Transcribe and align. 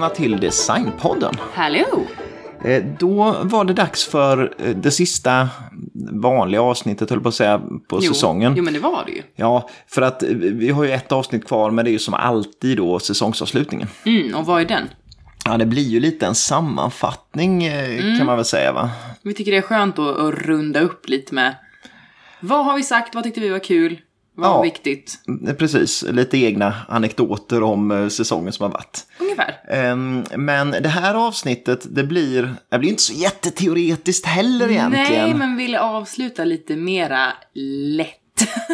välkomna 0.00 0.14
till 0.30 0.40
Designpodden. 0.40 1.34
Hallå! 1.54 2.06
Eh, 2.64 2.84
Då 2.98 3.36
var 3.42 3.64
det 3.64 3.72
dags 3.72 4.04
för 4.04 4.54
eh, 4.58 4.76
det 4.76 4.90
sista 4.90 5.48
vanliga 6.12 6.62
avsnittet, 6.62 7.10
höll 7.10 7.20
på 7.20 7.28
att 7.28 7.34
säga, 7.34 7.58
på 7.88 7.98
Jo. 8.02 8.12
säsongen. 8.12 8.54
Jo, 8.56 8.62
men 8.64 8.72
det 8.74 8.80
var 8.80 9.04
det 9.06 9.12
ju. 9.12 9.22
Ja, 9.36 9.68
för 9.86 10.02
att 10.02 10.22
eh, 10.22 10.28
vi 10.32 10.70
har 10.70 10.84
ju 10.84 10.90
ett 10.90 11.12
avsnitt 11.12 11.46
kvar, 11.46 11.70
men 11.70 11.84
det 11.84 11.90
är 11.90 11.92
ju 11.92 11.98
som 11.98 12.14
alltid 12.14 12.76
då 12.76 12.98
säsongsavslutningen. 12.98 13.88
Mm, 14.04 14.34
och 14.34 14.46
vad 14.46 14.60
är 14.60 14.64
den? 14.64 14.88
Ja, 15.44 15.56
det 15.56 15.66
blir 15.66 15.82
ju 15.88 16.00
lite 16.00 16.26
en 16.26 16.34
sammanfattning 16.34 17.66
Mm. 17.66 18.16
kan 18.18 18.26
man 18.26 18.36
väl 18.36 18.44
säga 18.44 18.72
va? 18.72 18.90
Vi 19.22 19.34
tycker 19.34 19.52
det 19.52 19.58
är 19.58 19.62
skönt 19.62 19.98
att, 19.98 20.18
att 20.18 20.34
runda 20.34 20.80
upp 20.80 21.08
lite 21.08 21.34
med 21.34 21.54
vad 22.40 22.64
har 22.64 22.76
vi 22.76 22.82
sagt, 22.82 23.14
vad 23.14 23.24
tyckte 23.24 23.40
vi 23.40 23.48
var 23.48 23.58
kul, 23.58 24.00
vad 24.38 24.50
Ja. 24.50 24.56
var 24.56 24.62
viktigt? 24.64 25.14
Eh, 25.48 25.54
Precis, 25.54 26.04
lite 26.10 26.38
egna 26.38 26.74
anekdoter 26.88 27.62
om 27.62 27.90
eh, 27.90 28.08
säsongen 28.08 28.52
som 28.52 28.62
har 28.64 28.70
varit. 28.70 29.06
Ungefär. 29.20 29.60
Ehm, 29.70 30.24
Men 30.36 30.70
det 30.70 30.88
här 30.88 31.14
avsnittet, 31.14 31.86
det 31.90 32.04
blir, 32.04 32.54
det 32.70 32.78
blir 32.78 32.90
inte 32.90 33.02
så 33.02 33.12
jätteteoretiskt 33.12 34.26
heller 34.26 34.70
egentligen. 34.70 35.12
Nej, 35.28 35.34
men 35.34 35.56
ville 35.56 35.80
avsluta 35.80 36.44
lite 36.44 36.76
mera 36.76 37.32
lätt. 37.96 38.17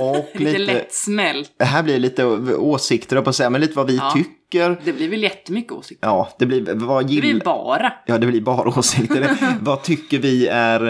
Och 0.01 0.29
lite, 0.41 0.59
lite- 0.59 0.73
lättsmält. 0.73 1.53
Det 1.59 1.65
här 1.65 1.83
blir 1.83 1.99
lite 1.99 2.25
åsikter, 2.57 3.21
på 3.23 3.33
säga, 3.33 3.51
men 3.51 3.61
lite 3.61 3.77
vad 3.77 3.87
vi 3.87 3.97
Ja. 3.97 4.11
tycker. 4.15 4.81
Det 4.85 4.93
blir 4.93 5.09
väl 5.09 5.23
jättemycket 5.23 5.73
åsikter. 5.73 6.09
Ja, 6.09 6.29
det 6.39 6.47
blir 6.47 6.75
vad 6.75 7.07
Det 7.07 7.13
gill... 7.13 7.21
blir 7.21 7.41
bara. 7.45 7.93
Ja, 8.07 8.19
det 8.19 8.27
blir 8.27 8.41
bara 8.41 8.79
åsikter. 8.79 9.37
vad 9.61 9.83
tycker 9.83 10.19
vi 10.19 10.47
är 10.49 10.81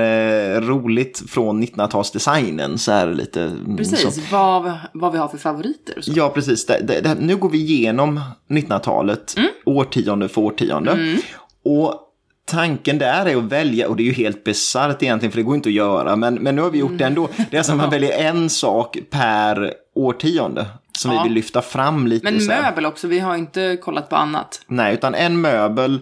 eh, 0.56 0.60
roligt 0.60 1.22
från 1.30 1.62
1900-talsdesignen? 1.62 2.76
Så 2.76 2.92
här 2.92 3.06
lite... 3.14 3.42
mm, 3.42 3.76
Precis, 3.76 4.14
Så. 4.14 4.20
vad, 4.30 4.72
vad 4.94 5.12
vi 5.12 5.18
har 5.18 5.28
för 5.28 5.38
favoriter 5.38 6.00
så. 6.00 6.12
Ja, 6.14 6.28
precis. 6.28 6.66
Det, 6.66 6.80
det, 6.86 7.00
det, 7.00 7.14
nu 7.20 7.36
går 7.36 7.48
vi 7.50 7.58
igenom 7.58 8.20
1900-talet, 8.50 9.34
Mm. 9.36 9.48
årtionde 9.66 10.28
för 10.28 10.40
årtionde. 10.40 11.16
Och 11.64 12.03
tanken 12.46 12.98
där 12.98 13.26
är 13.26 13.36
att 13.36 13.42
välja, 13.44 13.88
och 13.88 13.96
det 13.96 14.02
är 14.02 14.04
ju 14.04 14.12
helt 14.12 14.44
bisarrt 14.44 15.02
egentligen, 15.02 15.32
för 15.32 15.36
det 15.38 15.42
går 15.42 15.54
inte 15.54 15.68
att 15.68 15.72
göra, 15.74 16.16
men, 16.16 16.34
men 16.34 16.56
nu 16.56 16.62
har 16.62 16.70
vi 16.70 16.78
gjort 16.78 16.98
det 16.98 17.04
ändå. 17.04 17.28
Det 17.50 17.56
är 17.56 17.62
som 17.62 17.74
att 17.74 17.80
man 17.84 17.90
väljer 17.90 18.18
en 18.28 18.50
sak 18.50 18.98
per 19.10 19.72
årtionde 19.94 20.66
som 20.98 21.12
Ja. 21.12 21.18
vi 21.22 21.28
vill 21.28 21.34
lyfta 21.34 21.62
fram 21.62 22.06
lite. 22.06 22.24
Men 22.32 22.46
möbel 22.46 22.86
också, 22.86 23.08
vi 23.08 23.18
har 23.18 23.36
inte 23.36 23.76
kollat 23.82 24.08
på 24.08 24.16
annat. 24.16 24.60
Nej, 24.66 24.94
utan 24.94 25.14
en 25.14 25.40
möbel 25.40 26.00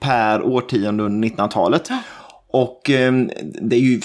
per 0.00 0.42
årtionde 0.42 1.02
under 1.04 1.28
1900-talet. 1.28 1.88
Och 2.52 2.90
eh, 2.90 3.12
det 3.62 3.76
är 3.76 3.80
ju 3.80 4.00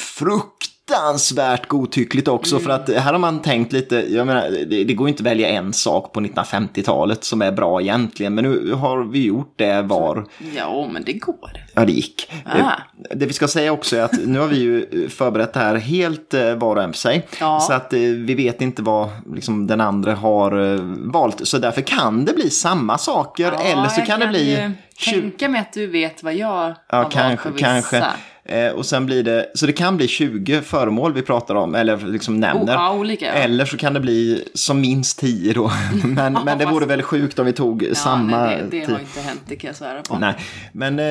fruktansvärt 0.89 1.67
godtyckligt 1.67 2.27
också 2.27 2.59
för 2.59 2.69
att 2.69 2.89
här 2.89 3.11
har 3.11 3.19
man 3.19 3.41
tänkt 3.41 3.73
lite, 3.73 3.95
jag 4.15 4.27
menar, 4.27 4.49
det, 4.65 4.83
det 4.83 4.93
går 4.93 5.07
inte 5.09 5.21
att 5.21 5.25
välja 5.27 5.49
en 5.49 5.73
sak 5.73 6.13
på 6.13 6.19
1950-talet 6.21 7.23
som 7.23 7.41
är 7.41 7.51
bra 7.51 7.81
egentligen, 7.81 8.35
men 8.35 8.43
nu 8.43 8.71
har 8.73 9.03
vi 9.03 9.25
gjort 9.25 9.53
det 9.55 9.81
var, 9.81 10.25
Ja, 10.55 10.87
men 10.91 11.03
det 11.03 11.13
går. 11.13 11.51
ja 11.73 11.85
det 11.85 11.91
gick. 11.91 12.31
Ah. 12.45 12.57
Eh, 12.57 12.71
Det 13.15 13.25
vi 13.25 13.33
ska 13.33 13.47
säga 13.47 13.71
också 13.71 13.97
är 13.97 14.01
att 14.01 14.25
nu 14.25 14.39
har 14.39 14.47
vi 14.47 14.57
ju 14.59 15.09
förberett 15.09 15.53
det 15.53 15.59
här 15.59 15.75
helt 15.75 16.33
eh, 16.33 16.55
var 16.55 16.75
och 16.75 16.83
en 16.83 16.93
för 16.93 16.99
sig. 16.99 17.27
Ja. 17.39 17.59
Så 17.59 17.73
att 17.73 17.93
eh, 17.93 17.99
vi 17.99 18.35
vet 18.35 18.61
inte 18.61 18.81
vad 18.81 19.09
liksom, 19.35 19.67
den 19.67 19.81
andra 19.81 20.15
har 20.15 20.73
eh, 20.73 20.79
valt. 21.13 21.47
Så 21.47 21.57
därför 21.57 21.81
kan 21.81 22.25
det 22.25 22.33
bli 22.33 22.49
samma 22.49 22.97
saker 22.97 23.51
eller 23.51 23.87
så 23.87 24.01
kan 24.01 24.19
det 24.19 24.27
bli... 24.27 24.49
ju 24.51 24.71
20 24.97 25.21
tänka 25.21 25.49
mig 25.49 25.61
att 25.61 25.73
du 25.73 25.87
vet 25.87 26.23
vad 26.23 26.33
jag 26.35 26.47
har 26.47 26.75
Ja, 26.89 27.01
valt 27.01 27.13
kanske, 27.13 27.43
för 27.43 27.51
vissa. 27.51 27.65
kanske. 27.65 28.03
Eh, 28.49 28.71
och 28.71 28.85
sen 28.85 29.05
blir 29.05 29.23
det, 29.23 29.51
så 29.55 29.65
det 29.65 29.73
kan 29.73 29.97
bli 29.97 30.07
20 30.07 30.61
föremål 30.61 31.13
vi 31.13 31.21
pratar 31.21 31.55
om, 31.55 31.75
eller 31.75 31.97
liksom 31.97 32.39
nämner. 32.39 32.73
Oh, 32.73 32.81
ja, 32.81 32.93
olika, 32.93 33.25
ja. 33.25 33.31
Eller 33.31 33.65
så 33.65 33.77
kan 33.77 33.93
det 33.93 33.99
bli 33.99 34.43
som 34.53 34.81
minst 34.81 35.19
10 35.19 35.53
då. 35.53 35.71
men, 36.03 36.33
men 36.33 36.57
det 36.57 36.63
fast- 36.63 36.75
vore 36.75 36.85
väl 36.85 37.01
sjukt 37.01 37.39
om 37.39 37.45
vi 37.45 37.53
tog 37.53 37.83
Ja, 37.83 37.95
samma 37.95 38.45
nej, 38.45 38.63
det, 38.71 38.79
det 38.79 38.91
har 38.91 38.99
inte 38.99 39.21
hänt, 39.21 39.41
det 39.47 39.55
kan 39.55 39.67
jag 39.67 39.75
svära 39.75 40.01
på. 40.01 40.17
Nej, 40.19 40.35
men 40.71 40.99
eh, 40.99 41.05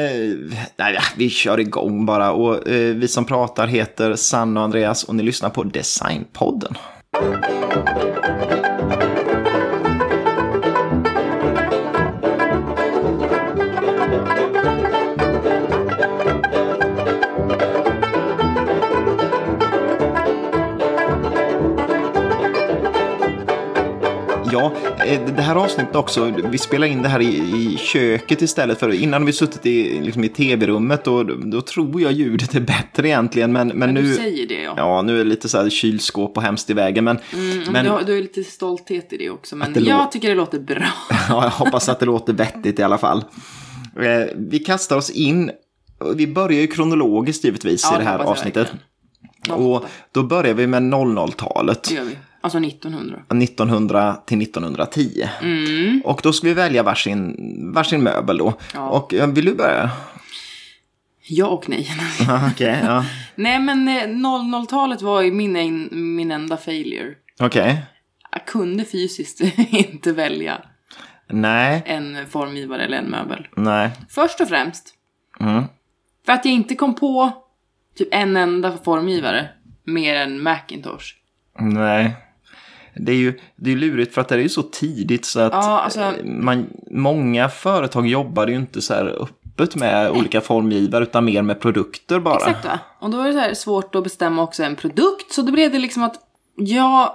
nej, 0.77 0.95
ja, 0.95 1.00
vi 1.17 1.31
kör 1.31 1.61
igång 1.61 2.06
bara. 2.06 2.33
Och 2.33 2.69
eh, 2.69 2.95
vi 2.95 3.09
som 3.09 3.25
pratar 3.25 3.66
heter 3.66 4.15
Sanna 4.16 4.61
och 4.61 4.65
Andreas 4.65 5.05
och 5.05 5.15
ni 5.15 5.22
lyssnar 5.22 5.51
på 5.51 5.62
Designpodden. 5.62 6.75
Ja, 24.54 24.72
eh, 25.06 25.20
det 25.37 25.42
här 25.42 25.56
avsnittet 25.56 25.97
också, 25.97 26.32
vi 26.50 26.59
spelar 26.59 26.87
in 26.87 27.03
det 27.03 27.09
här 27.09 27.20
i, 27.20 27.37
i 27.37 27.76
köket 27.81 28.42
istället 28.42 28.78
för 28.81 28.94
innan 28.94 29.26
vi 29.26 29.32
suttit 29.32 29.66
i, 29.66 30.00
liksom 30.00 30.25
i 30.25 30.28
tv-rummet 30.28 31.06
och 31.06 31.26
då, 31.26 31.60
tror 31.60 32.00
jag 32.00 32.12
ljudet 32.12 32.54
är 32.54 32.60
bättre 32.60 33.09
egentligen. 33.09 33.53
Men, 33.53 33.69
men, 33.69 33.78
Men 33.78 33.94
nu, 33.94 34.03
du 34.03 34.15
säger 34.15 34.47
det, 34.47 34.62
ja. 34.62 34.75
ja, 34.76 35.03
nu 35.03 35.15
är 35.15 35.19
det 35.19 35.31
lite 35.31 35.48
så 35.48 35.59
här 35.59 35.70
kylskåp 35.70 36.37
och 36.37 36.42
hemskt 36.42 36.70
i 36.70 36.72
vägen. 36.72 37.04
Men, 37.04 37.19
Mm, 37.32 37.72
men 37.72 37.84
du, 37.84 37.91
har, 37.91 38.03
du 38.03 38.12
har 38.12 38.20
lite 38.20 38.44
stolthet 38.44 39.12
i 39.12 39.16
det 39.16 39.31
också. 39.31 39.56
Men 39.56 39.72
det 39.72 39.81
jag 39.81 40.12
tycker 40.12 40.28
det 40.28 40.34
låter 40.34 40.59
bra. 40.59 40.86
ja, 41.28 41.44
jag 41.44 41.50
hoppas 41.50 41.88
att 41.88 42.00
det 42.00 42.06
låter 42.06 42.32
vettigt 42.32 42.78
i 42.78 42.82
alla 42.82 42.98
fall. 42.98 43.25
Eh, 44.00 44.34
vi 44.36 44.59
kastar 44.59 44.97
oss 44.97 45.10
in, 45.10 45.50
vi 46.15 46.26
börjar 46.26 46.60
ju 46.60 46.66
kronologiskt 46.66 47.44
givetvis 47.44 47.88
Ja, 47.91 47.97
i 47.97 47.98
det 47.98 48.09
här 48.09 48.19
avsnittet. 48.19 48.72
Och 49.50 49.84
då 50.12 50.22
börjar 50.22 50.54
vi 50.54 50.66
med 50.66 50.82
00-talet. 50.82 51.82
Det 51.82 51.94
gör 51.94 52.04
vi. 52.04 52.16
Alltså 52.44 52.59
1900. 52.59 53.22
1900 53.43 54.16
till 54.27 54.43
1910. 54.43 55.28
Mm. 55.43 56.03
Och 56.05 56.21
då 56.22 56.32
ska 56.32 56.47
vi 56.47 56.55
välja 56.55 56.82
varsin, 56.82 57.37
varsin 57.75 58.00
möbel 58.03 58.38
då. 58.38 58.55
Ja. 58.75 58.88
Och 58.88 59.12
vill 59.37 59.44
du 59.44 59.55
börja? 59.55 59.91
Ja 61.28 61.47
och 61.47 61.69
nej. 61.69 61.88
Okej, 62.53 62.81
ja. 62.84 63.04
nej, 63.34 63.59
men 63.59 63.88
eh, 63.88 64.03
00-talet 64.03 65.03
var 65.03 65.22
ju 65.22 65.33
min, 65.33 65.88
min 66.16 66.31
enda 66.31 66.56
failure. 66.56 67.15
Okej. 67.41 67.83
Jag 68.33 68.47
kunde 68.47 68.84
fysiskt 68.84 69.41
inte 69.71 70.12
välja 70.12 70.62
Nej, 71.31 71.83
en 71.87 72.27
formgivare 72.27 72.84
eller 72.84 72.97
en 72.99 73.10
möbel. 73.10 73.47
nej. 73.56 73.91
Först 74.09 74.41
och 74.41 74.49
främst, 74.49 74.94
Mm. 75.41 75.65
för 76.27 76.33
att 76.33 76.44
jag 76.44 76.54
inte 76.54 76.75
kom 76.75 76.94
på 76.94 77.33
typ 77.99 78.09
en 78.10 78.37
enda 78.37 78.78
formgivare 78.84 79.49
mer 79.84 80.15
än 80.15 80.43
Macintosh. 80.43 81.04
Nej. 81.59 82.16
Det 82.97 83.12
är 83.12 83.16
ju 83.16 83.38
det 83.56 83.72
är 83.72 83.77
lurigt 83.77 84.15
för 84.15 84.21
att 84.21 84.28
det 84.28 84.34
är 84.34 84.38
ju 84.38 84.49
så 84.49 84.62
tidigt 84.62 85.25
så 85.25 85.41
att 85.41 85.53
Ja, 85.53 85.81
alltså- 85.81 86.12
man, 86.25 86.66
många 86.91 87.49
företag 87.49 88.06
jobbar 88.06 88.47
ju 88.47 88.55
inte 88.56 88.82
så 88.82 88.94
här 88.94 89.22
öppet 89.22 89.77
med 89.77 90.10
olika 90.10 90.41
formgivare 90.41 91.03
utan 91.03 91.25
mer 91.25 91.43
med 91.43 91.60
produkter 91.60 92.21
bara. 92.21 92.37
Exakt 92.37 92.65
va? 92.65 92.78
Och 93.00 93.10
då 93.10 93.21
är 93.21 93.27
det 93.27 93.33
så 93.33 93.38
här 93.38 93.54
svårt 93.54 93.94
att 93.94 94.04
bestämma 94.04 94.43
också 94.43 94.62
en 94.62 94.77
produkt. 94.77 95.33
Så 95.33 95.43
då 95.43 95.53
blev 95.53 95.72
det 95.72 95.78
liksom 95.78 96.03
att 96.03 96.15
jag 96.56 97.12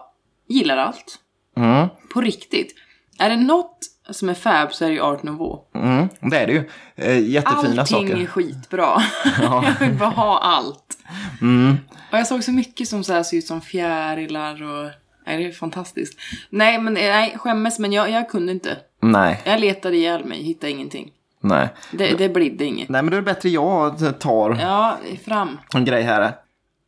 gillar 0.47 0.77
allt. 0.77 1.19
Mm, 1.57 1.87
På 2.13 2.21
riktigt. 2.21 2.75
Är 3.19 3.29
det 3.29 3.37
något 3.37 3.77
som 4.09 4.29
är 4.29 4.33
fab 4.33 4.73
så 4.73 4.85
är 4.85 4.89
det 4.89 4.93
ju 4.95 5.01
Art 5.01 5.23
Nouveau. 5.23 5.59
mm, 5.75 6.09
det 6.21 6.37
är 6.37 6.47
det 6.47 6.53
ju. 6.53 6.69
Eh, 6.95 7.29
jättefina 7.29 7.81
Allting 7.81 7.85
saker. 8.07 8.21
är 8.21 8.25
skitbra. 8.25 9.01
jag 9.41 9.65
vill 9.79 9.93
bara 9.97 10.09
ha 10.09 10.39
allt. 10.39 10.97
Mm. 11.41 11.77
Och 12.11 12.17
jag 12.17 12.27
såg 12.27 12.43
så 12.43 12.51
mycket 12.51 12.87
som 12.87 13.03
så 13.03 13.13
här 13.13 13.23
ser 13.23 13.37
ut 13.37 13.45
som 13.47 13.61
fjärilar 13.61 14.63
och... 14.63 14.91
Nej, 15.29 15.43
det 15.43 15.49
är 15.49 15.53
fantastiskt. 15.53 16.19
Nej, 16.49 16.81
men 16.81 16.93
nej, 16.93 17.35
skämmes, 17.37 17.79
men 17.79 17.91
jag, 17.93 18.09
jag 18.11 18.29
kunde 18.29 18.51
inte. 18.51 18.77
Nej, 19.01 19.41
Jag 19.45 19.59
letade 19.59 19.97
ihjäl 19.97 20.25
mig, 20.25 20.43
hittade 20.43 20.71
ingenting. 20.71 21.11
nej. 21.41 21.67
Det, 21.91 22.17
det 22.17 22.29
blidde 22.29 22.65
inget. 22.65 22.89
Nej, 22.89 23.01
men 23.03 23.11
då 23.11 23.17
är 23.17 23.21
det 23.21 23.25
bättre 23.25 23.49
jag 23.49 24.19
tar 24.19 24.57
Ja, 24.61 24.97
fram. 25.25 25.57
en 25.73 25.85
grej 25.85 26.03
här. 26.03 26.31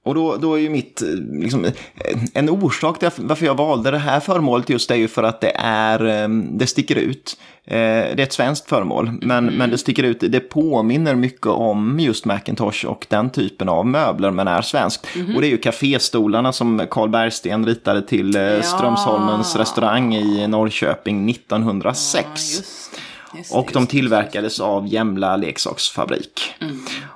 Och 0.05 0.15
då, 0.15 0.35
då 0.37 0.53
är 0.53 0.59
ju 0.59 0.69
mitt, 0.69 1.01
eh, 1.01 1.07
liksom, 1.41 1.65
eh, 1.65 1.71
en 2.33 2.49
orsak 2.49 2.99
till 2.99 3.09
varför 3.17 3.45
jag 3.45 3.55
valde 3.57 3.91
det 3.91 3.97
här 3.97 4.19
föremålet 4.19 4.69
just 4.69 4.91
är 4.91 4.95
ju 4.95 5.07
för 5.07 5.23
att 5.23 5.41
det 5.41 5.51
är, 5.59 6.23
eh, 6.23 6.27
det 6.29 6.67
sticker 6.67 6.95
ut. 6.95 7.37
Eh, 7.65 7.77
Det 7.77 8.19
är 8.19 8.19
ett 8.19 8.33
svenskt 8.33 8.69
föremål, 8.69 9.11
men, 9.21 9.45
men 9.45 9.69
det 9.69 9.77
sticker 9.77 10.03
ut, 10.03 10.19
det 10.19 10.39
påminner 10.39 11.15
mycket 11.15 11.45
om 11.47 11.99
just 11.99 12.25
Macintosh 12.25 12.85
och 12.85 13.05
den 13.09 13.29
typen 13.29 13.69
av 13.69 13.85
möbler, 13.87 14.31
men 14.31 14.47
är 14.47 14.61
svenskt. 14.61 15.07
Och 15.35 15.41
det 15.41 15.47
är 15.47 15.51
ju 15.51 15.57
kaféstolarna 15.57 16.51
som 16.51 16.87
Carl 16.91 17.09
Bergsten 17.09 17.65
ritade 17.65 18.01
till 18.01 18.35
eh, 18.35 18.61
Strömsholmens 18.61 19.55
restaurang 19.55 20.15
i 20.15 20.47
Norrköping 20.47 21.29
1906. 21.29 22.25
Ja, 22.25 22.29
just. 22.31 22.99
Just 23.37 23.55
Och 23.55 23.69
de 23.73 23.79
just 23.79 23.91
tillverkades 23.91 24.59
av 24.59 24.87
Jämla 24.87 25.37
leksaksfabrik. 25.37 26.53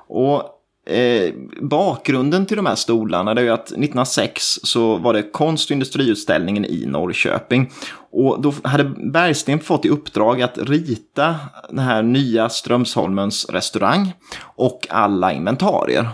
Och 0.07 0.54
eh, 0.85 1.33
bakgrunden 1.61 2.45
till 2.45 2.57
de 2.57 2.65
här 2.65 2.75
stolarna 2.75 3.33
det 3.33 3.41
är 3.41 3.45
ju 3.45 3.51
att 3.51 3.67
1906 3.67 4.59
så 4.63 4.97
var 4.97 5.13
det 5.13 5.31
konst 5.31 5.69
och 5.69 5.73
industriutställningen 5.73 6.65
i 6.65 6.85
Norrköping. 6.85 7.71
Och 8.11 8.41
då 8.41 8.53
hade 8.63 8.83
Bergsten 8.83 9.59
fått 9.59 9.85
i 9.85 9.89
uppdrag 9.89 10.41
att 10.41 10.57
rita 10.57 11.35
den 11.69 11.79
här 11.79 12.03
nya 12.03 12.49
Strömsholmens 12.49 13.49
restaurang 13.49 14.13
och 14.41 14.87
alla 14.89 15.33
inventarier. 15.33 16.09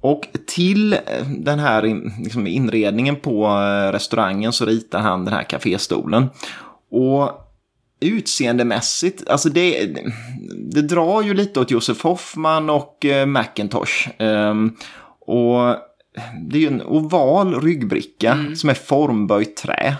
Och 0.00 0.28
till 0.46 0.92
eh, 0.92 0.98
den 1.38 1.58
här 1.58 1.82
liksom 2.22 2.46
inredningen 2.46 3.16
på 3.16 3.46
eh, 3.46 3.92
restaurangen 3.92 4.52
så 4.52 4.64
ritar 4.64 5.00
han 5.00 5.24
den 5.24 5.34
här 5.34 5.42
kaféstolen. 5.42 6.28
Och 6.90 7.49
utseendemässigt, 8.00 9.28
alltså 9.28 9.48
det, 9.48 9.86
det 10.72 10.82
drar 10.82 11.22
ju 11.22 11.34
lite 11.34 11.60
åt 11.60 11.70
Josef 11.70 12.02
Hoffman 12.02 12.70
och 12.70 13.04
eh, 13.04 13.26
Macintosh. 13.26 14.08
Ehm, 14.18 14.76
och 15.20 15.76
det 16.48 16.58
är 16.58 16.60
ju 16.60 16.66
en 16.66 16.82
oval 16.82 17.60
ryggbricka 17.62 18.44
som 18.56 18.70
är 18.70 18.74
formböjt 18.74 19.56
trä. 19.56 19.96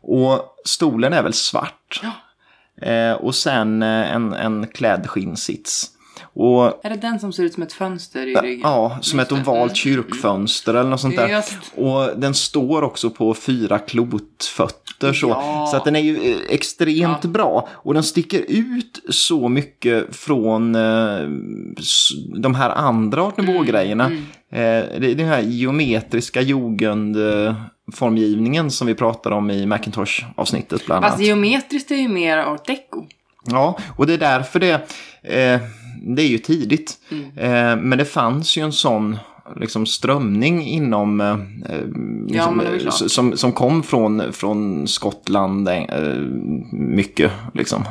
Och 0.00 0.56
stolen 0.64 1.12
är 1.12 1.22
väl 1.22 1.32
svart. 1.32 2.02
Eh, 2.82 3.12
och 3.12 3.34
sen 3.34 3.82
eh, 3.82 4.14
en, 4.14 4.32
en 4.32 4.66
kläddskinnsits. 4.66 5.90
Och 6.36 6.84
Är 6.86 6.90
det 6.90 6.96
den 6.96 7.20
som 7.20 7.32
ser 7.32 7.42
ut 7.42 7.54
som 7.54 7.62
ett 7.62 7.72
fönster 7.72 8.26
i 8.26 8.34
ryggen? 8.34 8.60
Ja, 8.62 8.98
som 9.00 9.20
ett 9.20 9.30
Just 9.30 9.48
ovalt 9.48 9.62
Mm. 9.70 9.74
kyrkfönster 9.74 10.74
eller 10.74 10.90
något 10.90 11.00
sånt 11.00 11.16
där. 11.16 11.28
Just. 11.28 11.58
Och 11.76 12.18
den 12.20 12.34
står 12.34 12.82
också 12.82 13.10
på 13.10 13.34
fyra 13.34 13.78
klotfötter 13.78 15.12
så. 15.12 15.28
Ja. 15.28 15.68
Så 15.70 15.76
att 15.76 15.84
den 15.84 15.96
är 15.96 16.00
ju 16.00 16.16
eh, 16.32 16.36
extremt 16.48 17.18
Ja. 17.24 17.28
bra. 17.30 17.68
Och 17.72 17.94
den 17.94 18.02
sticker 18.02 18.44
ut 18.48 19.00
så 19.08 19.48
mycket 19.48 20.16
från 20.16 20.74
eh, 20.74 21.18
de 22.36 22.54
här 22.54 22.70
andra 22.70 23.22
Art 23.22 23.38
Mm, 23.38 23.46
Nouveau-grejerna. 23.54 24.04
Eh, 24.04 24.10
det 25.00 25.10
är 25.10 25.14
den 25.14 25.28
här 25.28 25.40
geometriska 25.42 26.40
jugendformgivningen 26.40 28.70
som 28.70 28.86
vi 28.86 28.94
pratar 28.94 29.30
om 29.30 29.50
i 29.50 29.66
Macintosh-avsnittet 29.66 30.86
bland 30.86 31.04
annat. 31.04 31.16
Fast 31.16 31.26
geometriskt 31.26 31.90
är 31.90 31.96
ju 31.96 32.08
mer 32.08 32.38
art 32.38 32.66
deco. 32.66 33.04
Ja, 33.46 33.78
och 33.96 34.06
det 34.06 34.14
är 34.14 34.18
därför 34.18 34.60
det, 34.60 34.72
eh, 35.22 35.60
det 36.06 36.22
är 36.22 36.28
ju 36.28 36.38
tidigt. 36.38 36.98
Mm. 37.10 37.24
Eh, 37.36 37.82
men 37.84 37.98
det 37.98 38.04
fanns 38.04 38.56
ju 38.56 38.62
en 38.62 38.72
sån 38.72 39.16
liksom, 39.56 39.86
strömning 39.86 40.66
inom, 40.66 41.20
eh, 41.20 41.36
liksom, 42.26 42.62
klart. 42.80 43.10
som, 43.10 43.36
som 43.36 43.52
kom 43.52 43.82
från, 43.82 44.32
från 44.32 44.88
Skottland 44.88 45.68
eh, 45.68 46.18
mycket. 46.72 47.32
Liksom. 47.54 47.84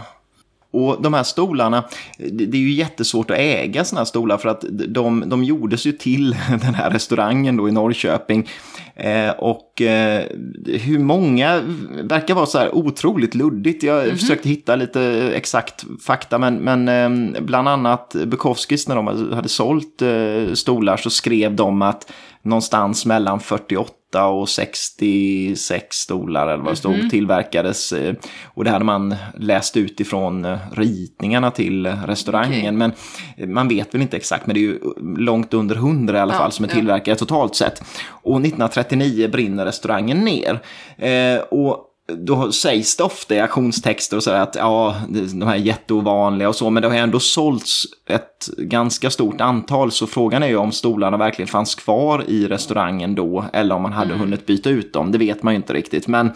Och 0.73 1.01
de 1.01 1.13
här 1.13 1.23
stolarna, 1.23 1.83
det 2.17 2.57
är 2.57 2.61
ju 2.61 2.71
jättesvårt 2.71 3.31
att 3.31 3.37
äga 3.37 3.85
sådana 3.85 3.99
här 3.99 4.05
stolar 4.05 4.37
för 4.37 4.49
att 4.49 4.65
de, 4.87 5.23
de 5.29 5.43
gjordes 5.43 5.85
ju 5.85 5.91
till 5.91 6.31
den 6.49 6.73
här 6.73 6.89
restaurangen 6.89 7.57
då 7.57 7.69
i 7.69 7.71
Norrköping. 7.71 8.49
Eh, 8.95 9.29
och 9.29 9.81
eh, 9.81 10.23
hur 10.65 10.99
många 10.99 11.61
verkar 12.03 12.35
vara 12.35 12.45
så 12.45 12.57
här 12.57 12.75
otroligt 12.75 13.35
luddigt. 13.35 13.83
Jag 13.83 14.09
försökte 14.19 14.49
hitta 14.49 14.75
lite 14.75 15.01
exakt 15.35 15.85
fakta 16.05 16.37
men, 16.37 16.55
men 16.55 16.87
eh, 17.35 17.41
bland 17.41 17.69
annat 17.69 18.15
Bukowskis 18.25 18.87
när 18.87 18.95
de 18.95 19.07
hade- 19.07 19.35
hade 19.35 19.49
sålt 19.49 20.01
eh, 20.01 20.53
stolar 20.53 20.97
så 20.97 21.09
skrev 21.09 21.55
de 21.55 21.81
att 21.81 22.11
någonstans 22.41 23.05
mellan 23.05 23.39
48 23.39 23.89
och 24.15 24.49
66 24.49 25.95
stolar 25.97 26.47
eller 26.47 26.63
vad 26.63 26.71
det 26.73 26.77
stod 26.77 27.09
tillverkades. 27.09 27.93
eh, 27.93 28.13
Och 28.53 28.63
det 28.63 28.69
hade 28.69 28.85
man 28.85 29.15
läst 29.37 29.77
ut 29.77 29.99
ifrån 29.99 30.45
eh, 30.45 30.57
ritningarna 30.71 31.51
till 31.51 31.85
restaurangen. 31.87 32.59
Okej. 32.59 32.71
Men 32.71 32.91
eh, 33.37 33.47
man 33.47 33.67
vet 33.67 33.93
väl 33.93 34.01
inte 34.01 34.17
exakt, 34.17 34.45
men 34.47 34.53
det 34.53 34.59
är 34.59 34.61
ju 34.61 34.79
långt 35.17 35.53
under 35.53 35.75
100 35.75 36.17
i 36.17 36.21
alla 36.21 36.33
Ja, 36.33 36.37
fall 36.39 36.51
som 36.51 36.65
är 36.65 36.69
ja. 36.69 36.75
tillverkade 36.75 37.17
totalt 37.17 37.55
sett. 37.55 37.83
Och 38.09 38.35
1939 38.35 39.27
brinner 39.27 39.65
restaurangen 39.65 40.19
ner. 40.19 40.59
Eh, 40.97 41.41
och 41.41 41.89
då 42.07 42.51
sägs 42.51 42.97
det 42.97 43.03
ofta 43.03 43.35
i 43.35 43.39
aktionstexter 43.39 44.17
och 44.17 44.23
så 44.23 44.31
att 44.31 44.55
ja, 44.55 44.95
de 45.09 45.41
här 45.41 45.55
är 45.55 45.59
jätteovanliga 45.59 46.49
och 46.49 46.55
så, 46.55 46.69
men 46.69 46.81
det 46.81 46.89
har 46.89 46.95
ändå 46.95 47.19
sålts 47.19 47.83
ett 48.09 48.49
ganska 48.57 49.09
stort 49.09 49.41
antal, 49.41 49.91
så 49.91 50.07
frågan 50.07 50.43
är 50.43 50.47
ju 50.47 50.57
om 50.57 50.71
stolarna 50.71 51.17
verkligen 51.17 51.47
fanns 51.47 51.75
kvar 51.75 52.23
i 52.27 52.47
restaurangen 52.47 53.15
då, 53.15 53.45
eller 53.53 53.75
om 53.75 53.81
man 53.81 53.93
hade 53.93 54.13
hunnit 54.13 54.45
byta 54.45 54.69
ut 54.69 54.93
dem, 54.93 55.11
det 55.11 55.17
vet 55.17 55.43
man 55.43 55.53
ju 55.53 55.57
inte 55.57 55.73
riktigt, 55.73 56.07
men 56.07 56.31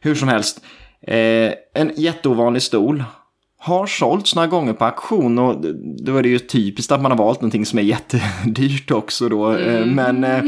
hur 0.00 0.14
som 0.14 0.28
helst, 0.28 0.60
eh, 1.06 1.52
en 1.74 1.92
jätteovanlig 1.96 2.62
stol, 2.62 3.04
har 3.64 3.86
sålts 3.86 4.34
några 4.34 4.48
gånger 4.48 4.72
på 4.72 4.84
auktion 4.84 5.38
och 5.38 5.56
då 6.04 6.16
är 6.16 6.22
det 6.22 6.28
ju 6.28 6.38
typiskt 6.38 6.92
att 6.92 7.00
man 7.02 7.10
har 7.10 7.18
valt 7.18 7.40
någonting 7.40 7.66
som 7.66 7.78
är 7.78 7.82
jättedyrt 7.82 8.90
också 8.90 9.28
då. 9.28 9.52
Eh, 9.52 9.86
Men 9.86 10.24
eh, 10.24 10.44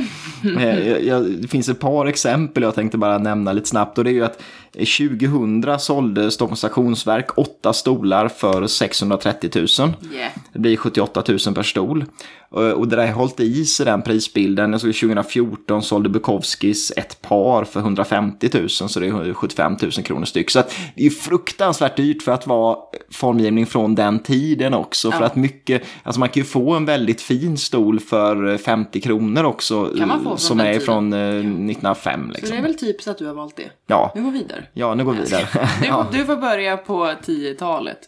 eh, 0.58 0.88
jag, 0.88 1.24
det 1.24 1.48
finns 1.48 1.68
ett 1.68 1.80
par 1.80 2.06
exempel 2.06 2.62
jag 2.62 2.74
tänkte 2.74 2.98
bara 2.98 3.18
nämna 3.18 3.52
lite 3.52 3.68
snabbt 3.68 3.98
och 3.98 4.04
det 4.04 4.10
är 4.10 4.14
ju 4.14 4.24
att 4.24 4.42
2000 4.72 5.78
sålde 5.78 6.30
Stockholms 6.30 6.64
Auktionsverk 6.64 7.38
åtta 7.38 7.72
stolar 7.72 8.28
för 8.28 8.66
630 8.66 9.50
000. 9.54 9.66
Yeah. 10.12 10.32
Det 10.52 10.58
blir 10.58 10.76
78 10.76 11.24
000 11.28 11.38
per 11.54 11.62
stol. 11.62 12.04
Och 12.48 12.62
och 12.62 12.88
det 12.88 12.96
där 12.96 13.06
har 13.06 13.12
hållit 13.12 13.40
i 13.40 13.64
sig 13.64 13.86
den 13.86 14.02
prisbilden. 14.02 14.72
Jag 14.72 14.80
såg 14.80 14.94
2014 14.94 15.82
sålde 15.82 16.08
Bukowskis 16.08 16.92
ett 16.96 17.22
par 17.22 17.64
för 17.64 17.80
150 17.80 18.50
000 18.52 18.68
så 18.68 19.00
det 19.00 19.06
är 19.06 19.34
75 19.34 19.76
000 19.82 19.92
kronor 19.92 20.24
styck. 20.24 20.50
Så 20.50 20.62
det 20.94 21.06
är 21.06 21.10
fruktansvärt 21.10 21.96
dyrt 21.96 22.22
för 22.22 22.32
att 22.32 22.46
vara 22.46 22.76
formgivning 23.10 23.66
från 23.66 23.94
den 23.94 24.18
tiden 24.18 24.74
också. 24.74 25.10
För 25.10 25.20
Ja. 25.20 25.26
att 25.26 25.36
mycket, 25.36 25.82
alltså 26.02 26.20
man 26.20 26.28
kan 26.28 26.40
ju 26.40 26.44
få 26.44 26.72
en 26.74 26.84
väldigt 26.84 27.20
fin 27.20 27.58
stol 27.58 28.00
för 28.00 28.56
50 28.58 29.00
kronor 29.00 29.44
också. 29.44 29.90
Från 29.96 30.38
som 30.38 30.60
är 30.60 30.78
från 30.78 31.12
eh, 31.12 31.18
1905 31.20 32.20
Så 32.26 32.32
liksom. 32.32 32.50
det 32.50 32.56
är 32.58 32.62
väl 32.62 32.78
typiskt 32.78 33.08
att 33.08 33.18
du 33.18 33.26
har 33.26 33.34
valt 33.34 33.56
det. 33.56 33.70
Ja, 33.86 34.12
Nu 34.14 34.22
går 34.22 34.30
vi 34.30 34.38
vidare. 34.38 34.64
ja, 34.72 34.94
nu 34.94 35.04
går 35.04 35.12
vi 35.12 35.20
vidare. 35.20 35.46
Du, 35.80 35.86
ja. 35.86 36.06
du 36.12 36.24
får 36.24 36.36
börja 36.36 36.76
på 36.76 37.04
10-talet. 37.26 37.98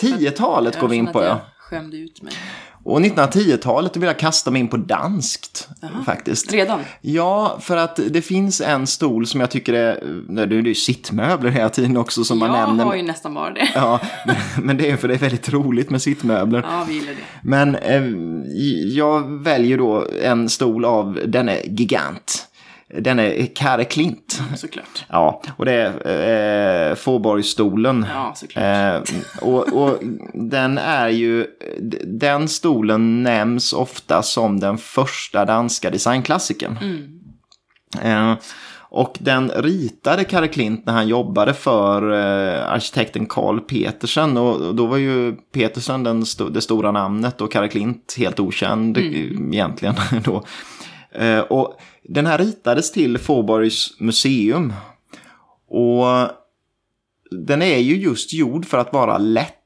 10-talet 0.00 0.80
går 0.80 0.88
vi 0.88 0.96
in 0.96 1.06
på 1.06 1.22
ja. 1.24 1.40
skämde 1.58 1.96
ut 1.96 2.22
mig. 2.22 2.32
Och 2.84 3.00
1910-talet 3.00 3.94
då 3.94 4.00
vill 4.00 4.06
jag 4.06 4.18
kasta 4.18 4.50
mig 4.50 4.60
in 4.60 4.68
på 4.68 4.76
danskt 4.76 5.68
faktiskt. 6.06 6.52
Redan? 6.52 6.80
Ja, 7.00 7.58
för 7.60 7.76
att 7.76 8.00
det 8.10 8.22
finns 8.22 8.60
en 8.60 8.86
stol 8.86 9.26
som 9.26 9.40
jag 9.40 9.50
tycker 9.50 9.72
är, 9.72 10.46
det 10.46 10.56
är 10.56 10.62
ju 10.62 10.74
sittmöbler 10.74 11.50
hela 11.50 11.68
tiden 11.68 11.96
också 11.96 12.24
som 12.24 12.38
man 12.38 12.54
jag 12.54 12.68
nämner. 12.68 12.84
har 12.84 12.94
ju 12.94 13.02
nästan 13.02 13.34
bara 13.34 13.50
det. 13.50 13.68
Ja, 13.74 14.00
men 14.62 14.76
det 14.76 14.90
är 14.90 14.96
för 14.96 15.08
det 15.08 15.14
är 15.14 15.18
väldigt 15.18 15.52
roligt 15.52 15.90
med 15.90 16.02
sittmöbler. 16.02 16.66
Ja, 16.70 16.84
vi 16.88 16.94
gillar 16.94 17.12
det. 17.12 17.18
Men 17.42 17.74
eh, 17.76 18.02
jag 18.96 19.42
väljer 19.42 19.78
då 19.78 20.06
en 20.22 20.48
stol 20.48 20.84
av 20.84 21.20
denne 21.26 21.58
gigant. 21.64 22.48
Den 22.98 23.18
är 23.18 23.46
Kare 23.54 23.84
Klint. 23.84 24.40
Såklart. 24.56 25.04
Ja, 25.08 25.42
och 25.56 25.64
det 25.64 25.72
är 26.04 26.88
eh, 26.90 26.94
Fåborgsstolen. 26.94 28.06
Ja, 28.14 28.32
såklart. 28.36 28.64
Eh, 28.64 29.18
och, 29.48 29.72
och 29.72 29.98
den 30.34 30.78
är 30.78 31.08
ju, 31.08 31.46
den 32.04 32.48
stolen 32.48 33.22
nämns 33.22 33.72
ofta 33.72 34.22
som 34.22 34.60
den 34.60 34.78
första 34.78 35.44
danska 35.44 35.90
designklassikern. 35.90 36.78
Eh, 38.02 38.34
och 38.94 39.18
den 39.20 39.50
ritade 39.50 40.24
Kare 40.24 40.48
Klint 40.48 40.86
när 40.86 40.92
han 40.92 41.08
jobbade 41.08 41.54
för 41.54 42.12
eh, 42.12 42.72
arkitekten 42.72 43.26
Carl 43.26 43.60
Petersen. 43.60 44.36
Och 44.36 44.74
då 44.74 44.86
var 44.86 44.96
ju 44.96 45.32
Petersen 45.54 46.02
den 46.04 46.22
sto- 46.22 46.50
det 46.50 46.60
stora 46.60 46.92
namnet 46.92 47.40
och 47.40 47.52
Kare 47.52 47.68
Klint 47.68 48.14
helt 48.18 48.40
okänd 48.40 48.96
eh, 48.98 49.04
egentligen. 49.52 49.94
Då. 50.24 50.42
Eh, 51.14 51.38
och 51.40 51.80
den 52.08 52.26
här 52.26 52.38
ritades 52.38 52.92
till 52.92 53.18
Fåborgs 53.18 54.00
museum. 54.00 54.72
Och 55.68 56.06
den 57.30 57.62
är 57.62 57.78
ju 57.78 57.96
just 57.96 58.32
gjord 58.32 58.66
för 58.66 58.78
att 58.78 58.92
vara 58.92 59.18
lätt. 59.18 59.58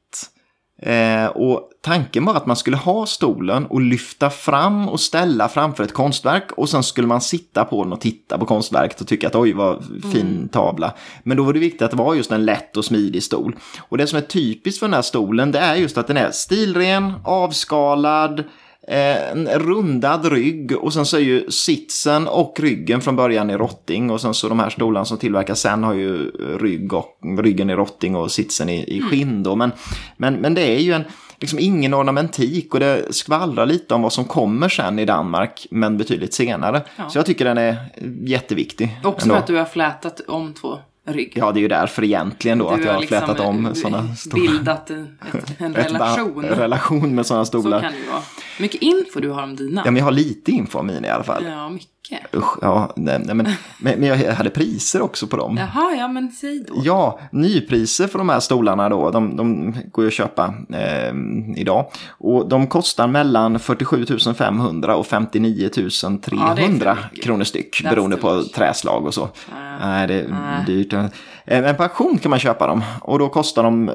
Eh, 0.83 1.27
och 1.27 1.71
tanken 1.83 2.25
var 2.25 2.35
att 2.35 2.47
man 2.47 2.57
skulle 2.57 2.77
ha 2.77 3.07
stolen 3.07 3.67
och 3.67 3.81
lyfta 3.81 4.31
fram 4.31 4.89
och 4.89 5.01
ställa 5.01 5.49
framför 5.49 5.85
ett 5.85 5.93
konstverk 5.93 6.53
och 6.53 6.69
sen 6.69 6.83
skulle 6.83 7.07
man 7.07 7.21
sitta 7.21 7.65
på 7.65 7.85
den 7.85 7.93
och 7.93 8.01
titta 8.01 8.39
på 8.39 8.47
konstverket 8.47 9.01
och 9.01 9.07
tycka 9.07 9.27
att 9.27 9.35
oj 9.35 9.53
vad 9.53 9.85
fin 10.13 10.49
tavla. 10.53 10.95
Men 11.23 11.37
då 11.37 11.43
var 11.43 11.53
det 11.53 11.59
viktigt 11.59 11.83
att 11.83 11.91
det 11.91 11.97
var 11.97 12.15
just 12.15 12.33
en 12.33 12.45
lätt 12.45 12.77
och 12.77 12.85
smidig 12.85 13.23
stol. 13.23 13.57
Och 13.79 13.99
det 13.99 14.07
som 14.07 14.17
är 14.19 14.23
typiskt 14.23 14.79
för 14.79 14.87
den 14.87 14.95
här 14.95 15.03
stolen 15.03 15.53
det 15.53 15.59
är 15.59 15.75
just 15.75 15.99
att 15.99 16.07
den 16.07 16.17
är 16.17 16.31
stilren, 16.31 17.13
avskalad, 17.25 18.45
en 18.89 19.49
rundad 19.49 20.33
rygg 20.33 20.77
och 20.77 20.93
sen 20.93 21.07
så 21.07 21.17
är 21.17 21.21
ju 21.21 21.51
sitsen 21.51 22.29
och 22.29 22.61
ryggen 22.61 23.01
från 23.01 23.17
början 23.17 23.51
i 23.51 23.57
rotting 23.57 24.11
och 24.11 24.21
sen 24.21 24.35
så 24.35 24.49
de 24.49 24.59
här 24.59 24.71
stolarna 24.71 25.05
som 25.05 25.19
tillverkas 25.19 25.61
sen 25.61 25.85
har 25.85 25.95
ju 25.95 26.31
rygg 26.61 26.93
och, 26.93 27.19
ryggen 27.39 27.71
i 27.71 27.75
rotting 27.75 28.17
och 28.17 28.33
sitsen 28.33 28.69
i, 28.69 28.97
i 28.97 29.03
skinn 29.03 29.43
då. 29.43 29.57
Men, 29.57 29.73
men, 30.17 30.35
men 30.35 30.55
det 30.55 30.63
är 30.63 30.79
ju 30.79 30.93
en, 30.93 31.05
liksom 31.41 31.59
ingen 31.59 31.95
ornamentik 31.95 32.75
och 32.75 32.81
det 32.81 33.15
skvallrar 33.15 33.67
lite 33.67 33.95
om 33.95 34.03
vad 34.03 34.13
som 34.13 34.25
kommer 34.25 34.69
sen 34.69 34.99
i 34.99 35.05
Danmark 35.05 35.67
men 35.71 35.99
betydligt 35.99 36.35
senare. 36.35 36.83
Ja. 36.97 37.09
Så 37.09 37.19
jag 37.19 37.27
tycker 37.27 37.45
den 37.45 37.59
är 37.59 37.77
jätteviktig. 38.25 39.01
Också 39.05 39.25
ändå. 39.25 39.35
för 39.35 39.41
att 39.41 39.47
du 39.47 39.57
har 39.57 39.65
flätat 39.65 40.21
om 40.21 40.55
två 40.55 40.79
rygg. 41.07 41.33
Ja, 41.37 41.53
det 41.53 41.59
är 41.59 41.63
ju 41.63 41.69
därför 41.69 42.05
egentligen 42.05 42.59
då 42.59 42.69
Du 42.69 42.75
att 42.75 42.85
jag 42.85 42.93
har 42.93 43.01
liksom, 43.01 43.19
flätat 43.19 43.41
om 43.41 43.75
sådana 43.75 44.15
stora... 44.15 44.41
Bildat 44.43 44.91
en, 44.91 44.97
en 45.59 45.77
ett 45.77 45.93
ba- 45.93 45.95
relation. 45.95 46.45
relation 46.45 47.15
med 47.15 47.27
sådana 47.27 47.45
Så 47.45 47.61
stolar. 47.61 47.81
kan 47.81 47.93
det 47.93 47.99
ju 47.99 48.07
vara. 48.11 48.23
Mycket 48.61 48.83
info 48.83 49.21
du 49.21 49.31
har 49.31 49.43
om 49.43 49.57
dina. 49.57 49.83
Ja, 49.85 49.91
men 49.91 49.97
jag 49.97 50.05
har 50.05 50.13
lite 50.13 50.51
info 50.53 50.79
om 50.79 50.87
mina 50.87 51.07
i 51.07 51.11
alla 51.11 51.25
fall. 51.25 51.45
Ja, 51.45 51.69
mycket. 51.69 51.89
Usch, 52.35 52.59
ja, 52.63 52.93
nej, 52.97 53.23
nej, 53.25 53.35
men, 53.35 53.47
men, 53.79 54.03
jag 54.03 54.35
hade 54.35 54.51
priser 54.51 55.03
också 55.03 55.27
på 55.27 55.37
dem. 55.37 55.57
Jaha, 55.57 55.95
ja 55.99 56.09
men 56.09 56.33
säg 56.33 56.65
då. 56.69 56.75
Ja, 56.85 57.19
nypriser 57.33 58.07
för 58.07 58.19
de 58.19 58.29
här 58.29 58.41
stolarna 58.41 58.89
då, 58.89 59.11
de, 59.11 59.37
de 59.37 59.75
går 59.93 60.05
ju 60.05 60.09
att 60.09 60.15
köpa 60.15 60.55
eh, 60.73 61.15
idag. 61.57 61.87
Och 62.09 62.49
de 62.49 62.67
kostar 62.67 63.07
mellan 63.07 63.59
47 63.59 64.07
500 64.39 64.97
och 64.97 65.07
59 65.07 65.71
Ja, 65.75 65.81
det 65.81 66.07
är 66.07 66.19
300 66.19 66.95
för 66.95 67.03
mycket. 67.11 67.25
kronor 67.25 67.45
styck, 67.45 67.83
That's 67.83 67.91
beroende 67.91 68.17
på 68.17 68.43
träslag 68.43 69.07
och 69.07 69.15
så. 69.15 69.23
Ah, 69.23 69.79
Nej, 69.81 70.07
det 70.07 70.15
är 70.15 70.65
dyrt. 70.67 70.93
Eh, 70.93 71.63
Men 71.63 71.75
på 71.77 71.83
auktion 71.83 72.19
kan 72.19 72.31
man 72.31 72.39
köpa 72.39 72.67
dem. 72.67 72.83
Och 73.01 73.19
då 73.19 73.29
kostar 73.29 73.63
de, 73.63 73.91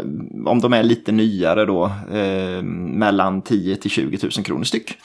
om 0.45 0.59
de 0.61 0.73
är 0.73 0.83
lite 0.83 1.11
nyare 1.11 1.65
då, 1.65 1.85
eh, 2.13 2.61
mellan 2.63 3.41
10 3.41 3.75
till 3.75 3.91
20 3.91 4.19
000 4.37 4.45
kronor 4.45 4.63
styck. 4.63 4.97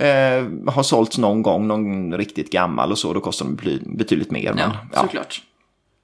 Eh, 0.00 0.72
har 0.72 0.82
sålts 0.82 1.18
någon 1.18 1.42
gång, 1.42 1.66
någon 1.68 2.14
riktigt 2.14 2.52
gammal 2.52 2.90
och 2.92 2.98
så, 2.98 3.12
då 3.12 3.20
kostar 3.20 3.46
de 3.46 3.56
bety- 3.56 3.96
betydligt 3.96 4.30
mer. 4.30 4.52
Men, 4.54 4.58
Ja, 4.70 4.76
ja. 4.92 5.00
såklart. 5.00 5.42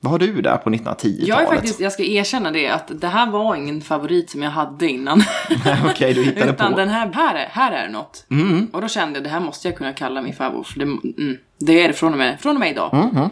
Vad 0.01 0.11
har 0.11 0.19
du 0.19 0.43
där 0.43 0.57
på 0.57 0.71
1910-talet? 0.71 1.29
Jag 1.29 1.43
är 1.43 1.47
faktiskt, 1.47 1.81
jag 1.81 1.93
ska 1.93 2.03
erkänna 2.05 2.51
det, 2.51 2.69
att 2.69 3.01
det 3.01 3.09
här 3.09 3.31
var 3.31 3.55
ingen 3.57 3.81
favorit 3.81 4.31
som 4.31 4.43
jag 4.43 4.51
hade 4.51 4.89
innan. 4.91 5.23
Okej, 5.87 6.15
du 6.15 6.23
hittade 6.25 6.51
Utan 6.53 6.73
på. 6.73 6.79
den 6.79 6.89
här, 6.89 7.13
här 7.13 7.35
är, 7.35 7.47
här 7.49 7.73
är 7.73 7.89
något. 7.89 8.27
Mm. 8.31 8.67
Och 8.73 8.81
då 8.81 8.89
kände 8.89 9.15
jag, 9.19 9.25
det 9.25 9.31
här 9.31 9.41
måste 9.41 9.69
jag 9.69 9.77
kunna 9.77 9.93
kalla 9.93 10.23
min 10.23 10.35
favorit. 10.35 10.69
Det, 10.77 10.83
mm, 10.83 11.37
det 11.61 11.83
är 11.85 11.89
det 11.89 11.95
från 11.95 12.13
och 12.13 12.19
med, 12.19 12.41
från 12.41 12.57
och 12.57 12.61
med 12.61 12.71
idag. 12.71 12.95
Mhm. 13.13 13.29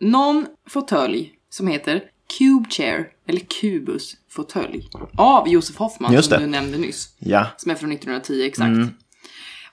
Någon 0.00 0.46
fåtölj 0.70 1.32
som 1.50 1.66
heter 1.68 2.02
Cube 2.38 2.70
Chair, 2.70 3.06
eller 3.28 3.40
Cubus 3.60 4.16
fåtölj. 4.30 4.88
Av 5.16 5.48
Josef 5.48 5.76
Hoffman 5.76 6.22
som 6.22 6.38
du 6.42 6.46
nämnde 6.46 6.78
nyss. 6.78 7.08
Ja, 7.18 7.46
Som 7.56 7.70
är 7.70 7.74
från 7.74 7.92
1910 7.92 8.42
exakt. 8.46 8.68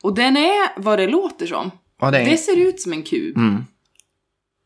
Och 0.05 0.13
den 0.13 0.37
är 0.37 0.81
vad 0.81 0.99
det 0.99 1.07
låter 1.07 1.47
som. 1.47 1.71
ja 2.01 2.11
det 2.11 2.19
är... 2.19 2.29
Det 2.29 2.37
ser 2.37 2.57
ut 2.57 2.81
som 2.81 2.93
en 2.93 3.03
kub. 3.03 3.37
Mm. 3.37 3.65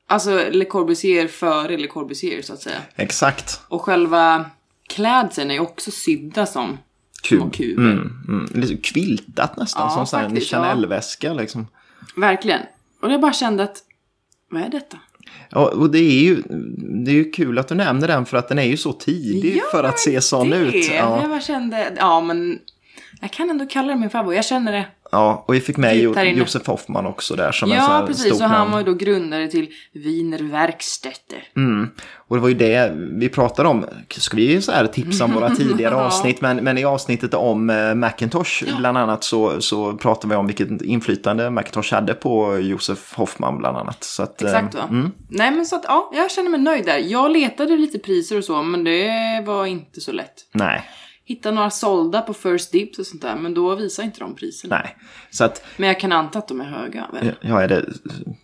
Alltså 0.08 0.50
Le 0.51 0.65
Corbusier 0.65 1.27
före 1.27 1.77
Le 1.77 1.88
Corbusier 1.88 2.41
så 2.41 2.53
att 2.53 2.62
säga. 2.62 2.81
Exakt. 2.96 3.62
Och 3.67 3.81
själva 3.81 4.46
klädseln 4.89 5.51
är 5.51 5.60
också 5.60 5.91
sydda 5.91 6.46
som 6.46 6.77
små 7.24 7.50
kuber. 7.50 7.91
Mm, 7.91 8.24
mm. 8.27 8.50
Lite 8.53 8.77
kviltat 8.77 9.58
nästan, 9.58 9.81
Ja, 9.84 10.05
som 10.05 10.17
här 10.19 10.25
en 10.25 10.31
faktiskt, 10.31 10.51
ja. 10.51 10.58
Chanel-väska 10.58 11.34
liksom. 11.34 11.67
Verkligen. 12.15 12.62
Och 13.01 13.12
jag 13.12 13.22
bara 13.22 13.34
kände 13.34 13.63
att, 13.63 13.77
vad 14.50 14.62
är 14.62 14.69
detta? 14.69 14.98
Ja, 15.50 15.72
och 15.72 15.89
det 15.91 16.00
är, 16.00 16.24
ju, 16.24 16.41
det 17.05 17.12
är 17.12 17.15
ju 17.15 17.31
kul 17.31 17.58
att 17.58 17.67
du 17.67 17.75
nämner 17.75 18.08
den 18.08 18.25
för 18.25 18.38
att 18.38 18.48
den 18.50 18.60
är 18.60 18.63
ju 18.63 18.77
så 18.77 18.93
tidig 18.93 19.62
för 19.72 19.84
att 19.84 20.00
se 20.00 20.22
sån 20.22 20.50
det. 20.50 20.58
ut. 20.58 20.89
Ja, 20.89 21.22
Jag 21.22 21.29
bara 21.29 21.41
kände, 21.41 21.93
ja 21.98 22.22
men 22.22 22.60
jag 23.22 23.31
kan 23.31 23.50
ändå 23.50 23.65
kalla 23.65 23.93
det 23.93 24.00
min 24.00 24.10
favorit. 24.10 24.36
Jag 24.36 24.46
känner 24.46 24.72
det. 24.72 24.86
Ja, 25.12 25.44
och 25.48 25.54
vi 25.54 25.60
fick 25.62 25.78
med 25.78 25.98
jo. 25.98 26.16
Josef 26.20 26.68
Hoffman 26.68 27.06
också 27.06 27.36
där 27.36 27.51
som 27.51 27.72
en 27.72 27.78
sån 27.82 27.86
Ja, 27.92 27.98
här 28.00 28.08
precis. 28.08 28.25
stort 28.25 28.42
Och 28.42 28.50
han 28.50 28.72
var 28.72 28.80
ju 28.80 28.86
då 28.86 28.94
grundare 28.94 29.48
till 29.48 29.68
Wiener 29.94 30.39
Werkstätte. 30.44 31.36
Mm. 31.56 31.89
Och 32.16 32.36
det 32.36 32.42
var 32.42 32.50
ju 32.50 32.56
det 32.56 32.92
vi 32.96 33.30
pratade 33.30 33.70
om. 33.70 33.86
Ska 34.10 34.38
vi 34.38 34.62
så 34.62 34.72
här 34.72 34.88
tipsa 34.88 35.25
om 35.25 35.32
våra 35.34 35.50
tidigare 35.56 35.94
Ja. 35.96 36.01
avsnitt? 36.01 36.42
Men, 36.42 36.58
men 36.58 36.78
i 36.78 36.86
avsnittet 36.86 37.34
om 37.34 37.70
eh, 37.70 37.96
Macintosh 37.96 38.63
bland 38.78 38.98
annat 38.98 39.24
så, 39.24 39.62
så 39.62 39.94
pratade 39.94 40.34
vi 40.34 40.38
om 40.38 40.48
vilket 40.48 40.82
inflytande 40.82 41.50
Macintosh 41.50 41.94
hade 41.94 42.13
på 42.13 42.58
Josef 42.60 43.13
Hoffman 43.13 43.58
bland 43.58 43.78
annat. 43.78 44.04
Så 44.04 44.24
att, 44.24 44.42
eh, 44.42 44.48
Exakt 44.50 44.75
va? 44.75 44.89
Nej 45.30 45.51
men 45.51 45.66
så 45.66 45.75
att 45.75 45.84
ja, 45.88 46.12
jag 46.13 46.32
känner 46.32 46.50
mig 46.50 46.60
nöjd 46.60 46.86
där. 46.86 46.98
Jag 46.98 47.32
letade 47.32 47.75
lite 47.78 48.00
priser 48.00 48.38
och 48.38 48.44
så, 48.44 48.63
men 48.63 48.84
det 48.84 49.44
var 49.46 49.66
inte 49.66 50.01
så 50.01 50.12
lätt. 50.12 50.34
Nej, 50.51 50.84
Hittade 51.29 51.55
några 51.55 51.69
sålda 51.69 52.21
på 52.21 52.33
First 52.33 52.71
Dips 52.71 53.00
och 53.00 53.05
sånt 53.05 53.21
där, 53.21 53.36
men 53.36 53.53
då 53.53 53.75
visar 53.75 54.03
inte 54.03 54.19
de 54.19 54.36
priserna. 54.36 54.81
nej. 54.83 54.95
Så 55.31 55.43
att 55.43 55.65
Men 55.77 55.88
jag 55.88 56.00
kan 56.00 56.12
anta 56.12 56.39
att 56.39 56.48
de 56.48 56.62
är 56.62 56.65
höga. 56.65 57.07
Väl? 57.13 57.31
Ja, 57.41 57.62
är 57.62 57.67
det, 57.67 57.86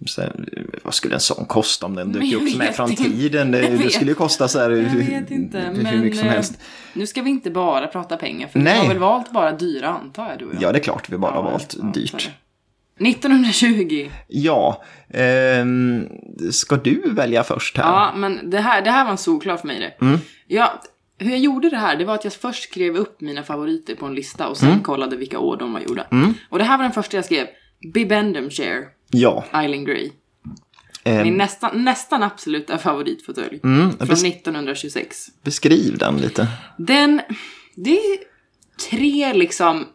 så 0.06 0.22
här, 0.22 0.50
vad 0.84 0.94
skulle 0.94 1.14
en 1.14 1.20
sån 1.20 1.46
kosta 1.46 1.86
om 1.86 1.96
den 1.96 2.12
dök 2.12 2.34
upp 2.34 2.60
vet 2.62 2.76
från 2.76 2.96
tiden? 2.96 3.52
Det, 3.52 3.62
det 3.62 3.90
skulle 3.90 4.12
ju 4.12 4.16
kosta 4.16 4.48
så 4.48 4.60
här 4.60 4.70
Jag 4.70 4.90
vet 4.90 5.32
inte, 5.32 5.60
hur 5.60 5.84
men 5.84 6.02
mycket 6.02 6.20
som 6.20 6.28
eh, 6.28 6.34
helst. 6.34 6.60
nu 6.94 7.08
ska 7.08 7.22
vi 7.22 7.30
inte 7.30 7.52
bara 7.52 7.88
prata 7.88 8.18
pengar, 8.18 8.48
för 8.48 8.60
Nej. 8.60 8.74
vi 8.74 8.80
har 8.80 8.88
väl 8.88 8.98
valt 8.98 9.32
bara 9.32 9.52
dyra 9.52 9.88
antar 9.90 10.30
jag 10.30 10.40
du 10.40 10.46
och 10.46 10.54
jag. 10.54 10.62
Ja, 10.64 10.72
det 10.72 10.78
är 10.80 10.84
klart 10.84 11.10
vi 11.10 11.18
bara 11.18 11.32
har 11.32 11.44
Ja, 11.44 11.50
valt 11.52 11.76
ja, 11.82 11.86
dyrt. 11.94 12.30
det. 12.98 13.10
1920. 13.10 14.10
Ja, 14.28 14.84
ehm, 15.10 16.08
ska 16.52 16.76
du 16.76 17.02
välja 17.14 17.44
först 17.44 17.78
här? 17.78 17.84
Ja, 17.84 18.14
men 18.16 18.50
det 18.50 18.60
här, 18.60 18.82
det 18.82 18.92
här 18.92 19.04
var 19.04 19.12
en 19.12 19.18
solklar 19.18 19.58
för 19.58 19.68
mig 19.68 19.80
det. 19.80 20.06
Mm. 20.06 20.20
Ja, 20.48 20.82
hur 21.18 21.30
jag 21.32 21.40
gjorde 21.40 21.70
det 21.70 21.78
här, 21.78 21.96
det 21.96 22.06
var 22.06 22.16
att 22.16 22.24
jag 22.24 22.34
först 22.34 22.64
skrev 22.64 22.96
upp 22.98 23.22
mina 23.22 23.44
favoriter 23.44 23.96
på 23.96 24.06
en 24.06 24.16
lista 24.16 24.48
och 24.48 24.58
sen 24.58 24.70
Mm. 24.70 24.84
kollade 24.84 25.16
vilka 25.18 25.40
år 25.40 25.58
de 25.58 25.74
var 25.74 25.80
gjorda. 25.80 26.08
Och 26.50 26.58
det 26.58 26.64
här 26.64 26.78
var 26.78 26.84
den 26.84 26.92
första 26.94 27.18
jag 27.18 27.26
skrev. 27.26 27.48
Bibendum 27.94 28.50
Chair, 28.50 28.84
Ja. 29.12 29.46
Eileen 29.54 29.86
Gray. 29.86 30.12
ehm, 31.04 31.24
Min 31.24 31.38
nästan, 31.38 31.84
nästan 31.84 32.24
absoluta 32.24 32.78
favoritfåtölj. 32.78 33.60
Mm, 33.64 33.92
Från 33.98 34.08
bes- 34.08 34.26
1926. 34.28 35.28
beskriv 35.44 35.98
den 35.98 36.18
lite. 36.18 36.48
Den, 36.78 37.22
det 37.76 37.98
är 38.00 38.18
tre 38.90 39.34
liksom 39.34 39.86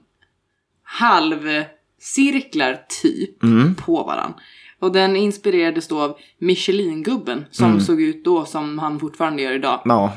halvcirklar 0.83 2.81
typ 3.03 3.43
Mm. 3.43 3.75
på 3.75 4.03
varann. 4.03 4.35
Och 4.79 4.93
den 4.93 5.17
inspirerades 5.17 5.89
då 5.89 6.01
av 6.01 6.17
Michelin-gubben 6.39 7.45
som 7.51 7.67
Mm. 7.67 7.81
såg 7.81 8.03
ut 8.03 8.25
då 8.25 8.45
som 8.45 8.79
han 8.79 9.01
fortfarande 9.01 9.43
gör 9.43 9.53
idag. 9.53 9.83
Ja, 9.85 10.13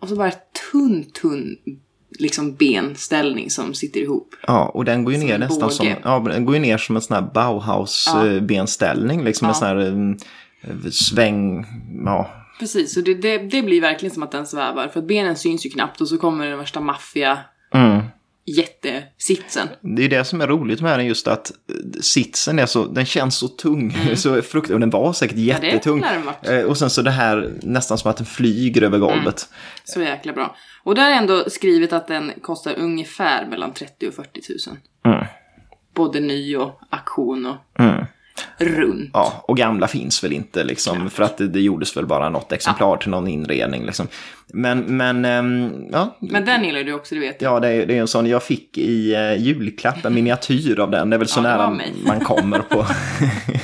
Och 0.00 0.08
så 0.08 0.16
bara 0.16 0.32
tunn, 0.72 1.04
tunn 1.20 1.56
liksom 2.18 2.54
benställning 2.54 3.50
som 3.50 3.74
sitter 3.74 4.00
ihop. 4.00 4.34
ja, 4.46 4.68
och 4.68 4.84
den 4.84 5.04
går 5.04 5.12
ju 5.14 5.18
Som 5.20 5.26
ner 5.28 5.34
en 5.34 5.40
nästan 5.40 5.60
båge. 5.60 5.72
som, 5.72 5.86
ja, 6.04 6.18
den 6.18 6.44
går 6.44 6.54
ju 6.54 6.60
ner 6.60 6.78
som 6.78 6.96
en 6.96 7.02
sån 7.02 7.14
här 7.14 7.22
Ja. 7.22 7.30
Bauhaus-benställning. 7.34 9.24
Liksom 9.24 9.44
en 9.44 9.50
Ja. 9.50 9.54
sån 9.54 9.68
här 9.68 10.16
eh, 10.62 10.90
sväng, 10.90 11.66
ja. 12.04 12.30
Precis, 12.58 12.94
så 12.94 13.00
det, 13.00 13.14
det, 13.14 13.38
det 13.38 13.62
blir 13.62 13.80
verkligen 13.80 14.14
som 14.14 14.22
att 14.22 14.32
den 14.32 14.46
svävar. 14.46 14.88
För 14.88 15.00
att 15.00 15.06
benen 15.06 15.36
syns 15.36 15.66
ju 15.66 15.70
knappt 15.70 16.00
och 16.00 16.08
så 16.08 16.18
kommer 16.18 16.46
den 16.46 16.58
värsta 16.58 16.80
maffia 16.80 17.38
Mm. 17.74 18.00
Jättesitsen. 18.56 19.68
Det 19.80 20.04
är 20.04 20.08
det 20.08 20.24
som 20.24 20.40
är 20.40 20.46
roligt 20.46 20.80
med 20.80 20.98
den 20.98 21.06
just 21.06 21.28
att 21.28 21.50
eh, 21.50 22.00
sitsen 22.00 22.58
är 22.58 22.66
så, 22.66 22.84
den 22.84 23.04
känns 23.06 23.36
så 23.38 23.48
tung, 23.48 23.96
så 24.16 24.42
frukt, 24.42 24.70
och 24.70 24.80
den 24.80 24.90
var 24.90 25.12
säkert 25.12 25.36
Mm. 25.36 25.48
Ja, 25.48 25.64
jättetung. 25.64 26.00
varit. 26.24 26.48
Eh, 26.48 26.62
och 26.62 26.78
sen 26.78 26.90
så 26.90 27.02
det 27.02 27.10
här 27.10 27.52
nästan 27.62 27.98
som 27.98 28.10
att 28.10 28.16
den 28.16 28.26
flyger 28.26 28.82
över 28.82 28.98
golvet. 28.98 29.48
Så 29.84 30.00
jäkla 30.02 30.32
bra. 30.32 30.56
Och 30.82 30.94
där 30.94 31.10
är 31.10 31.14
ändå 31.14 31.50
skrivet 31.50 31.92
att 31.92 32.08
den 32.08 32.32
kostar 32.42 32.74
ungefär 32.78 33.46
mellan 33.46 33.72
30 33.72 34.08
och 34.08 34.14
40 34.14 34.40
000. 35.04 35.14
Mm. 35.14 35.26
Både 35.94 36.20
ny 36.20 36.56
och 36.56 36.80
auktion 36.90 37.46
och 37.46 37.56
Mm. 37.80 38.04
Runt. 38.60 39.10
Ja, 39.12 39.44
och 39.48 39.56
gamla 39.56 39.88
finns 39.88 40.24
väl 40.24 40.32
inte 40.32 40.64
liksom, 40.64 41.10
för 41.10 41.22
att 41.22 41.36
det, 41.36 41.48
det 41.48 41.60
gjordes 41.60 41.96
väl 41.96 42.06
bara 42.06 42.28
något 42.28 42.52
exemplar 42.52 42.96
till 42.96 43.10
någon 43.10 43.28
inredning 43.28 43.86
liksom. 43.86 44.06
Men, 44.52 44.96
men, 44.96 45.24
ehm, 45.24 45.88
ja. 45.92 46.16
Men 46.20 46.44
den 46.44 46.64
gillar 46.64 46.84
du 46.84 46.92
också, 46.92 47.14
det 47.14 47.20
vet. 47.20 47.42
Ja, 47.42 47.60
det 47.60 47.68
är, 47.68 47.86
det 47.86 47.96
är 47.96 48.00
en 48.00 48.08
sån 48.08 48.26
jag 48.26 48.42
fick 48.42 48.78
i 48.78 49.16
uh, 49.16 49.42
julklapp, 49.42 50.04
en 50.04 50.14
miniatyr 50.14 50.80
av 50.80 50.90
den. 50.90 51.10
Det 51.10 51.16
är 51.16 51.18
väl 51.18 51.28
så 51.28 51.40
Ja, 51.40 51.42
nära 51.42 51.80
man 52.06 52.20
kommer 52.20 52.58
på. 52.58 52.86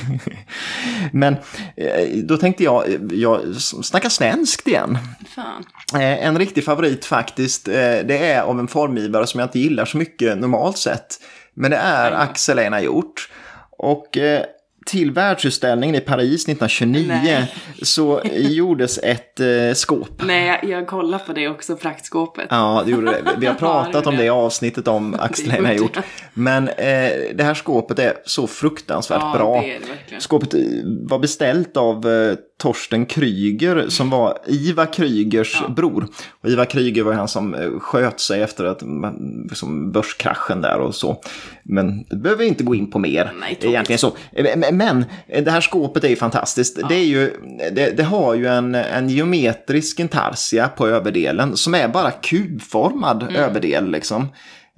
Men 1.11 1.33
eh, 1.75 2.17
då 2.23 2.37
tänkte 2.37 2.63
jag, 2.63 2.89
eh, 2.89 2.99
jag 3.11 3.55
snackar 3.55 4.09
svenskt 4.09 4.67
igen. 4.67 4.97
Fan. 5.35 5.65
En 6.01 6.39
riktig 6.39 6.63
favorit 6.63 7.05
faktiskt, 7.05 7.65
det 7.65 8.31
är 8.31 8.41
av 8.41 8.59
en 8.59 8.67
formgivare 8.67 9.27
som 9.27 9.39
jag 9.39 9.47
inte 9.47 9.59
gillar 9.59 9.85
så 9.85 9.97
mycket 9.97 10.37
normalt 10.37 10.77
sett. 10.77 11.19
Men 11.53 11.71
det 11.71 11.77
är 11.77 12.11
Axel 12.11 12.59
Einar 12.59 12.79
Hjort. 12.79 13.29
Och 13.77 14.17
eh, 14.17 14.43
till 14.87 15.11
världsutställningen 15.11 15.95
i 15.95 15.99
Paris 15.99 16.43
1929 16.43 17.05
Nej. 17.23 17.53
så 17.81 18.21
gjordes 18.33 18.97
ett 18.97 19.39
eh, 19.39 19.73
skåp. 19.73 20.09
Nej, 20.25 20.45
jag, 20.47 20.69
jag 20.71 20.87
kollar 20.87 21.19
på 21.19 21.33
det 21.33 21.47
också, 21.47 21.75
praktskåpet. 21.75 22.47
Ja, 22.49 22.83
det 22.85 22.91
gjorde 22.91 23.11
det. 23.11 23.21
Vi 23.37 23.45
har 23.45 23.53
pratat 23.59 24.07
om 24.07 24.17
det 24.17 24.23
i 24.23 24.29
avsnittet 24.29 24.87
om 24.87 25.15
Axel 25.19 25.75
Hjort. 25.77 25.95
jag. 25.95 26.03
Men 26.33 26.67
eh, 26.67 27.11
det 27.35 27.43
här 27.43 27.53
skåpet 27.53 27.99
är 27.99 28.13
så 28.25 28.47
fruktansvärt 28.47 29.21
Ja, 29.21 29.33
bra. 29.37 29.61
det 29.61 29.77
det. 30.09 30.21
Skåpet 30.21 30.53
eh, 30.53 30.59
var 30.83 31.19
beställt 31.19 31.77
av 31.77 32.07
eh, 32.09 32.35
Torsten 32.59 33.05
Kryger 33.05 33.85
som 33.89 34.09
var 34.09 34.37
Ivar 34.47 34.93
Krygers 34.93 35.57
Ja. 35.61 35.69
bror. 35.73 36.07
Och 36.43 36.49
Ivar 36.49 36.65
Kryger 36.65 37.03
var 37.03 37.13
han 37.13 37.27
som 37.27 37.53
eh, 37.53 37.79
sköt 37.79 38.19
sig 38.19 38.41
efter 38.41 38.65
att, 38.65 38.81
man- 38.81 39.45
liksom 39.49 39.91
börskraschen 39.91 40.61
där 40.61 40.79
och 40.79 40.95
så. 40.95 41.21
Men 41.63 42.03
det 42.03 42.15
behöver 42.15 42.43
vi 42.43 42.47
inte 42.49 42.63
gå 42.63 42.75
in 42.75 42.91
på 42.91 42.99
mer. 42.99 43.31
Nej, 43.39 43.57
egentligen 43.61 43.99
så. 43.99 44.11
Eh, 44.31 44.71
men- 44.73 45.05
eh, 45.27 45.43
det 45.43 45.51
här 45.51 45.61
skåpet 45.61 46.03
är 46.03 46.09
ju 46.09 46.15
fantastiskt. 46.15 46.79
Det, 46.89 46.95
är 46.95 47.05
ju, 47.05 47.31
det, 47.71 47.97
det 47.97 48.03
har 48.03 48.33
ju 48.35 48.47
en, 48.47 48.75
en 48.75 49.09
geometrisk 49.09 49.99
intarsia 49.99 50.67
på 50.67 50.87
överdelen 50.87 51.57
som 51.57 51.75
är 51.75 51.87
bara 51.87 52.11
kubformad 52.11 53.23
Mm. 53.23 53.35
överdel 53.35 53.91
liksom. 53.91 54.27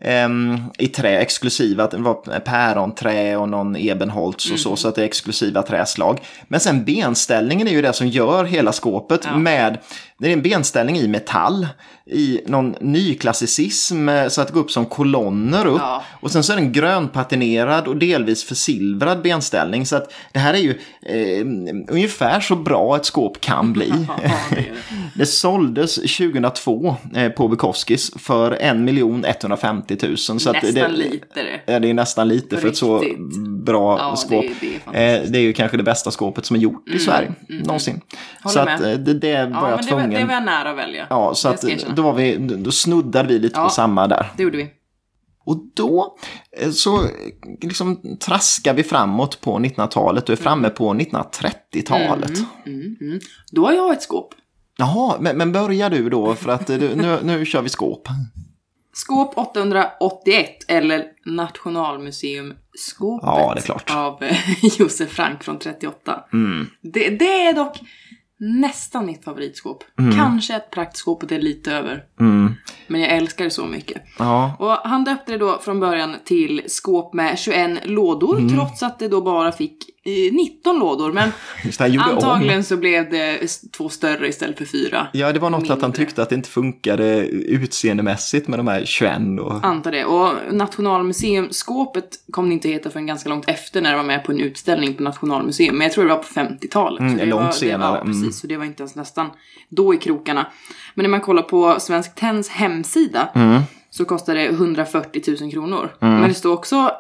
Ehm, 0.01 0.58
I 0.77 0.88
trä, 0.88 1.20
exklusiva, 1.22 1.88
det 1.88 1.98
var 1.98 2.39
päronträ 2.39 3.38
och 3.38 3.50
någon 3.50 3.75
ebenholts 3.75 4.46
och 4.46 4.50
Mm. 4.50 4.58
så, 4.60 4.75
så 4.75 4.88
att 4.88 4.96
det 4.96 5.01
är 5.01 5.06
exklusiva 5.06 5.62
träslag. 5.63 6.20
Men 6.48 6.60
sen 6.60 6.84
benställningen 6.86 7.68
är 7.68 7.72
ju 7.72 7.82
det 7.82 7.94
som 7.94 8.08
gör 8.08 8.44
hela 8.46 8.72
skåpet 8.74 9.22
Ja. 9.24 9.38
med, 9.38 9.77
det 10.19 10.27
är 10.27 10.33
en 10.33 10.41
benställning 10.41 10.97
i 10.97 11.07
metall, 11.07 11.67
i 12.05 12.41
någon 12.45 12.75
nyklassicism, 12.81 14.09
eh, 14.09 14.27
så 14.27 14.41
att 14.41 14.47
det 14.47 14.53
går 14.53 14.61
upp 14.61 14.71
som 14.71 14.85
kolonner 14.85 15.65
upp. 15.65 15.81
Ja. 15.81 16.03
Och 16.19 16.31
sen 16.31 16.43
så 16.43 16.53
är 16.53 16.57
den 16.57 16.71
grönpatinerad 16.71 17.88
och 17.88 17.97
delvis 17.97 18.43
försilvrad 18.43 19.21
benställning. 19.21 19.85
Så 19.85 19.95
att 19.95 20.13
det 20.31 20.39
här 20.39 20.53
är 20.53 20.57
ju 20.57 20.79
eh, 21.05 21.45
ungefär 21.88 22.39
så 22.39 22.55
bra 22.55 22.95
ett 22.95 23.05
skåp 23.05 23.41
kan 23.41 23.73
bli. 23.73 23.89
Ja, 24.07 24.29
det 24.49 24.55
det. 24.55 24.65
Det 25.15 25.25
såldes 25.25 25.95
2002 25.95 26.95
eh, 27.15 27.29
på 27.29 27.47
Bukowskis 27.47 28.11
för 28.15 28.51
1 28.51 28.61
150 29.25 29.97
000. 30.01 30.17
Så 30.17 30.33
att 30.33 30.63
Nästan 30.63 30.73
det, 30.73 30.88
lite 30.88 31.25
det. 31.33 31.73
Ja, 31.73 31.79
det 31.79 31.89
är 31.89 31.93
nästan 31.93 32.27
lite 32.27 32.55
På 32.55 32.61
för 32.61 32.67
ett 32.67 32.77
så 32.77 32.99
riktigt. 32.99 33.17
Bra 33.69 33.97
Ja, 33.99 34.11
det- 34.11 34.17
skåp. 34.17 34.45
det 34.61 34.75
är 34.75 34.79
fantastiskt. 34.79 35.25
eh, 35.25 35.31
det 35.31 35.39
är 35.39 35.41
ju 35.41 35.53
kanske 35.53 35.77
det 35.77 35.83
bästa 35.83 36.11
skåpet 36.11 36.45
som 36.45 36.55
är 36.55 36.59
gjort 36.59 36.89
i 36.89 36.99
Sverige 36.99 37.31
någonsin. 37.49 38.01
Håller 38.43 38.53
så 38.53 38.59
att 38.59 38.81
eh, 38.81 38.91
det, 38.91 39.13
det 39.13 39.45
var 39.45 39.51
Ja, 39.61 39.69
jag 39.69 39.79
det 39.79 39.83
tvungen. 39.83 40.09
det 40.09 40.25
var 40.25 40.33
jag 40.33 40.43
nära 40.45 40.71
att 40.71 40.77
välja. 40.77 41.07
Ja, 41.09 41.33
så 41.35 41.49
att 41.49 41.63
då, 41.95 42.01
var 42.01 42.13
vi, 42.13 42.38
då 42.38 42.71
snuddade 42.71 43.27
vi 43.29 43.39
lite 43.39 43.59
Ja. 43.59 43.63
på 43.63 43.69
samma 43.69 44.07
där. 44.07 44.31
Det 44.38 44.43
gjorde 44.43 44.57
vi. 44.57 44.67
Och 45.45 45.57
då 45.75 46.17
eh, 46.61 46.69
så 46.71 46.99
liksom 47.61 48.17
traskar 48.25 48.73
vi 48.73 48.83
framåt 48.83 49.41
på 49.41 49.59
1900-talet 49.59 50.23
och 50.29 50.33
är 50.33 50.38
framme 50.43 50.69
på 50.69 50.93
1930-talet. 50.93 52.31
Mm, 52.65 52.95
mm. 53.01 53.19
Då 53.51 53.65
har 53.65 53.73
jag 53.73 53.93
ett 53.93 54.01
skåp. 54.03 54.33
Jaha, 54.77 55.15
men, 55.19 55.38
men 55.38 55.51
börja 55.51 55.89
du 55.89 56.09
då 56.09 56.35
för 56.35 56.51
att 56.51 56.67
nu, 56.67 57.17
nu 57.23 57.45
kör 57.45 57.61
vi 57.61 57.69
skåp. 57.69 58.07
Skåp 59.01 59.38
881, 59.38 60.50
eller 60.68 61.03
Nationalmuseum-skåpet 61.25 63.27
Ja, 63.27 63.51
det 63.56 63.60
är 63.60 63.63
klart. 63.63 63.91
av 63.96 64.24
eh, 64.24 64.38
Josef 64.79 65.10
Frank 65.10 65.44
från 65.44 65.60
38. 65.60 66.24
Mm. 66.34 66.68
Det, 66.82 67.10
det 67.10 67.46
är 67.46 67.53
dock 67.53 67.79
nästan 68.39 69.06
mitt 69.06 69.24
favoritskåp. 69.24 69.84
Kanske 70.15 70.56
ett 70.56 70.72
praktskåp 70.72 71.24
och 71.24 71.29
det 71.29 71.36
är 71.36 71.41
lite 71.41 71.74
över. 71.74 72.03
Mm. 72.20 72.53
Men 72.88 73.01
jag 73.01 73.10
älskar 73.10 73.44
det 73.46 73.51
så 73.51 73.65
mycket. 73.65 74.01
Ja, 74.20 74.56
Och 74.60 74.89
han 74.89 75.03
döpte 75.03 75.32
det 75.32 75.38
då 75.38 75.60
från 75.60 75.79
början 75.79 76.15
till 76.25 76.62
skåp 76.68 77.13
med 77.13 77.39
21 77.39 77.79
lådor, 77.86 78.38
Mm. 78.38 78.56
trots 78.56 78.84
att 78.84 79.00
det 79.00 79.08
då 79.08 79.22
bara 79.22 79.51
fick 79.51 79.77
19 80.32 80.80
lådor. 80.80 81.12
Men 81.13 81.32
det, 81.78 81.88
gjorde 81.88 82.10
om. 82.10 82.16
antagligen 82.16 82.63
så 82.63 82.78
blev 82.78 83.10
det 83.10 83.39
två 83.78 83.89
större 83.89 84.28
istället 84.28 84.58
för 84.58 84.66
fyra. 84.66 85.08
Ja, 85.13 85.34
det 85.34 85.39
var 85.39 85.50
något 85.50 85.63
att 85.63 85.70
han 85.70 85.80
mindre. 85.82 85.98
tyckte 86.06 86.22
att 86.24 86.30
det 86.30 86.36
inte 86.36 86.50
funkade 86.50 87.25
utseendemässigt 87.28 88.48
med 88.48 88.60
de 88.60 88.68
här 88.68 88.86
21 88.86 89.12
och... 89.42 89.66
Antar 89.66 89.92
det. 89.92 90.06
Och 90.06 90.30
Nationalmuseumskåpet 91.13 92.10
kom 92.32 92.48
det 92.50 92.54
inte 92.54 92.70
heta 92.70 92.89
förrän 92.89 93.06
ganska 93.06 93.30
långt 93.30 93.50
efter 93.50 93.82
när 93.82 93.92
det 93.92 93.98
var 93.98 94.04
med 94.04 94.24
på 94.24 94.32
en 94.32 94.39
utställning 94.39 94.94
på 94.94 95.04
Nationalmuseum. 95.04 95.75
Men 95.78 95.86
jag 95.86 95.94
tror 95.94 96.04
det 96.04 96.10
var 96.10 96.18
på 96.24 96.28
50-talet. 96.39 97.00
Mm, 97.00 97.18
det 97.18 97.25
långt 97.25 97.46
var, 97.46 97.51
senare. 97.51 97.92
Det, 97.92 97.98
ja, 97.98 98.01
Mm. 98.01 98.13
precis. 98.22 98.42
Så 98.42 98.48
det 98.48 98.58
var 98.58 98.66
inte 98.66 98.84
ens 98.84 98.96
nästan 98.96 99.30
då 99.70 99.94
i 99.94 99.98
krokarna. 99.98 100.48
Men 100.96 101.04
när 101.04 101.10
man 101.10 101.22
kollar 101.22 101.44
på 101.44 101.75
Svensk 101.80 102.16
Tenns 102.16 102.50
hemsida 102.50 103.30
Mm. 103.36 103.62
så 103.89 104.06
kostar 104.06 104.36
det 104.36 104.46
140 104.46 105.36
000 105.42 105.51
kronor. 105.51 105.89
Men 106.00 106.28
det 106.28 106.34
står 106.34 106.54
också 106.54 106.92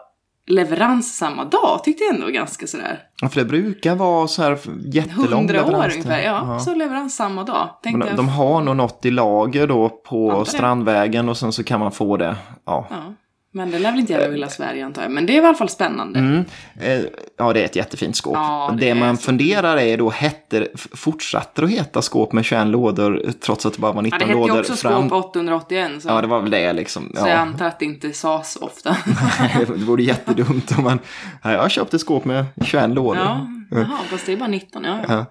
leverans 0.49 1.17
samma 1.17 1.45
dag. 1.45 1.83
Tyckte 1.83 2.03
jag 2.03 2.13
ändå 2.13 2.25
var 2.25 2.31
ganska 2.31 2.67
sådär. 2.67 2.99
Ja, 3.21 3.29
för 3.29 3.39
det 3.39 3.45
brukar 3.45 3.95
vara 3.95 4.27
så 4.27 4.43
här 4.43 4.59
jättelång 4.93 5.49
100 5.49 5.65
år 5.65 5.91
ungefär. 5.91 6.21
Ja, 6.21 6.59
så 6.59 6.75
leverans 6.75 7.15
samma 7.15 7.43
dag. 7.43 7.69
Tänkte 7.83 7.97
Men 7.97 8.07
jag. 8.07 8.17
de 8.17 8.29
har 8.29 8.61
nog 8.61 8.75
något 8.75 9.05
i 9.05 9.11
lager 9.11 9.67
då 9.67 9.89
på. 9.89 10.45
Strandvägen 10.45 11.29
och 11.29 11.37
sen 11.37 11.51
så 11.51 11.63
kan 11.63 11.79
man 11.79 11.91
få 11.91 12.17
det. 12.17 12.35
Ja. 12.65 12.87
Ja. 12.89 13.13
Men 13.51 13.71
det 13.71 13.79
lär 13.79 13.91
väl 13.91 13.99
inte 13.99 14.13
gälla 14.13 14.31
hela 14.31 14.47
Sverige 14.49 14.85
antar 14.85 15.01
jag. 15.01 15.11
Men 15.11 15.25
det 15.25 15.37
är 15.37 15.41
i 15.41 15.45
alla 15.45 15.57
fall 15.57 15.69
spännande. 15.69 16.19
Mm. 16.19 16.45
Eh, 16.81 16.99
ja, 17.37 17.53
det 17.53 17.61
är 17.61 17.65
ett 17.65 17.75
jättefint 17.75 18.15
skåp. 18.15 18.33
Ja, 18.35 18.75
det 18.79 18.85
det 18.85 18.95
man 18.95 19.17
funderar 19.17 19.77
är 19.77 19.97
då, 19.97 20.09
hette, 20.09 20.67
fortsatte 20.75 21.61
det 21.61 21.65
att 21.65 21.71
heta 21.71 22.01
skåp 22.01 22.33
med 22.33 22.45
21 22.45 22.67
lådor 22.67 23.31
trots 23.41 23.65
att 23.65 23.73
det 23.73 23.79
bara 23.79 23.91
var 23.91 24.01
Ja, 24.01 24.03
19 24.03 24.19
det 24.19 24.25
hette 24.25 24.39
ju 24.39 24.47
lådor 24.47 24.59
också 24.59 24.75
fram? 24.75 25.09
skåp 25.09 25.25
881. 25.25 25.91
Så. 26.01 26.09
Ja, 26.09 26.21
det 26.21 26.27
var 26.27 26.41
väl 26.41 26.51
det 26.51 26.73
liksom. 26.73 27.11
Så 27.15 27.19
jag 27.27 27.29
Ja. 27.29 27.33
antar 27.37 27.65
att 27.65 27.79
det 27.79 27.85
inte 27.85 28.13
sas 28.13 28.57
ofta. 28.61 28.97
det 29.59 29.65
vore 29.69 30.03
jättedumt 30.03 30.77
om 30.77 30.83
man... 30.83 30.99
Ja, 31.43 31.51
jag 31.51 31.61
har 31.61 31.69
köpt 31.69 31.93
ett 31.93 32.01
skåp 32.01 32.25
med 32.25 32.45
21 32.65 32.89
lådor. 32.89 33.15
ja, 33.23 33.47
jaha, 33.71 33.97
fast 34.09 34.25
det 34.25 34.33
är 34.33 34.37
bara 34.37 34.47
19. 34.49 34.83
Ja, 34.83 34.97
ja. 35.07 35.25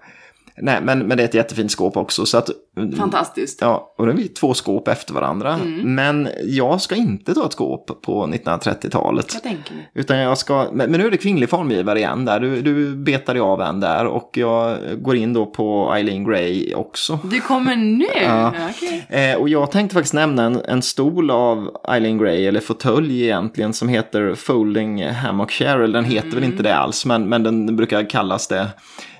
Nej, 0.61 0.81
men, 0.81 0.99
men 0.99 1.17
det 1.17 1.23
är 1.23 1.27
ett 1.27 1.33
jättefint 1.33 1.71
skåp 1.71 1.97
också. 1.97 2.25
Så 2.25 2.37
att, 2.37 2.49
Fantastiskt. 2.97 3.61
ja, 3.61 3.93
och 3.97 4.05
det 4.05 4.11
är 4.11 4.27
två 4.27 4.53
skåp 4.53 4.87
efter 4.87 5.13
varandra. 5.13 5.53
Mm. 5.53 5.95
Men 5.95 6.29
jag 6.43 6.81
ska 6.81 6.95
inte 6.95 7.33
ta 7.33 7.45
ett 7.45 7.51
skåp 7.51 8.01
på 8.01 8.27
1930-talet. 8.27 9.33
Jag 9.33 9.43
tänker 9.43 9.73
mig. 9.73 9.91
Utan 9.93 10.17
jag 10.17 10.37
ska, 10.37 10.67
men, 10.73 10.91
men 10.91 10.99
nu 10.99 11.07
är 11.07 11.11
det 11.11 11.17
kvinnlig 11.17 11.49
formgivare 11.49 11.99
igen 11.99 12.25
där. 12.25 12.39
Du, 12.39 12.61
du 12.61 12.95
betade 12.95 13.41
av 13.41 13.61
en 13.61 13.79
där 13.79 14.05
och 14.05 14.29
jag 14.33 14.77
går 14.97 15.15
in 15.15 15.33
då 15.33 15.45
på 15.45 15.93
Eileen 15.95 16.23
Gray 16.23 16.73
också. 16.73 17.19
Du 17.23 17.41
kommer 17.41 17.75
nu? 17.75 18.05
Ja. 18.23 18.53
Okej. 18.69 19.05
Eh, 19.09 19.37
och 19.37 19.49
jag 19.49 19.71
tänkte 19.71 19.93
faktiskt 19.93 20.13
nämna 20.13 20.43
en, 20.43 20.61
en 20.65 20.81
stol 20.81 21.31
av 21.31 21.69
Eileen 21.87 22.17
Gray, 22.17 22.45
eller 22.45 22.59
fåtölj 22.59 23.23
egentligen, 23.23 23.73
som 23.73 23.89
heter 23.89 24.35
Folding 24.35 25.05
Hammock 25.05 25.51
Chair. 25.51 25.79
Eller 25.79 25.93
Den 25.93 26.11
heter 26.11 26.29
väl 26.29 26.43
inte 26.43 26.63
det 26.63 26.75
alls, 26.75 27.05
men, 27.05 27.29
men 27.29 27.43
den 27.43 27.75
brukar 27.75 28.09
kallas 28.09 28.47
det. 28.47 28.67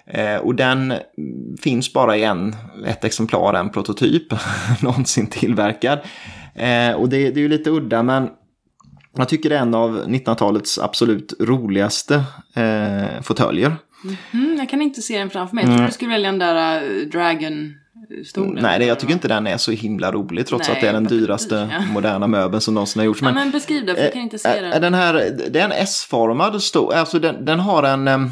Eh, 0.10 0.38
och 0.38 0.56
den 0.56 0.93
finns 1.62 1.93
bara 1.93 2.17
i 2.17 2.24
en, 2.24 2.56
ett 2.86 3.04
exemplar, 3.04 3.54
en 3.54 3.69
prototyp, 3.69 4.34
någonsin 4.82 5.28
tillverkad. 5.28 6.00
Eh, 6.56 6.91
och 6.91 7.10
det, 7.10 7.30
det 7.30 7.39
är 7.39 7.41
ju 7.41 7.50
lite 7.50 7.69
udda, 7.69 8.04
men 8.04 8.30
jag 9.17 9.30
tycker 9.30 9.50
det 9.50 9.58
är 9.58 9.62
en 9.62 9.76
av 9.76 10.06
1900-talets 10.08 10.80
absolut 10.80 11.34
roligaste 11.39 12.24
eh, 12.56 13.22
fåtöljer. 13.22 13.76
Mm, 14.34 14.56
jag 14.58 14.69
kan 14.69 14.82
inte 14.82 15.02
se 15.02 15.19
den 15.19 15.30
framför 15.30 15.56
mig. 15.56 15.65
Jag 15.65 15.76
tror 15.76 15.86
du 15.86 15.93
skulle 15.93 16.12
välja 16.12 16.32
den 16.32 16.39
där 16.39 16.84
uh, 16.84 17.10
Dragon-stolen. 18.10 18.63
Nej, 18.63 18.80
det, 18.80 18.86
jag 18.86 19.00
tycker 19.00 19.13
inte 19.13 19.28
den 19.28 19.48
är 19.48 19.58
så 19.58 19.72
himla 19.72 20.12
rolig, 20.12 20.48
trots 20.48 20.67
Nej, 20.67 20.78
att 20.78 20.82
det 20.82 20.88
är 20.88 20.93
den 20.93 21.04
dyraste 21.04 21.69
ja. 21.72 21.82
moderna 21.93 22.28
möbeln 22.28 22.62
som 22.62 22.74
någonsin 22.74 23.00
har 23.00 23.06
gjorts. 23.06 23.22
Ja, 23.22 23.32
men 23.32 23.52
beskriv 23.52 23.86
det, 23.86 23.95
för 23.95 24.04
jag 24.04 24.13
kan 24.13 24.22
inte 24.22 24.39
se 24.39 24.50
Eh, 24.50 24.62
den. 24.62 24.82
Den 24.82 24.93
här, 24.93 25.13
det 25.50 25.60
är 25.60 25.65
en 25.65 25.72
S-formad 25.72 26.62
stol, 26.62 26.93
alltså 26.93 27.19
den, 27.19 27.45
den 27.45 27.60
har 27.60 27.84
en, 27.84 28.08
em, 28.08 28.32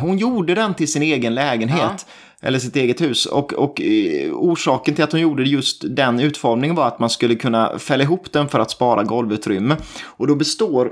hon 0.00 0.18
gjorde 0.18 0.54
den 0.54 0.74
till 0.74 0.92
sin 0.92 1.02
egen 1.02 1.34
lägenhet. 1.34 2.06
Eller 2.44 2.58
sitt 2.58 2.76
eget 2.76 3.00
hus. 3.00 3.26
Och, 3.26 3.52
och 3.52 3.80
eh, 3.80 4.32
orsaken 4.32 4.94
till 4.94 5.04
att 5.04 5.12
hon 5.12 5.20
gjorde 5.20 5.42
just 5.42 5.84
den 5.96 6.20
utformningen 6.20 6.76
var 6.76 6.88
att 6.88 6.98
man 6.98 7.10
skulle 7.10 7.34
kunna 7.34 7.78
fälla 7.78 8.04
ihop 8.04 8.32
den 8.32 8.48
för 8.48 8.58
att 8.58 8.70
spara 8.70 9.02
golvutrymme. 9.02 9.76
Och 10.04 10.26
då 10.26 10.34
består 10.34 10.90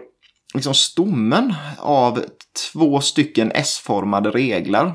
liksom 0.54 0.74
stommen 0.74 1.54
av 1.78 2.24
två 2.72 3.00
stycken 3.00 3.52
S-formade 3.54 4.30
reglar. 4.30 4.86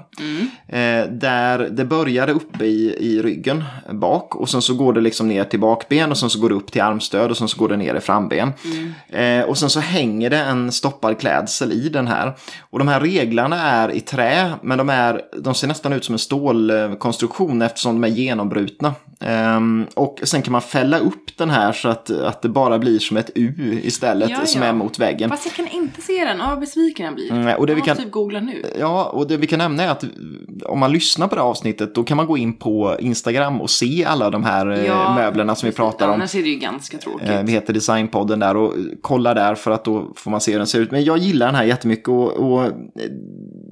Eh, 0.67 1.09
där 1.09 1.69
det 1.71 1.85
börjar 1.85 2.29
uppe 2.29 2.65
i, 2.65 2.95
i 2.99 3.21
ryggen 3.21 3.63
bak 3.91 4.35
och 4.35 4.49
sen 4.49 4.61
så 4.61 4.73
går 4.73 4.93
det 4.93 5.01
liksom 5.01 5.27
ner 5.27 5.43
till 5.43 5.59
bakben 5.59 6.11
och 6.11 6.17
sen 6.17 6.29
så 6.29 6.39
går 6.39 6.49
det 6.49 6.55
upp 6.55 6.71
till 6.71 6.81
armstöd 6.81 7.31
och 7.31 7.37
sen 7.37 7.47
så 7.47 7.57
går 7.57 7.69
det 7.69 7.77
ner 7.77 7.95
i 7.95 7.99
framben. 7.99 8.53
Eh, 9.09 9.41
och 9.41 9.57
sen 9.57 9.69
så 9.69 9.79
hänger 9.79 10.29
det 10.29 10.37
en 10.39 10.71
stoppad 10.71 11.19
klädsel 11.19 11.71
i 11.71 11.89
den 11.89 12.07
här. 12.07 12.33
Och 12.59 12.79
de 12.79 12.87
här 12.87 12.99
reglarna 12.99 13.61
är 13.61 13.91
i 13.91 14.01
trä 14.01 14.53
men 14.61 14.77
de, 14.77 14.89
är, 14.89 15.21
de 15.39 15.55
ser 15.55 15.67
nästan 15.67 15.93
ut 15.93 16.05
som 16.05 16.15
en 16.15 16.19
stålkonstruktion 16.19 17.61
eftersom 17.61 18.01
de 18.01 18.07
är 18.07 18.15
genombrutna. 18.15 18.93
Ehm, 19.19 19.85
och 19.93 20.19
sen 20.23 20.41
kan 20.41 20.51
man 20.51 20.61
fälla 20.61 20.99
upp 20.99 21.37
den 21.37 21.49
här 21.49 21.71
så 21.71 21.89
att, 21.89 22.09
att 22.09 22.41
det 22.41 22.49
bara 22.49 22.79
blir 22.79 22.99
som 22.99 23.17
ett 23.17 23.29
U 23.35 23.79
istället 23.83 24.29
Ja, 24.29 24.45
som 24.45 24.61
ja. 24.61 24.67
är 24.67 24.73
mot 24.73 24.99
väggen. 24.99 25.29
Fast 25.29 25.44
jag 25.45 25.53
kan 25.53 25.67
inte 25.67 26.01
se 26.01 26.25
den. 26.25 26.37
Ja, 26.37 26.47
vad 26.49 26.59
besviken 26.59 27.05
jag 27.05 27.15
blir. 27.15 27.31
Mm, 27.31 27.55
och 27.57 27.67
det 27.67 27.71
jag 27.71 27.75
vi 27.75 27.81
måste 27.81 27.95
kan- 27.95 27.97
typ 28.03 28.11
googla 28.11 28.39
nu. 28.39 28.63
Ja, 28.79 29.03
och 29.05 29.27
det 29.27 29.37
vi 29.37 29.47
kan 29.47 29.59
nämna 29.59 29.83
är 29.83 29.87
att 29.87 30.03
om 30.65 30.79
man 30.79 30.91
lyssnar 30.93 31.27
på 31.27 31.35
det 31.35 31.41
här 31.41 31.47
avsnittet 31.49 31.95
då 31.95 32.03
kan 32.03 32.17
man 32.17 32.27
gå 32.27 32.37
in 32.37 32.53
på 32.53 32.95
Instagram 32.99 33.61
och 33.61 33.69
se 33.69 34.05
alla 34.05 34.29
de 34.29 34.43
här 34.43 34.71
eh, 34.71 34.85
Ja, 34.85 35.15
möblerna 35.15 35.55
som 35.55 35.69
vi 35.69 35.75
pratar 35.75 36.07
om. 36.07 36.13
Annars 36.13 36.35
är 36.35 36.43
det 36.43 36.49
ju 36.49 36.55
ganska 36.59 36.97
tråkigt. 36.97 37.29
Eh, 37.29 37.43
Vi 37.43 37.51
heter 37.51 37.73
Designpodden 37.73 38.39
där 38.39 38.57
och 38.57 38.73
kolla 39.01 39.33
där 39.33 39.55
för 39.55 39.71
att 39.71 39.85
då 39.85 40.11
får 40.15 40.31
man 40.31 40.41
se 40.41 40.51
hur 40.51 40.57
den 40.59 40.67
ser 40.67 40.79
ut. 40.79 40.91
Men 40.91 41.03
jag 41.03 41.17
gillar 41.17 41.45
den 41.45 41.55
här 41.55 41.63
jättemycket 41.63 42.07
och, 42.07 42.31
och 42.31 42.63
eh, 42.65 42.71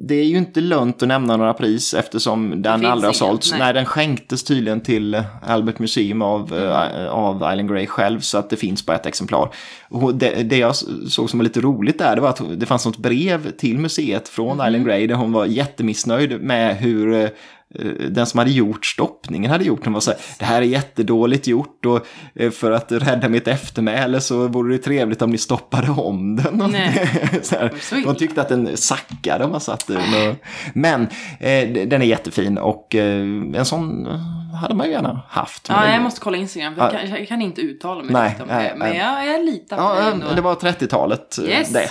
det 0.06 0.16
är 0.16 0.24
ju 0.26 0.38
inte 0.38 0.62
lönt 0.62 1.02
att 1.02 1.08
nämna 1.08 1.38
några 1.38 1.54
pris 1.54 1.94
eftersom 1.94 2.62
den 2.62 2.86
aldrig 2.86 3.08
har 3.08 3.14
sålts. 3.14 3.52
Nej. 3.52 3.60
nej. 3.60 3.74
den 3.74 3.86
skänktes 3.86 4.44
tydligen 4.44 4.82
till 4.82 5.14
eh, 5.14 5.24
Albert 5.48 5.80
Museum 5.80 6.22
av, 6.22 6.54
eh, 6.58 7.08
av 7.14 7.36
Island 7.36 7.70
Grey 7.70 7.86
själv 7.88 8.20
så 8.20 8.38
att 8.38 8.50
det 8.50 8.56
finns 8.56 8.86
bara 8.86 8.98
ett 8.98 9.06
exemplar. 9.06 9.50
Och 9.90 10.16
det, 10.16 10.44
det 10.44 10.58
jag 10.58 10.76
såg 11.10 11.30
som 11.30 11.40
var 11.40 11.44
lite 11.44 11.62
roligt 11.64 12.00
där 12.00 12.16
det 12.16 12.22
var 12.22 12.30
att 12.30 12.60
det 12.60 12.66
fanns 12.66 12.86
något 12.86 12.98
brev 12.98 13.52
till 13.52 13.80
museet 13.80 14.30
från 14.30 14.58
Mhm. 14.58 14.68
Island 14.68 14.86
Grey 14.86 15.08
där 15.08 15.16
hon 15.16 15.32
var 15.32 15.46
jättemissnöjd 15.46 16.42
med 16.42 16.78
hur 16.78 17.14
eh, 17.14 17.30
den 18.10 18.26
som 18.26 18.38
hade 18.38 18.52
gjort 18.52 18.86
stoppningen 18.86 19.52
hade 19.52 19.64
gjort. 19.64 19.84
Den 19.84 19.94
var 19.94 20.00
så 20.00 20.12
här, 20.12 20.20
det 20.40 20.46
här 20.46 20.62
är 20.62 20.66
jättedåligt 20.66 21.48
gjort 21.48 21.86
och 21.86 22.08
eh, 22.36 22.52
för 22.52 22.72
att 22.72 22.92
rädda 22.92 23.30
mitt 23.30 23.48
eftermäle 23.48 24.22
så 24.22 24.48
vore 24.48 24.74
det 24.74 24.78
trevligt 24.84 25.22
om 25.22 25.30
ni 25.30 25.38
stoppade 25.38 25.90
om 25.92 26.36
den. 26.36 26.62
Så 27.42 27.56
här, 27.56 27.74
Så 27.82 27.96
de 27.96 28.16
tyckte 28.16 28.42
att 28.42 28.50
den 28.50 28.78
sackade 28.78 29.46
om 29.46 29.52
man 29.52 29.62
satte 29.62 29.94
den. 29.94 30.30
och- 30.30 30.36
Men 30.74 31.02
eh, 31.40 31.70
den 31.88 32.02
är 32.02 32.06
jättefin 32.06 32.58
och 32.58 32.96
eh, 32.96 33.22
en 33.56 33.66
sån 33.66 34.08
eh, 34.08 34.20
hade 34.62 34.76
man 34.76 34.90
gärna 34.92 35.22
haft. 35.30 35.66
Ja, 35.70 35.92
jag 35.94 36.02
måste 36.04 36.20
kolla 36.22 36.38
Instagram, 36.38 36.76
för 36.76 36.82
jag, 36.82 36.92
kan, 36.92 37.10
jag 37.10 37.28
kan 37.28 37.42
inte 37.42 37.62
uttala 37.62 38.04
mig 38.04 38.14
Nej, 38.14 38.38
om 38.42 38.48
nej, 38.48 38.70
det. 38.70 38.76
Men 38.80 38.98
jag, 38.98 39.28
jag 39.28 39.46
litar 39.46 39.78
på 39.78 39.84
Ja, 39.84 40.00
eh, 40.00 40.08
ändå. 40.08 40.26
det 40.36 40.42
var 40.42 40.56
30-talet. 40.56 41.38
eh, 41.38 41.44
Yes. 41.46 41.70
Det. 41.74 41.90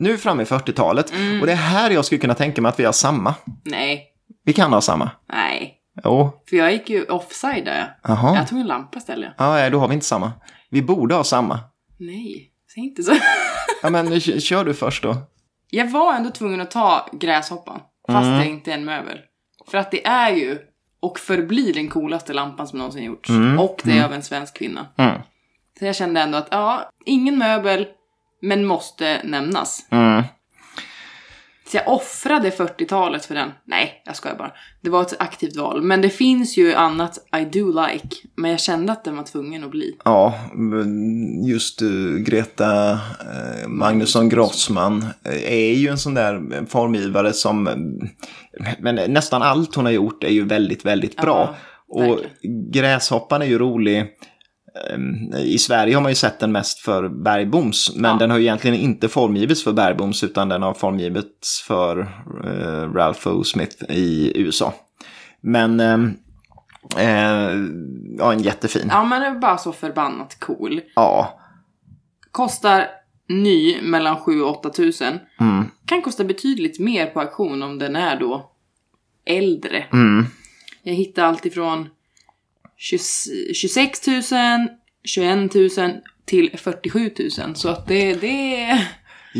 Nu 0.00 0.16
framme 0.18 0.42
i 0.42 0.46
40-talet 0.46 1.12
Mm. 1.12 1.40
och 1.40 1.46
det 1.46 1.52
är 1.52 1.56
här 1.56 1.90
jag 1.90 2.04
skulle 2.04 2.18
kunna 2.20 2.34
tänka 2.34 2.62
mig 2.62 2.68
att 2.68 2.80
vi 2.80 2.84
har 2.84 2.92
samma. 2.92 3.34
Nej, 3.64 4.04
Vi 4.44 4.52
kan 4.52 4.72
ha 4.72 4.80
samma. 4.80 5.10
nej. 5.32 5.74
Jo, 6.04 6.30
För 6.50 6.56
jag 6.56 6.72
gick 6.72 6.90
ju 6.90 7.04
offside 7.04 7.64
där. 7.64 7.96
jaha. 8.02 8.36
Jag 8.36 8.48
tog 8.48 8.60
en 8.60 8.66
lampa 8.66 8.98
istället. 8.98 9.32
Ja, 9.38 9.50
nej, 9.52 9.70
då 9.70 9.78
har 9.78 9.88
vi 9.88 9.94
inte 9.94 10.06
samma. 10.06 10.32
Vi 10.70 10.82
borde 10.82 11.14
ha 11.14 11.24
samma. 11.24 11.60
Nej, 11.98 12.50
säg 12.74 12.82
inte 12.84 13.02
så. 13.02 13.12
Ja, 13.82 13.90
men 13.90 14.20
kör 14.20 14.64
du 14.64 14.74
först 14.74 15.02
då. 15.02 15.16
Jag 15.70 15.90
var 15.90 16.14
ändå 16.14 16.30
tvungen 16.30 16.60
att 16.60 16.70
ta 16.70 17.08
gräshoppan. 17.12 17.80
Fast 18.08 18.26
Mm. 18.26 18.38
det 18.38 18.46
inte 18.46 18.70
är 18.70 18.74
en 18.74 18.84
möbel. 18.84 19.18
För 19.70 19.78
att 19.78 19.90
det 19.90 20.06
är 20.06 20.30
ju 20.30 20.58
och 21.00 21.18
förblir 21.18 21.74
den 21.74 21.88
coolaste 21.88 22.32
lampan 22.32 22.66
som 22.68 22.78
någonsin 22.78 23.04
gjorts. 23.04 23.30
Mm, 23.30 23.58
Och 23.58 23.80
det 23.84 23.98
är 23.98 24.04
av 24.04 24.12
en 24.12 24.22
svensk 24.22 24.56
kvinna. 24.56 24.86
Mm. 24.96 25.20
Så 25.78 25.84
jag 25.84 25.96
kände 25.96 26.20
ändå 26.20 26.38
att, 26.38 26.48
ja, 26.50 26.90
ingen 27.06 27.38
möbel, 27.38 27.86
Men 28.42 28.64
måste 28.66 29.20
nämnas. 29.24 29.86
Så 31.70 31.76
jag 31.76 31.88
offrade 31.88 32.50
40-talet 32.50 33.24
för 33.24 33.34
den. 33.34 33.50
Nej, 33.64 34.02
jag 34.04 34.16
skojar 34.16 34.36
bara. 34.36 34.52
Det 34.80 34.90
var 34.90 35.02
ett 35.02 35.16
aktivt 35.18 35.56
val. 35.56 35.82
Men 35.82 36.02
det 36.02 36.10
finns 36.10 36.56
ju 36.56 36.74
annat 36.74 37.18
I 37.40 37.44
do 37.44 37.66
like. 37.66 38.16
Men 38.34 38.50
jag 38.50 38.60
kände 38.60 38.92
att 38.92 39.04
den 39.04 39.16
var 39.16 39.24
tvungen 39.24 39.64
att 39.64 39.70
bli. 39.70 39.96
Ja, 40.04 40.34
just 41.46 41.82
uh, 41.82 42.16
Greta 42.16 42.92
uh, 42.92 43.68
Magnusson 43.68 44.28
Grossman 44.28 45.02
uh, 45.02 45.52
är 45.52 45.74
ju 45.74 45.88
en 45.88 45.98
sån 45.98 46.14
där 46.14 46.66
formgivare 46.66 47.32
som... 47.32 47.64
men 48.78 48.94
nästan 48.94 49.42
allt 49.42 49.74
hon 49.74 49.84
har 49.84 49.92
gjort 49.92 50.24
är 50.24 50.32
ju 50.32 50.44
väldigt, 50.44 50.84
väldigt 50.84 51.16
bra. 51.16 51.56
och 51.88 52.02
verkligen. 52.02 52.70
Gräshoppan 52.70 53.42
är 53.42 53.46
ju 53.46 53.58
rolig. 53.58 54.06
Ehm, 54.90 55.32
I 55.34 55.58
Sverige 55.58 55.94
har 55.94 56.02
man 56.02 56.10
ju 56.10 56.14
sett 56.16 56.40
den 56.40 56.52
mest 56.52 56.78
för 56.78 57.08
Bergboms, 57.08 57.92
men 57.96 58.10
Ja. 58.10 58.16
den 58.16 58.30
har 58.30 58.38
ju 58.38 58.44
egentligen 58.44 58.76
inte 58.76 59.08
formgivits 59.08 59.64
för 59.64 59.72
Bergboms 59.72 60.24
utan 60.24 60.48
den 60.48 60.62
har 60.62 60.74
formgivits 60.74 61.62
för 61.66 61.98
uh, 62.44 62.92
Ralph 62.94 63.28
O. 63.28 63.44
Smith 63.44 63.84
i 63.88 64.32
USA. 64.34 64.74
Men, 65.40 65.80
ehm, 65.80 66.14
eh, 66.96 67.50
ja, 68.18 68.32
en 68.32 68.42
jättefin. 68.42 68.88
Ja, 68.90 69.04
men 69.04 69.20
den 69.22 69.36
är 69.36 69.40
bara 69.40 69.58
så 69.58 69.72
förbannat 69.72 70.36
cool. 70.40 70.80
Ja. 70.94 71.40
Kostar 72.32 72.86
ny 73.28 73.82
mellan 73.82 74.16
7 74.16 74.42
och 74.42 74.50
8 74.58 74.70
tusen. 74.70 75.18
Mm. 75.40 75.64
Kan 75.86 76.02
kosta 76.02 76.24
betydligt 76.24 76.78
mer 76.78 77.06
på 77.06 77.20
auktion 77.20 77.62
om 77.62 77.78
den 77.78 77.96
är 77.96 78.20
då 78.20 78.50
äldre. 79.24 79.84
Mm. 79.92 80.26
Jag 80.82 80.94
hittar 80.94 81.24
allt 81.24 81.46
ifrån 81.46 81.88
20, 82.78 82.98
26 83.54 84.06
000, 84.06 84.22
21 85.04 85.54
000 85.54 86.00
till 86.24 86.50
47 86.58 87.10
000. 87.38 87.56
Så 87.56 87.68
att 87.68 87.86
det, 87.86 88.14
det 88.14 88.86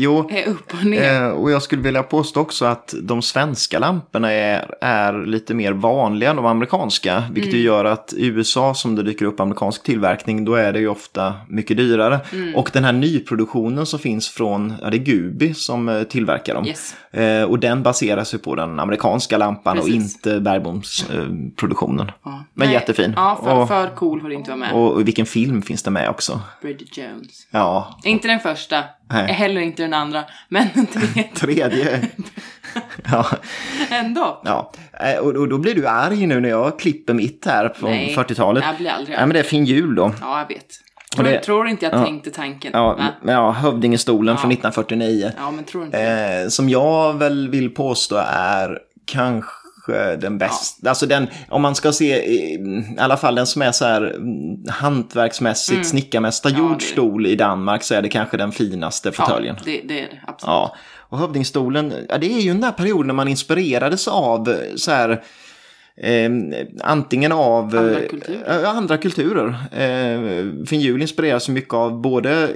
Jo, 0.01 0.29
är 0.31 0.47
upp 0.47 0.73
och 0.73 0.85
ner. 0.85 1.21
eh, 1.23 1.29
och 1.29 1.51
jag 1.51 1.61
skulle 1.63 1.81
vilja 1.81 2.03
påstå 2.03 2.39
också 2.41 2.65
att 2.65 2.93
de 3.01 3.21
svenska 3.21 3.79
lamporna 3.79 4.31
är, 4.31 4.75
är 4.81 5.25
lite 5.25 5.53
mer 5.53 5.71
vanliga 5.71 6.29
än 6.29 6.35
de 6.35 6.45
amerikanska. 6.45 7.23
Vilket 7.31 7.53
ju 7.53 7.61
gör 7.61 7.85
att 7.85 8.13
i 8.13 8.25
USA 8.27 8.73
som 8.73 8.95
det 8.95 9.03
dyker 9.03 9.25
upp 9.25 9.39
amerikansk 9.39 9.83
tillverkning, 9.83 10.45
då 10.45 10.53
är 10.55 10.73
det 10.73 10.79
ju 10.79 10.87
ofta 10.87 11.33
mycket 11.47 11.77
dyrare. 11.77 12.19
Och 12.55 12.69
den 12.73 12.83
här 12.83 12.93
nyproduktionen 12.93 13.85
som 13.85 13.99
finns 13.99 14.29
från, 14.29 14.73
ja 14.81 14.89
det 14.89 14.97
är 14.97 15.03
Gubi 15.03 15.53
som 15.53 15.89
eh, 15.89 16.03
tillverkar 16.03 16.53
dem. 16.53 16.65
Yes. 16.67 16.95
Eh, 17.11 17.43
och 17.43 17.59
den 17.59 17.83
baseras 17.83 18.33
ju 18.33 18.37
på 18.37 18.55
den 18.55 18.79
amerikanska 18.79 19.37
lampan 19.37 19.77
och 19.79 19.85
Precis. 19.85 20.03
inte 20.15 20.39
Bergboms 20.39 21.05
eh, 21.13 21.25
produktionen. 21.55 22.11
Ja. 22.23 22.43
Men 22.53 22.67
Nej, 22.67 22.73
jättefin. 22.73 23.13
Ja, 23.15 23.39
för, 23.43 23.55
och, 23.55 23.67
för 23.67 23.87
cool 23.95 24.21
får 24.21 24.29
det 24.29 24.35
inte 24.35 24.49
vara 24.49 24.59
med. 24.59 24.73
och 24.73 25.07
vilken 25.07 25.25
film 25.25 25.61
finns 25.61 25.83
det 25.83 25.91
med 25.91 26.09
också? 26.09 26.41
Bridget 26.61 26.97
Jones. 26.97 27.47
Ja, 27.51 27.99
Inte 28.03 28.27
den 28.27 28.39
första, 28.39 28.83
Nej. 29.09 29.33
heller 29.33 29.61
inte 29.61 29.83
den 29.83 29.88
andra, 29.97 30.23
men 30.49 30.67
den 30.73 30.85
tredje 30.87 31.23
tredje. 31.35 32.01
ja. 33.11 33.25
ändå. 33.91 34.41
Ja, 34.45 34.71
eh, 34.99 35.17
och 35.19 35.35
och 35.35 35.47
då 35.49 35.57
blir 35.57 35.75
du 35.75 35.87
arg 35.87 36.25
nu 36.27 36.39
när 36.39 36.49
jag 36.49 36.79
klipper 36.79 37.13
mitt 37.13 37.45
här 37.45 37.69
från 37.75 37.89
Nej, 37.91 38.15
40-talet. 38.17 38.63
jag 38.67 38.77
blir 38.77 38.89
aldrig 38.89 39.15
Ja, 39.17 39.19
men 39.21 39.29
det 39.33 39.39
är 39.39 39.43
fin 39.43 39.65
jul 39.65 39.95
då. 39.95 40.13
Ja, 40.21 40.39
jag 40.39 40.47
vet. 40.47 40.65
Och 41.11 41.15
Tror, 41.15 41.23
det- 41.25 41.39
tror 41.39 41.67
inte 41.67 41.85
jag 41.85 41.93
ja. 41.95 42.05
tänkte 42.05 42.31
tanken. 42.31 42.71
Ja, 42.73 42.99
men 43.23 43.35
ja 43.35 43.51
Hövdingestolen 43.51 44.37
från 44.37 44.51
Ja. 44.51 44.53
1949. 44.57 45.31
ja 45.37 45.51
men 45.51 45.63
tror 45.63 45.85
inte. 45.85 46.01
Eh, 46.01 46.47
som 46.47 46.69
jag 46.69 47.13
väl 47.13 47.49
vill 47.49 47.69
påstå 47.69 48.15
är 48.33 48.79
kanske 49.05 49.58
den 49.97 50.37
bästa. 50.37 50.89
Alltså 50.89 51.05
den, 51.05 51.27
om 51.49 51.61
man 51.61 51.75
ska 51.75 51.91
se, 51.91 52.33
i 52.33 52.95
alla 52.99 53.17
fall 53.17 53.35
den 53.35 53.47
som 53.47 53.61
är 53.61 53.71
så 53.71 53.85
här 53.85 54.01
mm, 54.15 54.63
hantverksmässigt, 54.69 55.71
Mm. 55.75 55.83
snickarmästargjord 55.85 56.71
Ja, 56.71 56.75
det- 56.79 56.85
stol 56.85 57.25
i 57.27 57.35
Danmark 57.35 57.83
så 57.83 57.95
är 57.95 58.01
det 58.01 58.09
kanske 58.09 58.37
den 58.37 58.51
finaste 58.51 59.11
fåtöljen. 59.11 59.55
Ja, 59.59 59.63
det, 59.65 59.81
det 59.87 59.99
är 59.99 60.07
det. 60.09 60.19
Absolut. 60.27 60.47
Ja, 60.51 60.75
och 61.09 61.17
Hövdingstolen, 61.19 61.93
ja, 62.09 62.17
det 62.17 62.33
är 62.33 62.39
ju 62.39 62.51
den 62.51 62.61
där 62.61 62.71
perioden 62.71 63.07
när 63.07 63.13
man 63.13 63.27
inspirerades 63.27 64.07
av 64.07 64.55
så 64.75 64.91
här, 64.91 65.23
eh, 65.99 66.29
antingen 66.81 67.31
av 67.31 67.63
Andra 67.63 67.99
eh, 67.99 68.07
kulturer. 68.07 68.63
eh, 68.63 68.69
andra 68.69 68.97
kulturer. 68.97 69.47
Eh, 69.71 70.65
Finjul 70.65 71.01
inspireras 71.01 71.49
mycket 71.49 71.73
av 71.73 72.01
både 72.01 72.49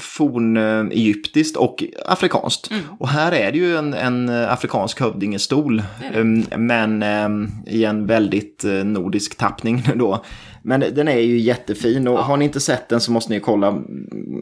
forn-egyptiskt 0.00 1.56
och 1.56 1.84
afrikanskt. 2.06 2.70
Mm. 2.70 2.82
Och 2.98 3.08
här 3.08 3.32
är 3.32 3.52
det 3.52 3.58
ju 3.58 3.76
en, 3.76 3.94
en 3.94 4.28
afrikansk 4.28 5.00
hövdingestol, 5.00 5.82
eh, 6.14 6.24
men 6.58 7.02
eh, 7.02 7.28
i 7.74 7.84
en 7.84 8.06
väldigt 8.06 8.64
eh, 8.64 8.72
nordisk 8.72 9.36
tappning 9.38 9.82
då. 9.94 10.24
Men 10.62 10.80
den 10.80 11.08
är 11.08 11.18
ju 11.20 11.38
jättefin 11.38 12.08
och 12.08 12.18
har 12.18 12.36
ni 12.36 12.44
inte 12.44 12.60
sett 12.60 12.88
den 12.88 13.00
så 13.00 13.12
måste 13.12 13.32
ni 13.32 13.40
kolla 13.40 13.82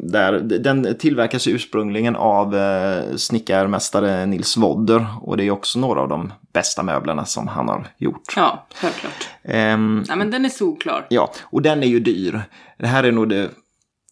där. 0.03 0.33
Den 0.41 0.97
tillverkas 0.99 1.47
ursprungligen 1.47 2.17
av 2.17 2.57
eh, 2.57 3.17
snickarmästare 3.17 4.27
Nils 4.27 4.57
Wodder 4.57 5.07
och 5.23 5.37
det 5.37 5.45
är 5.45 5.51
också 5.51 5.79
några 5.79 6.01
av 6.01 6.09
de 6.09 6.33
bästa 6.53 6.83
möblerna 6.83 7.25
som 7.25 7.49
han 7.49 7.69
har 7.69 7.87
gjort. 7.99 8.33
Ja, 8.37 8.67
självklart. 8.75 9.29
Ehm, 9.45 10.05
Nej, 10.09 10.17
men 10.17 10.31
den 10.31 10.45
är 10.45 10.49
solklar. 10.49 11.07
ja, 11.11 11.33
och 11.43 11.63
den 11.63 11.83
är 11.83 11.87
ju 11.87 12.01
dyr. 12.01 12.41
Det 12.79 12.87
här 12.87 13.05
är 13.05 13.13
nog 13.13 13.29
det 13.29 13.51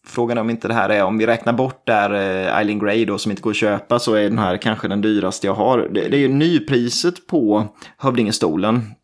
Frågan 0.08 0.36
är 0.36 0.40
om 0.40 0.50
inte 0.50 0.68
det 0.68 0.74
här 0.74 0.88
är, 0.88 1.04
om 1.04 1.18
vi 1.18 1.26
räknar 1.26 1.52
bort 1.52 1.86
där 1.86 2.10
eh, 2.10 2.58
Eileen 2.58 2.78
Grey 2.78 3.04
då 3.04 3.18
som 3.18 3.30
inte 3.30 3.42
går 3.42 3.50
att 3.50 3.56
köpa 3.56 3.98
så 3.98 4.14
är 4.14 4.22
den 4.22 4.38
här 4.38 4.56
kanske 4.56 4.88
den 4.88 5.00
dyraste 5.00 5.46
jag 5.46 5.54
har. 5.54 5.78
Det, 5.78 6.08
det 6.08 6.16
är 6.16 6.20
ju 6.20 6.28
nypriset 6.28 7.26
på 7.26 7.66
Hövdingestolen 7.98 8.94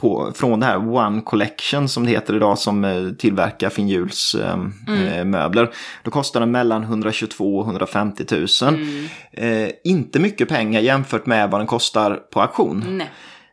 på, 0.00 0.32
från 0.34 0.60
det 0.60 0.66
här 0.66 0.94
One 0.94 1.20
Collection 1.20 1.88
som 1.88 2.04
det 2.04 2.10
heter 2.10 2.36
idag 2.36 2.58
som 2.58 2.84
eh, 2.84 3.10
tillverkar 3.18 3.70
Finjuls 3.70 4.34
eh, 4.34 4.58
eh, 5.18 5.24
möbler. 5.24 5.70
Då 6.02 6.10
kostar 6.10 6.40
den 6.40 6.50
mellan 6.50 6.82
122 6.82 7.58
och 7.58 7.66
150 7.66 8.24
000. 8.30 8.46
Eh, 9.32 9.70
inte 9.84 10.18
mycket 10.18 10.48
pengar 10.48 10.80
jämfört 10.80 11.26
med 11.26 11.50
vad 11.50 11.60
den 11.60 11.66
kostar 11.66 12.14
på 12.14 12.40
auktion. 12.40 12.84
Nej. 12.88 13.10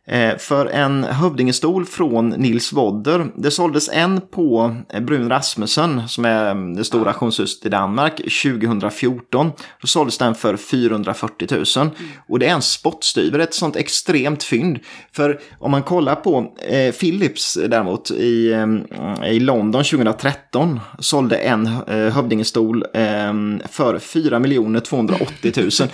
Eh, 0.08 0.36
för 0.36 0.66
en 0.66 1.04
hövdingestol 1.04 1.84
från 1.84 2.28
Nils 2.28 2.72
Wodder. 2.72 3.26
Det 3.36 3.50
såldes 3.50 3.88
en 3.88 4.20
på 4.20 4.76
eh, 4.92 5.00
Brun 5.00 5.28
Rasmussen 5.28 6.08
som 6.08 6.24
är 6.24 6.50
mm, 6.50 6.76
det 6.76 6.84
stora 6.84 7.10
auktionshuset 7.10 7.66
i 7.66 7.68
Danmark 7.68 8.16
2014. 8.16 9.52
Då 9.80 9.86
såldes 9.86 10.18
den 10.18 10.34
för 10.34 10.56
440 10.56 11.64
000. 11.76 11.90
Och 12.28 12.38
det 12.38 12.46
är 12.46 12.54
en 12.54 12.62
spottstyver, 12.62 13.38
ett 13.38 13.54
sånt 13.54 13.76
extremt 13.76 14.42
fynd. 14.42 14.78
För 15.12 15.40
om 15.58 15.70
man 15.70 15.82
kollar 15.82 16.14
på 16.14 16.54
eh, 16.68 16.94
Philips 16.94 17.58
däremot 17.68 18.10
i, 18.10 18.52
eh, 18.52 19.30
i 19.30 19.40
London 19.40 19.84
2013 19.84 20.80
sålde 20.98 21.36
en 21.36 21.66
eh, 21.66 21.96
hövdingestol 21.96 22.84
eh, 22.94 23.34
för 23.70 23.98
4 23.98 24.80
280 24.80 25.52
000. 25.56 25.70
så 25.70 25.88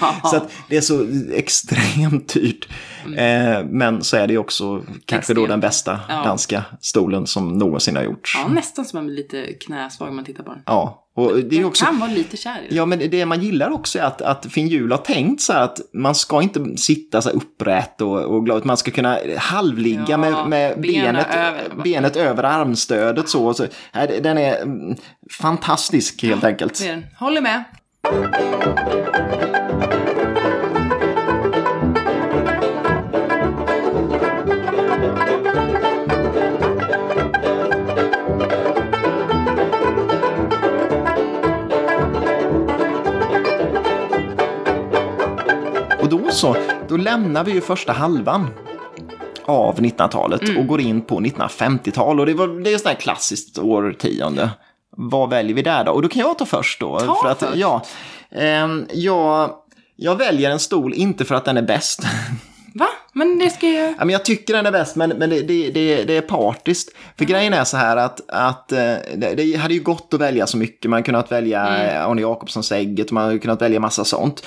det 0.68 0.76
är 0.76 0.80
så 0.80 1.06
extremt 1.34 2.34
dyrt. 2.34 2.68
Eh, 3.16 3.64
men 3.64 4.04
så 4.04 4.16
är 4.16 4.26
det 4.26 4.32
ju 4.32 4.38
också 4.38 4.82
kanske 5.06 5.34
då 5.34 5.46
den 5.46 5.60
bästa 5.60 6.00
Ja. 6.08 6.22
danska 6.24 6.64
stolen 6.80 7.26
som 7.26 7.58
någonsin 7.58 7.96
har 7.96 8.02
gjorts. 8.02 8.38
Ja, 8.42 8.48
nästan 8.54 8.84
som 8.84 8.96
man 8.96 9.06
blir 9.06 9.16
lite 9.16 9.46
knäsvag 9.52 10.06
när 10.08 10.14
man 10.14 10.24
tittar 10.24 10.44
på 10.44 10.50
den. 10.50 10.62
Ja, 10.66 10.98
och 11.14 11.36
det 11.36 11.56
är 11.56 11.60
Jag 11.60 11.68
också... 11.68 11.84
kan 11.84 11.98
vara 12.00 12.10
lite 12.10 12.36
kär 12.36 12.50
i 12.64 12.68
den. 12.68 12.76
Ja, 12.76 12.86
men 12.86 12.98
det 13.10 13.26
man 13.26 13.40
gillar 13.42 13.70
också 13.70 13.98
är 13.98 14.02
att, 14.02 14.22
att 14.22 14.46
Finn 14.46 14.68
Hjul 14.68 14.90
har 14.90 14.98
tänkt 14.98 15.42
så 15.42 15.52
här 15.52 15.60
att 15.62 15.78
man 15.94 16.14
ska 16.14 16.42
inte 16.42 16.76
sitta 16.76 17.22
så 17.22 17.28
här 17.28 17.36
upprätt 17.36 18.00
och, 18.00 18.18
och 18.24 18.44
glad, 18.44 18.66
man 18.66 18.76
ska 18.76 18.90
kunna 18.90 19.18
halvligga 19.38 20.04
Ja, 20.08 20.16
med, 20.16 20.48
med 20.48 20.80
benet, 20.80 21.26
över. 21.34 21.82
benet 21.84 22.16
över 22.16 22.42
armstödet 22.44 23.28
så. 23.28 23.54
så 23.54 23.66
här, 23.92 24.20
den 24.22 24.38
är 24.38 24.62
mm, 24.62 24.96
fantastisk 25.40 26.22
helt 26.22 26.44
enkelt. 26.44 26.78
Det 26.80 26.88
är 26.88 26.90
den. 26.92 27.06
Håller 27.18 27.40
med. 27.40 27.64
Så, 46.42 46.56
då 46.88 46.96
lämnar 46.96 47.44
vi 47.44 47.52
ju 47.52 47.60
första 47.60 47.92
halvan 47.92 48.46
av 49.44 49.80
1900-talet 49.80 50.42
Mm. 50.42 50.58
och 50.58 50.66
går 50.66 50.80
in 50.80 51.00
på 51.02 51.20
1950-tal. 51.20 52.20
Och 52.20 52.26
det, 52.26 52.34
var, 52.34 52.48
det 52.48 52.72
är 52.72 52.88
här 52.88 52.94
klassiskt 52.94 53.58
årtionde. 53.58 54.50
Vad 54.96 55.30
väljer 55.30 55.54
vi 55.54 55.62
där 55.62 55.84
då? 55.84 55.92
Och 55.92 56.02
då 56.02 56.08
kan 56.08 56.20
jag 56.20 56.38
ta 56.38 56.44
först 56.44 56.80
då. 56.80 57.00
Ta 57.00 57.14
för 57.22 57.30
att, 57.30 57.38
först. 57.38 57.56
Ja, 57.56 57.82
ehm, 58.30 58.86
jag, 58.92 59.50
jag 59.96 60.16
väljer 60.16 60.50
en 60.50 60.58
stol 60.58 60.94
inte 60.94 61.24
för 61.24 61.34
att 61.34 61.44
den 61.44 61.56
är 61.56 61.62
bäst. 61.62 62.00
Men 63.14 63.38
det 63.38 63.50
ska 63.50 63.68
jag... 63.68 63.90
Ja, 63.90 64.04
men 64.04 64.10
jag 64.10 64.24
tycker 64.24 64.54
den 64.54 64.66
är 64.66 64.72
bäst, 64.72 64.96
men, 64.96 65.10
men 65.10 65.30
det, 65.30 65.40
det, 65.42 65.70
det, 65.70 66.04
det 66.04 66.16
är 66.16 66.20
partiskt. 66.20 66.96
För 67.18 67.24
grejen 67.24 67.52
är 67.52 67.64
så 67.64 67.76
här 67.76 67.96
att, 67.96 68.20
att 68.28 68.72
eh, 68.72 68.78
det, 69.16 69.34
det 69.36 69.56
hade 69.56 69.74
ju 69.74 69.80
gått 69.80 70.14
att 70.14 70.20
välja 70.20 70.46
så 70.46 70.56
mycket. 70.56 70.90
Man 70.90 70.96
hade 70.96 71.04
kunnat 71.04 71.32
välja 71.32 71.66
mm. 71.66 72.10
Arne 72.10 72.20
Jacobssons 72.20 72.72
ägget, 72.72 73.10
man 73.10 73.24
hade 73.24 73.38
kunnat 73.38 73.62
välja 73.62 73.80
massa 73.80 74.04
sånt. 74.04 74.46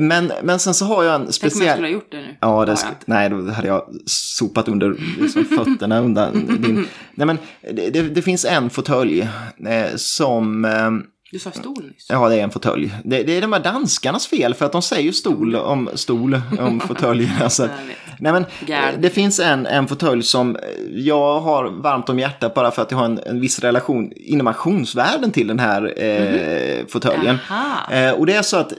Men, 0.00 0.32
men 0.42 0.58
sen 0.58 0.74
så 0.74 0.84
har 0.84 1.04
jag 1.04 1.14
en 1.14 1.20
Tänk 1.20 1.22
om 1.22 1.26
jag 1.26 1.34
speciell... 1.52 1.72
skulle 1.72 1.88
ha 1.88 1.92
gjort 1.92 2.12
det 2.12 2.16
nu. 2.16 2.36
Ja, 2.40 2.64
det, 2.64 2.74
sk- 2.74 2.86
nej, 3.04 3.30
då 3.30 3.50
hade 3.50 3.68
jag 3.68 3.82
sopat 4.06 4.68
under 4.68 4.96
liksom, 5.20 5.44
fötterna 5.44 6.00
undan 6.00 6.32
din... 6.62 6.86
Nej, 7.14 7.26
men 7.26 7.38
det, 7.72 7.90
det, 7.90 8.02
det 8.02 8.22
finns 8.22 8.44
en 8.44 8.70
fåtölj 8.70 9.20
eh, 9.66 9.96
som, 9.96 10.64
eh, 10.64 10.90
Du 11.32 11.38
sa 11.38 11.50
stol 11.50 11.84
nyss. 11.84 12.06
Ja, 12.08 12.28
det 12.28 12.36
är 12.36 12.42
en 12.42 12.50
fåtölj. 12.50 12.94
Det, 13.04 13.22
det 13.22 13.36
är 13.36 13.40
de 13.40 13.52
här 13.52 13.60
danskarnas 13.60 14.26
fel 14.26 14.54
för 14.54 14.66
att 14.66 14.72
de 14.72 14.82
säger 14.82 15.12
stol 15.12 15.56
om 15.56 15.90
stol 15.94 16.40
om 16.58 16.80
fåtölj. 16.88 17.30
Alltså, 17.42 17.68
nej 18.18 18.32
men, 18.32 18.44
det 18.98 19.10
finns 19.10 19.40
en, 19.40 19.66
en 19.66 19.88
fåtölj 19.88 20.22
som 20.22 20.56
jag 20.90 21.40
har 21.40 21.82
varmt 21.82 22.08
om 22.08 22.18
hjärtat 22.18 22.54
bara 22.54 22.70
för 22.70 22.82
att 22.82 22.90
jag 22.90 22.98
har 22.98 23.04
en, 23.04 23.20
en 23.26 23.40
viss 23.40 23.58
relation 23.58 24.12
inom 24.16 24.46
auktionsvärlden 24.46 25.30
till 25.30 25.46
den 25.46 25.58
här 25.58 26.02
eh, 26.02 26.86
fåtöljen. 26.86 27.38
Aha. 27.50 27.92
Eh, 27.92 28.12
och 28.12 28.26
det 28.26 28.34
är 28.34 28.42
så 28.42 28.56
att 28.56 28.72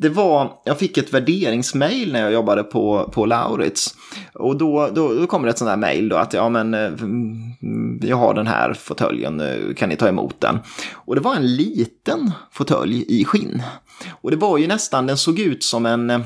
det 0.00 0.08
var, 0.08 0.52
jag 0.64 0.78
fick 0.78 0.98
ett 0.98 1.14
värderingsmail 1.14 2.12
när 2.12 2.20
jag 2.20 2.32
jobbade 2.32 2.62
på, 2.62 3.10
på 3.12 3.26
Laurits. 3.26 3.94
Och 4.34 4.56
då, 4.56 4.90
då, 4.94 5.14
då 5.14 5.26
kommer 5.26 5.46
det 5.46 5.50
ett 5.50 5.58
sånt 5.58 5.68
här 5.68 5.76
mail 5.76 6.08
då 6.08 6.16
att 6.16 6.32
ja 6.32 6.48
men 6.48 6.74
eh, 6.74 6.86
mm, 6.86 8.00
jag 8.02 8.16
har 8.16 8.34
den 8.34 8.46
här 8.46 8.74
fåtöljen, 8.74 9.40
eh, 9.40 9.74
kan 9.76 9.88
ni 9.88 9.96
ta 9.96 10.08
emot 10.08 10.40
den? 10.40 10.58
Och 10.92 11.14
det 11.14 11.20
var 11.20 11.36
en 11.36 11.56
liten 11.56 12.30
fåtölj 12.50 13.04
i 13.08 13.24
skinn. 13.24 13.62
Och 14.08 14.30
det 14.30 14.36
var 14.36 14.58
ju 14.58 14.66
nästan, 14.66 15.06
den 15.06 15.16
såg 15.16 15.38
ut 15.38 15.64
som 15.64 15.86
en, 15.86 16.10
eh, 16.10 16.20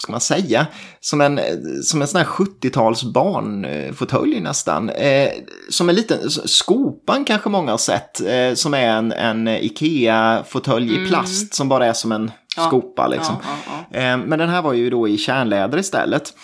vad 0.00 0.02
ska 0.02 0.12
man 0.12 0.42
säga, 0.42 0.66
som 1.00 1.20
en, 1.20 1.38
eh, 1.38 1.44
som 1.84 2.02
en 2.02 2.08
sån 2.08 2.18
här 2.18 2.26
70-tals 2.26 3.04
barnfåtölj 3.04 4.40
nästan. 4.40 4.90
Eh, 4.90 5.28
som 5.70 5.88
en 5.88 5.94
liten, 5.94 6.30
skopan 6.30 7.24
kanske 7.24 7.48
många 7.48 7.70
har 7.70 7.78
sett, 7.78 8.20
eh, 8.20 8.54
som 8.54 8.74
är 8.74 8.86
en, 8.88 9.12
en 9.12 9.48
Ikea-fåtölj 9.48 10.94
i 11.04 11.08
plast 11.08 11.54
som 11.54 11.68
bara 11.68 11.86
är 11.86 11.92
som 11.92 12.12
en 12.12 12.30
Ja. 12.56 12.62
skopa 12.66 13.06
liksom. 13.08 13.36
Ja, 13.42 13.48
ja, 13.92 13.98
Eh, 13.98 14.16
Men 14.18 14.38
den 14.38 14.48
här 14.48 14.62
var 14.62 14.72
ju 14.72 14.90
då 14.90 15.08
i 15.08 15.18
kärnläder 15.18 15.78
istället. 15.78 16.34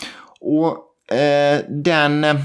Och 0.40 0.66
eh, 0.66 0.72
den, 1.68 2.24
eh, 2.24 2.36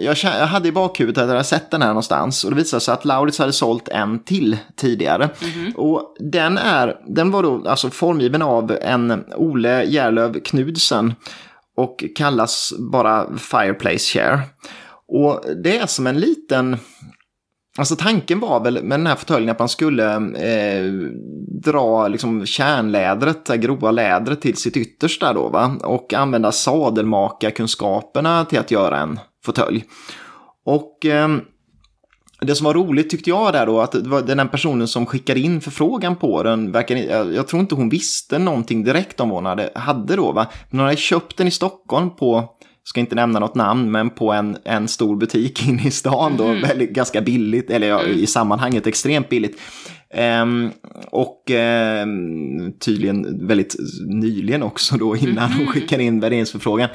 jag, 0.00 0.16
jag 0.22 0.46
hade 0.46 0.68
i 0.68 0.72
bakhuvudet 0.72 1.22
att 1.22 1.28
jag 1.28 1.34
hade 1.34 1.44
sett 1.44 1.70
den 1.70 1.82
här 1.82 1.88
någonstans 1.88 2.44
och 2.44 2.50
det 2.50 2.56
visade 2.56 2.80
sig 2.80 2.94
att 2.94 3.04
Laurits 3.04 3.38
hade 3.38 3.52
sålt 3.52 3.88
en 3.88 4.24
till 4.24 4.56
tidigare. 4.76 5.30
Och 5.74 6.16
den, 6.18 6.58
är, 6.58 6.96
den 7.06 7.30
var 7.30 7.42
då 7.42 7.68
alltså 7.68 7.90
formgiven 7.90 8.42
av 8.42 8.76
en 8.82 9.24
Ole 9.34 9.84
Järlöv 9.84 10.40
Knudsen 10.40 11.14
och 11.76 12.04
kallas 12.16 12.72
bara 12.78 13.36
Fireplace 13.38 14.12
Chair. 14.12 14.40
Och 15.08 15.44
det 15.64 15.78
är 15.78 15.86
som 15.86 16.06
en 16.06 16.20
liten 16.20 16.76
Alltså 17.78 17.96
tanken 17.96 18.40
var 18.40 18.60
väl 18.60 18.82
med 18.82 19.00
den 19.00 19.06
här 19.06 19.16
fåtöljen 19.16 19.50
att 19.50 19.58
man 19.58 19.68
skulle 19.68 20.14
eh, 20.16 20.92
dra 21.64 22.08
liksom 22.08 22.46
kärnlädret, 22.46 23.44
det 23.44 23.56
grova 23.56 23.90
lädret 23.90 24.40
till 24.40 24.56
sitt 24.56 24.76
yttersta 24.76 25.32
då 25.32 25.48
va? 25.48 25.76
Och 25.84 26.14
använda 26.14 26.52
sadelmakarkunskaperna 26.52 28.44
till 28.44 28.58
att 28.58 28.70
göra 28.70 28.98
en 28.98 29.20
fåtölj. 29.44 29.84
Och 30.64 31.06
eh, 31.06 31.28
det 32.40 32.54
som 32.54 32.64
var 32.64 32.74
roligt 32.74 33.10
tyckte 33.10 33.30
jag 33.30 33.52
där 33.52 33.66
då, 33.66 33.80
att 33.80 33.92
det 33.92 34.08
var 34.08 34.22
den 34.22 34.48
personen 34.48 34.88
som 34.88 35.06
skickade 35.06 35.40
in 35.40 35.60
förfrågan 35.60 36.16
på 36.16 36.42
den, 36.42 36.72
verkar, 36.72 36.96
jag, 36.96 37.34
jag 37.34 37.48
tror 37.48 37.60
inte 37.60 37.74
hon 37.74 37.88
visste 37.88 38.38
någonting 38.38 38.84
direkt 38.84 39.20
om 39.20 39.28
vad 39.28 39.36
hon 39.36 39.46
hade, 39.46 39.70
hade 39.74 40.16
då 40.16 40.32
va. 40.32 40.46
Men 40.70 40.80
hon 40.80 40.86
hade 40.86 40.96
köpt 40.96 41.36
den 41.36 41.46
i 41.46 41.50
Stockholm 41.50 42.16
på, 42.16 42.48
ska 42.90 43.00
inte 43.00 43.14
nämna 43.14 43.38
något 43.38 43.54
namn, 43.54 43.90
men 43.90 44.10
på 44.10 44.32
en, 44.32 44.56
en 44.64 44.88
stor 44.88 45.16
butik 45.16 45.68
inne 45.68 45.86
i 45.86 45.90
stan 45.90 46.36
då, 46.36 46.46
väldigt, 46.46 46.90
ganska 46.90 47.20
billigt, 47.20 47.70
eller 47.70 47.86
ja, 47.86 48.02
i 48.02 48.26
sammanhanget 48.26 48.86
extremt 48.86 49.28
billigt. 49.28 49.60
Ehm, 50.14 50.70
och 51.10 51.50
ehm, 51.50 52.72
tydligen 52.78 53.46
väldigt 53.46 53.76
nyligen 54.06 54.62
också 54.62 54.96
då 54.96 55.16
innan 55.16 55.52
hon 55.52 55.66
skickade 55.66 56.02
in 56.02 56.20
värderingsförfrågan. 56.20 56.88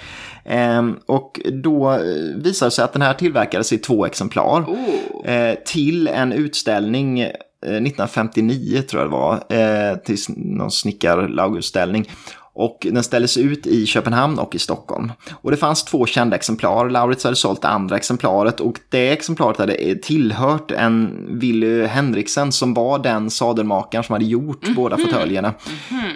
Ehm, 0.46 0.96
och 1.06 1.42
då 1.64 1.92
eh, 1.92 2.00
visade 2.36 2.70
det 2.70 2.72
sig 2.72 2.84
att 2.84 2.94
den 2.94 3.02
här 3.02 3.14
tillverkades 3.14 3.74
i 3.74 3.78
två 3.78 4.06
exemplar 4.06 4.62
Oh. 4.62 5.30
eh, 5.32 5.56
till 5.66 6.08
en 6.08 6.34
utställning 6.34 7.20
eh, 7.20 7.30
1959 7.62 8.82
tror 8.82 9.02
jag 9.02 9.12
det 9.12 9.16
var, 9.16 9.34
eh, 9.34 9.98
till 9.98 10.18
någon 10.28 10.72
snickarlaugutställning. 10.72 12.10
Och 12.58 12.88
den 12.92 13.04
ställdes 13.04 13.38
ut 13.38 13.68
i 13.68 13.86
Köpenhamn 13.86 14.40
och 14.40 14.56
i 14.56 14.60
Stockholm. 14.60 15.12
Och 15.42 15.52
det 15.52 15.58
fanns 15.58 15.84
två 15.84 16.06
kända 16.06 16.36
exemplar. 16.36 16.90
Laurits 16.90 17.24
hade 17.24 17.36
sålt 17.36 17.62
det 17.62 17.68
andra 17.68 17.96
exemplaret 17.96 18.60
och 18.60 18.80
det 18.90 19.10
exemplaret 19.12 19.58
hade 19.58 19.96
tillhört 19.96 20.72
en 20.72 21.26
Willy 21.40 21.86
Henriksen 21.86 22.52
som 22.52 22.74
var 22.74 23.00
den 23.00 23.30
sadelmakaren 23.30 24.04
som 24.04 24.14
hade 24.14 24.26
gjort 24.26 24.68
båda 24.76 24.98
fåtöljerna. 24.98 25.54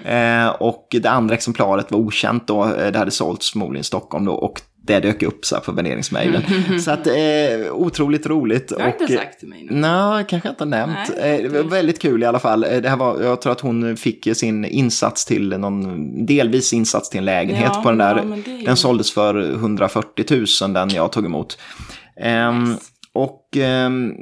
Eh, 0.05 0.47
och 0.49 0.87
det 0.91 1.09
andra 1.09 1.35
exemplaret 1.35 1.91
var 1.91 1.99
okänt 1.99 2.47
då. 2.47 2.65
Eh, 2.65 2.91
Det 2.91 2.99
hade 2.99 3.11
sålts 3.11 3.51
förmodligen 3.51 3.81
i 3.81 3.83
Stockholm 3.83 4.25
då 4.25 4.33
och 4.33 4.61
det 4.81 4.99
dök 4.99 5.23
upp 5.23 5.45
så 5.45 5.59
på 5.59 5.71
värderingsmejlen. 5.71 6.41
så 6.81 6.91
att 6.91 7.07
eh, 7.07 7.13
otroligt 7.73 8.27
roligt. 8.27 8.67
Det 8.67 8.81
har 8.83 8.89
och, 8.95 9.01
inte 9.01 9.13
sagt 9.13 9.39
till 9.39 9.47
mig 9.47 9.63
nu. 9.69 9.75
Nej, 9.75 10.25
kanske 10.29 10.47
jag 10.49 10.53
inte 10.53 10.63
har 10.63 10.69
nämnt. 10.69 10.97
Nej, 11.17 11.35
Eh, 11.45 11.51
det 11.51 11.63
var 11.63 11.69
väldigt 11.69 11.99
kul 12.01 12.23
i 12.23 12.25
alla 12.25 12.39
fall. 12.39 12.63
Eh, 12.63 12.77
Det 12.81 12.89
här 12.89 12.97
var, 12.97 13.21
jag 13.23 13.41
tror 13.41 13.51
att 13.51 13.61
hon 13.61 13.97
fick 13.97 14.27
sin 14.37 14.65
insats 14.65 15.25
till 15.25 15.49
någon, 15.49 16.25
delvis 16.25 16.73
insats 16.73 17.09
till 17.09 17.17
en 17.17 17.25
lägenhet 17.25 17.71
Ja, 17.75 17.81
på 17.81 17.89
den 17.89 17.97
där. 17.97 18.15
ja, 18.15 18.23
det 18.45 18.65
Den 18.65 18.77
såldes 18.77 19.13
för 19.13 19.51
140 19.53 20.45
000 20.61 20.73
den 20.73 20.89
jag 20.89 21.11
tog 21.11 21.25
emot. 21.25 21.57
Ehm, 22.21 22.63
Nice. 22.63 22.81
Ehm, 23.57 24.13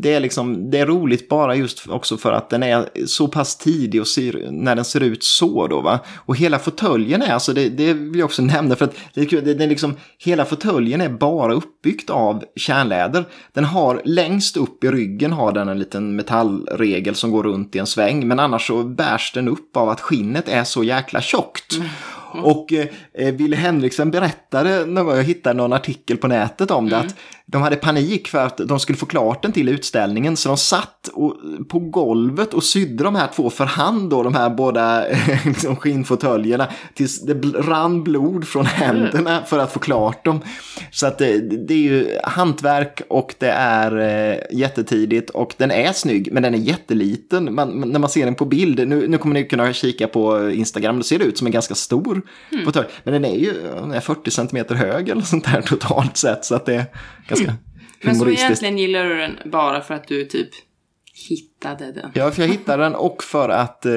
det- 0.00 0.14
är 0.14 0.20
liksom, 0.20 0.70
det 0.70 0.78
är 0.78 0.86
roligt 0.86 1.28
bara 1.28 1.54
just 1.56 1.88
också 1.88 2.16
för 2.16 2.32
att 2.32 2.50
den 2.50 2.62
är 2.62 2.88
så 3.06 3.28
pass 3.28 3.56
tidig 3.56 4.00
och 4.00 4.06
ser, 4.06 4.48
när 4.50 4.76
den 4.76 4.84
ser 4.84 5.02
ut 5.02 5.24
så 5.24 5.66
då 5.66 5.80
va. 5.80 5.98
Och 6.16 6.36
hela 6.36 6.58
fåtöljen 6.58 7.22
är, 7.22 7.32
alltså 7.32 7.52
det, 7.52 7.68
det 7.68 7.92
vill 7.92 8.18
jag 8.18 8.26
också 8.26 8.42
nämna 8.56 8.76
för 8.76 8.84
att 8.84 8.94
det 9.14 9.40
det, 9.40 9.54
det 9.54 9.66
liksom, 9.66 9.96
hela 10.18 10.44
fåtöljen 10.44 11.00
är 11.00 11.08
bara 11.08 11.54
uppbyggt 11.54 12.10
av 12.10 12.44
kärnläder. 12.56 13.24
Den 13.52 13.64
har 13.64 14.02
längst 14.04 14.56
upp 14.56 14.84
i 14.84 14.88
ryggen 14.88 15.32
har 15.32 15.52
den 15.52 15.68
en 15.68 15.78
liten 15.78 16.16
metallregel 16.16 17.14
som 17.14 17.30
går 17.30 17.42
runt 17.42 17.76
i 17.76 17.78
en 17.78 17.86
sväng. 17.86 18.28
Men 18.28 18.38
annars 18.40 18.66
så 18.66 18.84
bärs 18.84 19.32
den 19.34 19.48
upp 19.48 19.76
av 19.76 19.88
att 19.88 20.00
skinnet 20.00 20.48
är 20.48 20.64
så 20.64 20.84
jäkla 20.84 21.20
tjockt. 21.20 21.78
Och 22.32 22.72
eh, 22.72 23.34
Wille 23.34 23.56
Henriksen 23.56 24.10
berättade 24.10 24.84
gång, 24.84 25.16
jag 25.16 25.24
hittade 25.24 25.56
någon 25.56 25.72
artikel 25.72 26.16
på 26.16 26.28
nätet 26.28 26.70
om 26.70 26.88
det, 26.88 26.96
att 26.96 27.14
de 27.52 27.62
hade 27.62 27.76
panik 27.76 28.28
för 28.28 28.38
att 28.38 28.56
de 28.56 28.80
skulle 28.80 28.98
få 28.98 29.06
klart 29.06 29.42
den 29.42 29.52
till 29.52 29.68
utställningen. 29.68 30.36
Så 30.36 30.48
de 30.48 30.56
satt 30.56 31.08
och, 31.12 31.36
på 31.68 31.78
golvet 31.78 32.54
och 32.54 32.64
sydde 32.64 33.04
de 33.04 33.14
här 33.14 33.28
två 33.34 33.50
för 33.50 33.64
hand 33.64 34.10
då, 34.10 34.22
de 34.22 34.34
här 34.34 34.50
båda 34.50 35.08
eh, 35.08 35.46
liksom, 35.46 35.76
skinnfåtöljerna. 35.76 36.68
Tills 36.94 37.20
det 37.20 37.34
rann 37.58 38.04
blod 38.04 38.48
från 38.48 38.66
händerna 38.66 39.42
för 39.46 39.58
att 39.58 39.72
få 39.72 39.78
klart 39.78 40.24
dem. 40.24 40.40
Så 40.90 41.06
att 41.06 41.18
det, 41.18 41.38
det 41.38 41.74
är 41.74 41.78
ju 41.78 42.18
hantverk 42.24 43.02
och 43.08 43.34
det 43.38 43.50
är 43.50 43.98
eh, 43.98 44.58
jättetidigt 44.58 45.30
och 45.30 45.54
den 45.56 45.70
är 45.70 45.92
snygg 45.92 46.28
men 46.32 46.42
den 46.42 46.54
är 46.54 46.58
jätteliten. 46.58 47.54
Man, 47.54 47.80
när 47.86 47.98
man 47.98 48.10
ser 48.10 48.24
den 48.24 48.34
på 48.34 48.44
bild, 48.44 48.88
nu, 48.88 49.08
nu 49.08 49.18
kommer 49.18 49.34
ni 49.34 49.44
kunna 49.44 49.72
kika 49.72 50.06
på 50.06 50.50
Instagram, 50.50 50.96
då 50.96 51.02
ser 51.02 51.18
det 51.18 51.24
ut 51.24 51.38
som 51.38 51.46
en 51.46 51.52
ganska 51.52 51.74
stor 51.74 52.22
fåtölj. 52.64 52.86
Men 53.04 53.12
den 53.12 53.24
är 53.24 53.38
ju 53.38 53.52
den 53.74 53.92
är 53.92 54.00
40 54.00 54.30
cm 54.30 54.64
hög 54.68 55.08
eller 55.08 55.22
sånt 55.22 55.44
där 55.44 55.62
totalt 55.62 56.16
sett 56.16 56.44
så 56.44 56.54
att 56.54 56.66
det 56.66 56.74
är 56.74 56.86
ganska 57.28 57.39
Men 58.02 58.16
så 58.16 58.28
egentligen 58.28 58.78
gillar 58.78 59.04
du 59.04 59.16
den 59.16 59.38
bara 59.44 59.80
för 59.80 59.94
att 59.94 60.08
du 60.08 60.24
typ 60.24 60.48
hittade 61.28 61.92
den. 61.92 62.10
Ja, 62.14 62.30
för 62.30 62.42
jag 62.42 62.48
hittade 62.52 62.82
den 62.82 62.94
och 62.94 63.22
för 63.24 63.48
att 63.48 63.86
eh, 63.86 63.92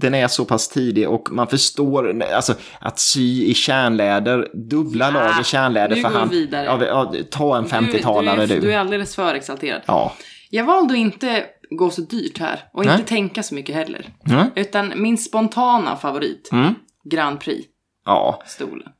den 0.00 0.14
är 0.14 0.28
så 0.28 0.44
pass 0.44 0.68
tidig 0.68 1.08
och 1.08 1.28
man 1.32 1.46
förstår, 1.46 2.22
alltså 2.22 2.54
att 2.80 2.98
sy 2.98 3.44
i 3.44 3.54
kärnläder, 3.54 4.48
dubbla 4.70 5.04
Ja, 5.06 5.10
lager 5.10 5.42
kärnläder 5.42 5.96
för 5.96 6.08
hand. 6.08 6.30
vidare. 6.30 6.64
Ja, 6.64 6.84
ja, 6.86 7.12
ta 7.30 7.56
en 7.58 7.66
50-talare 7.66 8.40
du, 8.40 8.46
du. 8.46 8.54
är, 8.56 8.60
du 8.60 8.72
är 8.72 8.78
alldeles 8.78 9.14
för 9.16 9.34
exalterad. 9.34 9.82
Ja. 9.86 10.12
Jag 10.50 10.64
valde 10.64 10.94
att 10.94 10.98
inte 10.98 11.44
gå 11.70 11.90
så 11.90 12.00
dyrt 12.00 12.38
här 12.38 12.60
och 12.72 12.84
Nej. 12.86 12.94
inte 12.94 13.08
tänka 13.08 13.42
så 13.42 13.54
mycket 13.54 13.74
heller. 13.74 14.06
Mm. 14.26 14.46
Utan 14.54 14.92
min 14.96 15.18
spontana 15.18 15.96
favorit, 15.96 16.48
Mm. 16.52 16.74
Grand 17.10 17.40
Prix-stolen. 17.40 18.82
ja, 18.84 18.92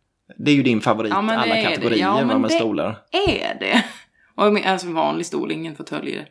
det 0.44 0.50
är 0.50 0.54
ju 0.54 0.62
din 0.62 0.80
favorit 0.80 1.10
Ja, 1.12 1.16
alla 1.16 1.62
kategorier 1.62 1.98
Ja, 2.00 2.24
men 2.24 2.40
med 2.40 2.50
det- 2.50 2.54
stolar. 2.54 2.98
Är 3.28 3.56
det? 3.60 3.84
Och 4.34 4.66
alltså 4.66 4.88
vanlig 4.88 5.26
stol, 5.26 5.52
ingen 5.52 5.76
fåtölj 5.76 6.10
i 6.10 6.14
det. 6.16 6.26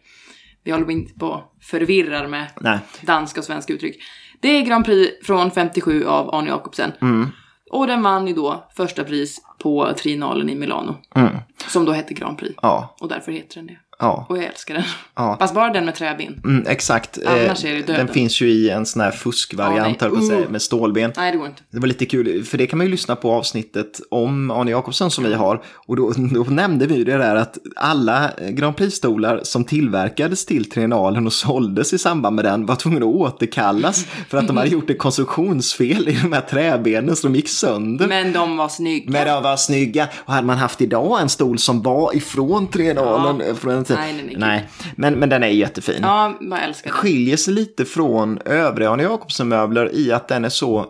Vi 0.63 0.71
håller 0.71 0.91
inte 0.91 1.13
på 1.19 1.27
och 1.27 1.55
förvirrar 1.61 2.27
med 2.27 2.45
Nej. 2.61 2.79
danska 3.01 3.39
och 3.39 3.45
svenska 3.45 3.73
uttryck. 3.73 3.97
Det 4.41 4.47
är 4.47 4.61
Grand 4.61 4.85
Prix 4.85 5.27
från 5.27 5.51
57 5.51 6.05
av 6.05 6.35
Arne 6.35 6.49
Jacobsen. 6.49 6.91
Mm. 7.01 7.27
Och 7.71 7.87
den 7.87 8.01
vann 8.01 8.27
ju 8.27 8.33
då 8.33 8.69
första 8.75 9.03
pris 9.03 9.41
på 9.63 9.93
Trinalen 9.97 10.49
i 10.49 10.55
Milano. 10.55 10.95
Mm. 11.15 11.35
Som 11.67 11.85
då 11.85 11.91
hette 11.91 12.13
Grand 12.13 12.37
Prix. 12.37 12.55
Ja, 12.61 12.95
Och 12.99 13.07
därför 13.07 13.31
heter 13.31 13.55
den 13.55 13.67
det. 13.67 13.77
Ja. 13.99 14.25
Och 14.29 14.37
jag 14.37 14.43
älskar 14.45 14.73
den. 14.73 14.83
Ja. 15.15 15.35
Fast 15.39 15.53
bara 15.53 15.73
den 15.73 15.85
med 15.85 15.95
träben. 15.95 16.41
Mm, 16.43 16.65
exakt. 16.67 17.19
Annars 17.27 17.63
Eh, 17.65 17.71
är 17.71 17.75
det 17.75 17.81
döden. 17.81 18.05
Den 18.05 18.13
finns 18.13 18.41
ju 18.41 18.49
i 18.49 18.69
en 18.69 18.85
sån 18.85 19.01
här 19.01 19.11
fuskvariant, 19.11 19.97
Ja, 20.01 20.07
att 20.07 20.27
säga, 20.27 20.39
Uh. 20.39 20.49
med 20.49 20.61
stålben. 20.61 21.11
Nej, 21.17 21.31
det 21.31 21.37
går 21.37 21.47
inte. 21.47 21.61
Det 21.71 21.79
var 21.79 21.87
lite 21.87 22.05
kul, 22.05 22.43
för 22.43 22.57
det 22.57 22.67
kan 22.67 22.77
man 22.77 22.85
ju 22.87 22.91
lyssna 22.91 23.15
på 23.15 23.31
avsnittet 23.31 23.99
om 24.11 24.51
Arne 24.51 24.71
Jacobsen 24.71 25.11
som 25.11 25.23
vi 25.23 25.33
har. 25.33 25.61
Och 25.87 25.95
då, 25.95 26.13
då 26.31 26.43
nämnde 26.43 26.87
vi 26.87 26.95
ju 26.95 27.03
det 27.03 27.17
där 27.17 27.35
att 27.35 27.57
alla 27.75 28.31
Grand 28.49 28.75
Prix-stolar 28.75 29.39
som 29.43 29.63
tillverkades 29.63 30.45
till 30.45 30.69
Triennalen 30.69 31.25
och 31.25 31.33
såldes 31.33 31.93
i 31.93 31.97
samband 31.97 32.35
med 32.35 32.45
den 32.45 32.65
var 32.65 32.75
tvungna 32.75 32.99
att 32.99 33.03
återkallas 33.15 34.05
för 34.29 34.37
att 34.37 34.47
de 34.47 34.57
hade 34.57 34.69
gjort 34.69 34.89
ett 34.89 34.99
konstruktionsfel 34.99 36.09
i 36.09 36.19
de 36.23 36.33
här 36.33 36.41
träbenen 36.41 37.15
så 37.15 37.27
de 37.27 37.35
gick 37.35 37.49
sönder. 37.49 38.07
Men 38.07 38.33
de 38.33 38.57
var 38.57 38.69
snygga. 38.69 39.11
Men 39.11 39.27
de 39.27 39.43
var 39.43 39.57
snygga. 39.57 40.07
Och 40.25 40.33
hade 40.33 40.47
man 40.47 40.57
haft 40.57 40.81
idag 40.81 41.21
en 41.21 41.29
stol 41.29 41.59
som 41.59 41.81
var 41.81 42.15
ifrån 42.15 42.67
Triennalen, 42.67 43.55
från 43.55 43.73
en 43.73 43.85
fin. 43.95 44.03
Nej, 44.05 44.13
den 44.13 44.29
kul. 44.29 44.39
Nej, 44.39 44.67
men, 44.95 45.13
men 45.13 45.29
den 45.29 45.43
är 45.43 45.47
jättefin. 45.47 45.99
Ja, 46.01 46.37
jag 46.41 46.63
älskar 46.63 46.89
det. 46.89 46.93
Skiljer 46.93 47.37
sig 47.37 47.53
lite 47.53 47.85
från 47.85 48.39
övriga 48.45 48.89
Arne 48.91 49.03
Jacobsen-möbler 49.03 49.95
i 49.95 50.11
att 50.11 50.27
den 50.27 50.45
är 50.45 50.49
så 50.49 50.85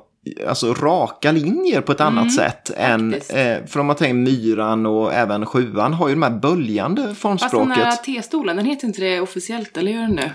alltså 0.47 0.73
raka 0.73 1.31
linjer 1.31 1.81
på 1.81 1.91
ett 1.91 2.01
annat 2.01 2.33
sätt 2.33 2.71
än, 2.77 3.13
Mm, 3.13 3.13
eh, 3.61 3.67
för 3.67 3.79
om 3.79 3.85
man 3.85 3.95
tänker 3.95 4.13
myran 4.13 4.85
och 4.85 5.13
även 5.13 5.45
sjuan 5.45 5.93
har 5.93 6.07
ju 6.07 6.13
de 6.15 6.23
här 6.23 6.29
böljande 6.29 7.01
Fast 7.01 7.11
den 7.11 7.15
formspråket. 7.15 7.77
här 7.77 7.95
T-stolen, 7.95 8.55
den 8.55 8.65
heter 8.65 8.87
inte 8.87 9.01
det 9.01 9.21
officiellt, 9.21 9.77
eller 9.77 9.91
gör 9.91 10.01
den 10.01 10.15
det? 10.15 10.31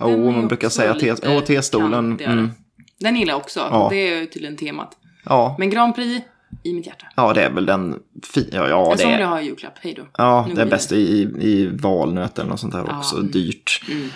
Jo, 0.00 0.06
Den 0.08 0.28
är 0.28 0.32
man 0.32 0.48
brukar 0.48 0.68
säga 0.68 0.94
T-stolen, 1.40 2.20
mm. 2.20 2.50
Den 3.00 3.16
gillar 3.16 3.32
jag 3.32 3.40
också. 3.40 3.60
Ja. 3.70 3.88
Det 3.90 3.96
är 3.96 4.20
ju 4.20 4.26
tydligen 4.26 4.56
temat. 4.56 4.96
Ja, 5.24 5.56
Men 5.58 5.70
Grand 5.70 5.94
Prix, 5.94 6.26
i 6.62 6.74
mitt 6.74 6.86
hjärta. 6.86 7.06
ja, 7.16 7.32
det 7.32 7.42
är 7.42 7.50
väl 7.50 7.66
den 7.66 7.98
fi- 8.34 8.48
ja, 8.52 8.68
ja, 8.68 8.84
en 8.90 8.96
det 8.96 9.02
sån 9.02 9.10
vill 9.10 9.20
jag 9.20 9.28
ha 9.28 9.40
i 9.40 9.44
julklapp. 9.44 9.78
Hej 9.80 9.94
då. 9.94 10.06
ja, 10.16 10.46
Nu 10.48 10.54
det 10.54 10.62
är 10.62 10.66
bäst 10.66 10.92
i, 10.92 10.96
i 11.40 11.66
valnöt 11.66 12.38
eller 12.38 12.50
något 12.50 12.60
sånt 12.60 12.72
där 12.72 12.84
Ja, 12.88 12.98
också. 12.98 13.16
mm. 13.16 13.30
Dyrt. 13.30 13.80
Mm. 13.88 14.10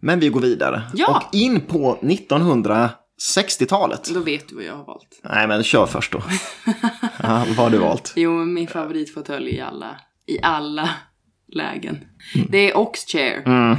Men 0.00 0.20
vi 0.20 0.28
går 0.28 0.40
vidare. 0.40 0.82
Ja. 0.94 1.16
Och 1.30 1.34
in 1.34 1.60
på 1.60 1.98
1960-talet. 2.02 4.10
Då 4.14 4.20
vet 4.20 4.48
du 4.48 4.54
vad 4.54 4.64
jag 4.64 4.76
har 4.76 4.84
valt. 4.84 5.20
Nej, 5.24 5.48
men 5.48 5.62
kör 5.62 5.86
först 5.86 6.12
då. 6.12 6.22
ja, 7.22 7.44
vad 7.48 7.56
har 7.56 7.70
du 7.70 7.78
valt? 7.78 8.12
Jo, 8.16 8.44
min 8.44 8.68
favoritfåtölj 8.68 9.50
i 9.50 9.60
alla, 9.60 10.00
i 10.26 10.38
alla 10.42 10.90
lägen. 11.52 11.98
Det 12.48 12.70
är 12.70 12.76
Oxchair 12.76 13.42
Mm. 13.46 13.76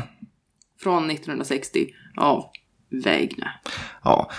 från 0.84 1.10
1960 1.12 1.88
av 2.18 2.46
Wegener. 2.90 3.62
Ja, 4.04 4.32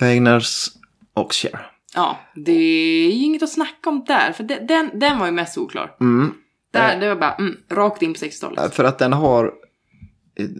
Wegners 0.00 0.66
och 1.14 1.32
Cher. 1.32 1.66
Ja, 1.96 2.18
det 2.34 2.52
är 2.52 3.10
ju 3.10 3.24
inget 3.24 3.42
att 3.42 3.50
snacka 3.50 3.90
om 3.90 4.04
där, 4.04 4.32
för 4.32 4.44
den, 4.44 4.66
den, 4.66 4.90
den 4.94 5.18
var 5.18 5.26
ju 5.26 5.32
mest 5.32 5.58
oklar. 5.58 5.96
Mm. 6.00 6.34
Där, 6.72 7.00
det 7.00 7.08
var 7.08 7.16
bara 7.16 7.34
mm, 7.34 7.56
rakt 7.70 8.02
in 8.02 8.14
på 8.14 8.18
60-talet. 8.18 8.74
För 8.74 8.84
att 8.84 8.98
den 8.98 9.12
har... 9.12 9.52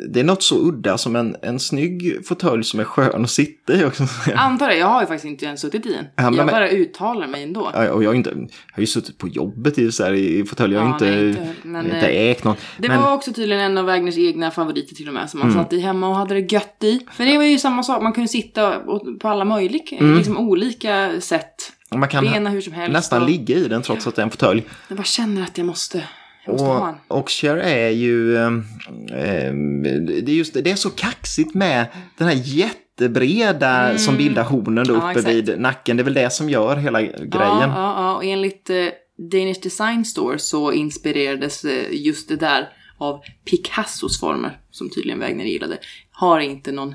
Det 0.09 0.21
är 0.21 0.25
något 0.25 0.43
så 0.43 0.69
udda 0.69 0.99
som 0.99 1.17
en, 1.17 1.37
en 1.43 1.61
snygg 1.61 2.27
fåtölj 2.27 2.65
som 2.65 2.81
är 2.81 2.85
skön 2.85 3.25
att 3.25 3.31
sitta 3.31 3.75
i 3.75 3.85
också. 3.85 4.07
Antar 4.35 4.69
det, 4.69 4.77
jag 4.77 4.87
har 4.87 5.01
ju 5.01 5.07
faktiskt 5.07 5.25
inte 5.25 5.45
ens 5.47 5.61
suttit 5.61 5.87
i 5.87 5.93
den. 5.93 6.05
Ja, 6.17 6.33
jag 6.37 6.47
bara 6.47 6.71
uttalar 6.71 7.27
mig 7.27 7.43
ändå. 7.43 7.71
Ja, 7.75 7.91
Och 7.93 8.03
jag 8.05 8.09
har, 8.09 8.15
inte, 8.15 8.31
jag 8.31 8.37
har 8.73 8.81
ju 8.81 8.87
suttit 8.87 9.19
på 9.19 9.29
jobbet 9.29 9.79
i, 9.79 9.93
så 9.93 10.05
här, 10.05 10.13
i 10.13 10.45
fåtölj. 10.45 10.75
Jag 10.75 10.81
har 10.81 10.89
Ja, 10.89 10.93
inte, 10.95 11.05
nej, 11.11 11.29
inte- 11.29 11.53
men, 11.63 11.85
inte 11.85 11.97
eh, 12.09 12.31
ägt 12.31 12.45
någon. 12.45 12.57
Det 12.79 12.89
men, 12.89 13.03
var 13.03 13.13
också 13.15 13.33
tydligen 13.33 13.63
en 13.65 13.79
av 13.79 13.85
Wagners 13.85 14.19
egna 14.19 14.51
favoriter 14.51 14.95
till 14.95 15.09
och 15.09 15.15
med, 15.15 15.31
som 15.31 15.41
man 15.41 15.51
Mm. 15.51 15.63
satt 15.65 15.73
i 15.73 15.81
hemma 15.81 16.09
och 16.09 16.17
hade 16.17 16.35
det 16.35 16.53
gött 16.53 16.77
i. 16.85 17.01
För 17.13 17.25
det 17.25 17.37
var 17.39 17.45
ju 17.45 17.59
samma 17.59 17.83
sak, 17.83 18.03
man 18.03 18.13
kunde 18.13 18.29
sitta 18.29 18.79
på 19.21 19.29
alla 19.29 19.45
möjliga, 19.45 19.83
Mm. 20.01 20.17
liksom 20.17 20.39
olika 20.39 21.21
sätt. 21.21 21.73
man 21.95 22.09
kan 22.09 22.47
hur 22.47 22.61
som 22.61 22.73
helst. 22.73 22.93
nästan 22.93 23.27
ligga 23.27 23.55
i 23.57 23.69
den 23.69 23.83
trots 23.83 24.07
att 24.07 24.15
det 24.17 24.23
är 24.23 24.25
en 24.25 24.31
fåtölj. 24.31 24.63
Jag 24.89 24.97
bara 24.97 25.05
känner 25.05 25.43
att 25.43 25.59
jag 25.59 25.67
måste, 25.67 26.05
Och, 26.47 26.89
och 27.09 27.31
Cher 27.31 27.57
är 27.57 27.91
ju... 27.91 28.37
ehm, 28.37 29.83
det, 29.83 30.33
är 30.33 30.35
just, 30.35 30.55
det 30.65 30.71
är 30.71 30.77
så 30.77 30.91
kaxigt 30.91 31.55
med 31.55 31.87
den 32.19 32.29
här 32.29 32.41
jättebreda 32.45 33.99
som 33.99 34.17
bildar 34.17 34.45
hornen 34.45 34.87
då 34.87 34.95
Mm. 34.95 35.07
Ja, 35.07 35.11
uppe 35.11 35.21
exakt. 35.21 35.35
vid 35.35 35.61
nacken. 35.61 35.97
Det 35.97 36.03
är 36.03 36.05
väl 36.05 36.15
det 36.15 36.31
som 36.31 36.51
gör 36.51 36.77
hela 36.77 37.03
grejen. 37.03 37.29
Ja, 37.33 37.59
ja, 37.61 37.95
ja. 37.97 38.17
Och 38.17 38.25
enligt 38.25 38.71
eh, 38.71 38.87
Danish 39.33 39.61
Design 39.63 40.05
Store 40.05 40.39
så 40.39 40.73
inspirerades 40.73 41.65
eh, 41.65 41.87
just 41.91 42.29
det 42.29 42.37
där 42.37 42.69
av 42.99 43.21
Picassos 43.51 44.21
former, 44.21 44.59
som 44.71 44.91
tydligen 44.91 45.21
Wagner 45.21 45.45
gillade. 45.45 45.79
Har 46.11 46.41
inte 46.41 46.73
någon 46.73 46.95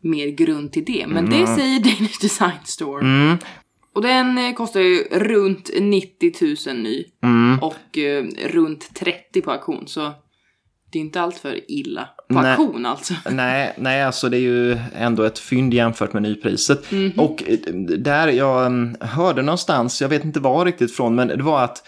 mer 0.00 0.26
grund 0.26 0.72
till 0.72 0.84
det, 0.84 1.06
men 1.08 1.30
det 1.30 1.46
säger 1.46 1.80
Danish 1.80 2.20
Design 2.20 2.58
Store. 2.64 3.00
Mm, 3.00 3.38
Och 3.98 4.04
den 4.04 4.38
eh, 4.38 4.54
kostar 4.54 4.80
ju 4.80 5.04
runt 5.10 5.70
90 5.80 6.32
000 6.66 6.76
ny 6.76 7.04
mm. 7.22 7.58
och 7.58 7.98
eh, 7.98 8.24
runt 8.48 8.94
30 8.94 9.40
på 9.40 9.50
auktion, 9.50 9.88
så 9.88 10.12
det 10.92 10.98
är 10.98 11.00
inte 11.00 11.20
allt 11.20 11.36
för 11.36 11.70
illa. 11.70 12.08
På 12.28 12.40
Nej. 12.40 12.50
auktion 12.50 12.86
alltså. 12.86 13.14
Nej, 13.30 13.74
nej, 13.78 14.02
alltså 14.02 14.28
det 14.28 14.36
är 14.36 14.40
ju 14.40 14.78
ändå 14.94 15.22
ett 15.22 15.38
fynd 15.38 15.74
jämfört 15.74 16.12
med 16.12 16.22
nypriset. 16.22 16.92
Mhm. 16.92 17.12
Och 17.16 17.42
eh, 17.46 17.74
där 17.98 18.28
jag 18.28 18.66
mm, 18.66 18.96
hörde 19.00 19.42
någonstans, 19.42 20.02
jag 20.02 20.08
vet 20.08 20.24
inte 20.24 20.40
var 20.40 20.64
riktigt 20.64 20.96
från, 20.96 21.14
men 21.14 21.28
det 21.28 21.42
var 21.42 21.64
att 21.64 21.82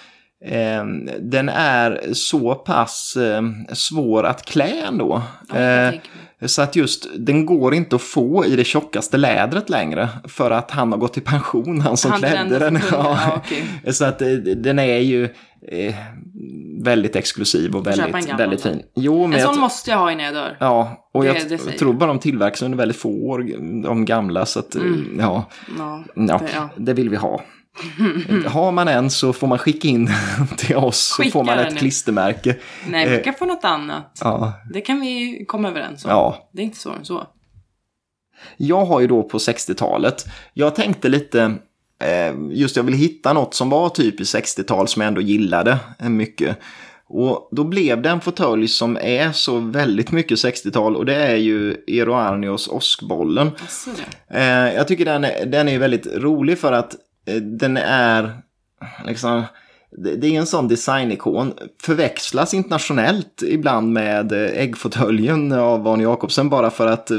eh, 0.44 0.84
den 1.20 1.48
är 1.48 2.14
så 2.14 2.54
pass 2.54 3.16
eh, 3.16 3.42
svår 3.72 4.24
att 4.24 4.44
klä 4.44 4.86
ändå. 4.86 5.22
Ja, 5.48 5.92
Eh, 6.40 6.46
så 6.46 6.62
att 6.62 6.76
just, 6.76 7.06
den 7.18 7.46
går 7.46 7.74
inte 7.74 7.96
att 7.96 8.02
få 8.02 8.44
i 8.46 8.56
det 8.56 8.64
tjockaste 8.64 9.16
lädret 9.16 9.70
längre. 9.70 10.08
För 10.28 10.50
att 10.50 10.70
han 10.70 10.92
har 10.92 10.98
gått 10.98 11.16
i 11.18 11.20
pension, 11.20 11.80
han 11.80 11.96
som 11.96 12.10
Han 12.10 12.20
klädde 12.20 12.58
den. 12.58 12.80
kungen, 12.80 12.82
ja, 12.92 13.32
okej. 13.36 13.92
Så 13.92 14.04
att 14.04 14.22
eh, 14.22 14.28
den 14.32 14.78
är 14.78 14.98
ju 14.98 15.24
eh, 15.68 15.94
väldigt 16.82 17.16
exklusiv 17.16 17.76
och 17.76 17.86
väldigt, 17.86 18.38
väldigt 18.38 18.62
fin. 18.62 18.82
Jo, 18.96 19.26
men 19.26 19.38
En 19.40 19.46
sån 19.46 19.60
måste 19.60 19.90
jag 19.90 19.98
ha 19.98 20.12
innan 20.12 20.24
jag 20.24 20.34
dör. 20.34 20.56
Ja, 20.60 21.08
och 21.14 21.24
Det- 21.24 21.28
jag 21.28 21.48
det 21.48 21.58
tror 21.58 21.92
bara 21.92 22.06
de 22.06 22.18
tillverkas 22.18 22.62
under 22.62 22.78
väldigt 22.78 22.96
få 22.96 23.08
år, 23.10 23.38
de 23.82 24.04
gamla, 24.04 24.46
så 24.46 24.58
att 24.58 24.74
Mm. 24.74 25.16
ja, 25.18 25.44
Ja, 25.78 26.04
ja, 26.14 26.38
det, 26.38 26.48
ja. 26.54 26.68
det 26.76 26.92
vill 26.94 27.10
vi 27.10 27.16
ha. 27.16 27.40
Har 28.46 28.72
man 28.72 28.88
en 28.88 29.10
så 29.10 29.32
får 29.32 29.46
man 29.46 29.58
skicka 29.58 29.88
in 29.88 30.10
till 30.56 30.76
oss 30.76 31.14
så 31.16 31.24
får 31.30 31.44
man 31.44 31.56
den 31.58 31.66
ett 31.66 31.72
nu. 31.74 31.78
klistermärke. 31.78 32.56
Nej, 32.88 33.08
vi 33.08 33.16
Eh, 33.16 33.22
kan 33.22 33.34
få 33.34 33.44
något 33.44 33.64
annat. 33.64 34.18
Ja, 34.20 34.52
Det 34.72 34.80
kan 34.80 35.00
vi 35.00 35.44
komma 35.48 35.68
överens 35.68 36.04
om. 36.04 36.10
ja. 36.10 36.50
Det 36.52 36.62
är 36.62 36.64
inte 36.64 36.78
så 36.78 36.90
än 36.92 37.04
så. 37.04 37.26
Jag 38.56 38.84
har 38.84 39.00
ju 39.00 39.06
då 39.06 39.22
på 39.22 39.38
60-talet, 39.38 40.26
jag 40.54 40.74
tänkte 40.74 41.08
lite, 41.08 41.54
eh, 42.04 42.34
just 42.50 42.76
jag 42.76 42.82
ville 42.82 42.96
hitta 42.96 43.32
något 43.32 43.54
som 43.54 43.70
var 43.70 43.88
typiskt 43.88 44.34
60-tal 44.58 44.88
som 44.88 45.02
jag 45.02 45.08
ändå 45.08 45.20
gillade 45.20 45.78
eh, 45.98 46.08
mycket. 46.08 46.56
Och 47.12 47.48
då 47.52 47.64
blev 47.64 48.02
det 48.02 48.10
en 48.10 48.20
fåtölj 48.20 48.68
som 48.68 48.96
är 48.96 49.32
så 49.32 49.58
väldigt 49.58 50.12
mycket 50.12 50.38
60-tal 50.38 50.96
och 50.96 51.06
det 51.06 51.14
är 51.14 51.36
ju 51.36 51.76
Eero 51.86 52.14
Arnios. 52.14 52.68
Alltså. 52.68 53.90
Eh, 54.30 54.44
jag 54.74 54.88
tycker 54.88 55.04
den 55.04 55.24
är, 55.24 55.46
den 55.46 55.68
är 55.68 55.78
väldigt 55.78 56.06
rolig 56.06 56.58
för 56.58 56.72
att 56.72 56.94
den 57.42 57.76
är 57.76 58.42
liksom 59.06 59.42
det, 60.16 60.26
är 60.26 60.38
en 60.38 60.46
sån 60.46 60.68
designikon. 60.68 61.52
Förväxlas 61.82 62.54
internationellt 62.54 63.42
ibland 63.46 63.92
med 63.92 64.32
eh, 64.32 64.62
äggfåtöljen 64.62 65.52
av 65.52 65.88
Arne 65.88 66.02
Jacobsen 66.02 66.48
bara 66.48 66.70
för 66.70 66.86
att 66.86 67.10
eh, 67.10 67.18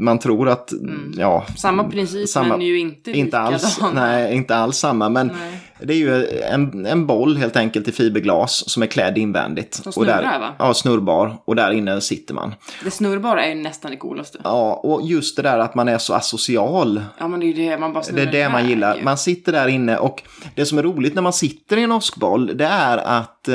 man 0.00 0.18
tror 0.18 0.48
att, 0.48 0.72
ja, 1.16 1.44
Samma 1.56 1.84
princip 1.84 2.28
Samma- 2.28 2.48
men 2.56 2.66
ju 2.66 2.78
inte 2.78 3.10
inte 3.10 3.38
alls, 3.38 3.76
likadan. 3.76 3.94
nej, 3.94 4.34
inte 4.36 4.56
alls 4.56 4.76
samma. 4.76 5.08
Men 5.08 5.26
Nej. 5.26 5.60
Det 5.82 5.94
är 5.94 5.98
ju 5.98 6.26
en, 6.42 6.86
en 6.86 7.06
boll 7.06 7.36
helt 7.36 7.56
enkelt 7.56 7.88
i 7.88 7.92
fiberglas 7.92 8.70
som 8.70 8.82
är 8.82 8.86
klädd 8.86 9.18
invändigt. 9.18 9.74
Som 9.74 9.92
och 9.96 10.06
där, 10.06 10.18
snurrar, 10.18 10.38
va? 10.40 10.54
Ja, 10.58 10.74
snurrbar. 10.74 11.36
Och 11.44 11.56
där 11.56 11.70
inne 11.70 12.00
sitter 12.00 12.34
man. 12.34 12.54
Det 12.84 12.90
snurrbara 12.90 13.44
är 13.44 13.48
ju 13.48 13.62
nästan 13.62 13.90
det 13.90 13.96
coolaste. 13.96 14.38
Ja, 14.44 14.74
och 14.74 15.02
just 15.08 15.36
det 15.36 15.42
där 15.42 15.58
att 15.58 15.74
man 15.74 15.88
är 15.88 15.98
så 15.98 16.14
asocial. 16.14 17.02
Ja 17.18 17.28
men 17.28 17.40
det 17.40 17.46
är 17.46 17.48
ju 17.54 17.68
det, 17.68 17.78
man 17.78 17.92
bara 17.92 18.00
Det 18.00 18.06
snurrar 18.06 18.26
är 18.26 18.32
det 18.32 18.48
man 18.48 18.68
gillar. 18.68 18.96
ju. 18.96 19.02
Man 19.02 19.18
sitter 19.18 19.52
där 19.52 19.68
inne 19.68 19.96
och 19.96 20.22
det 20.54 20.66
som 20.66 20.78
är 20.78 20.82
roligt 20.82 21.14
när 21.14 21.22
man 21.22 21.32
sitter 21.32 21.76
i 21.76 21.82
en 21.82 21.92
åskboll 21.92 22.50
det 22.56 22.64
är 22.66 22.98
att 22.98 23.48
eh, 23.48 23.54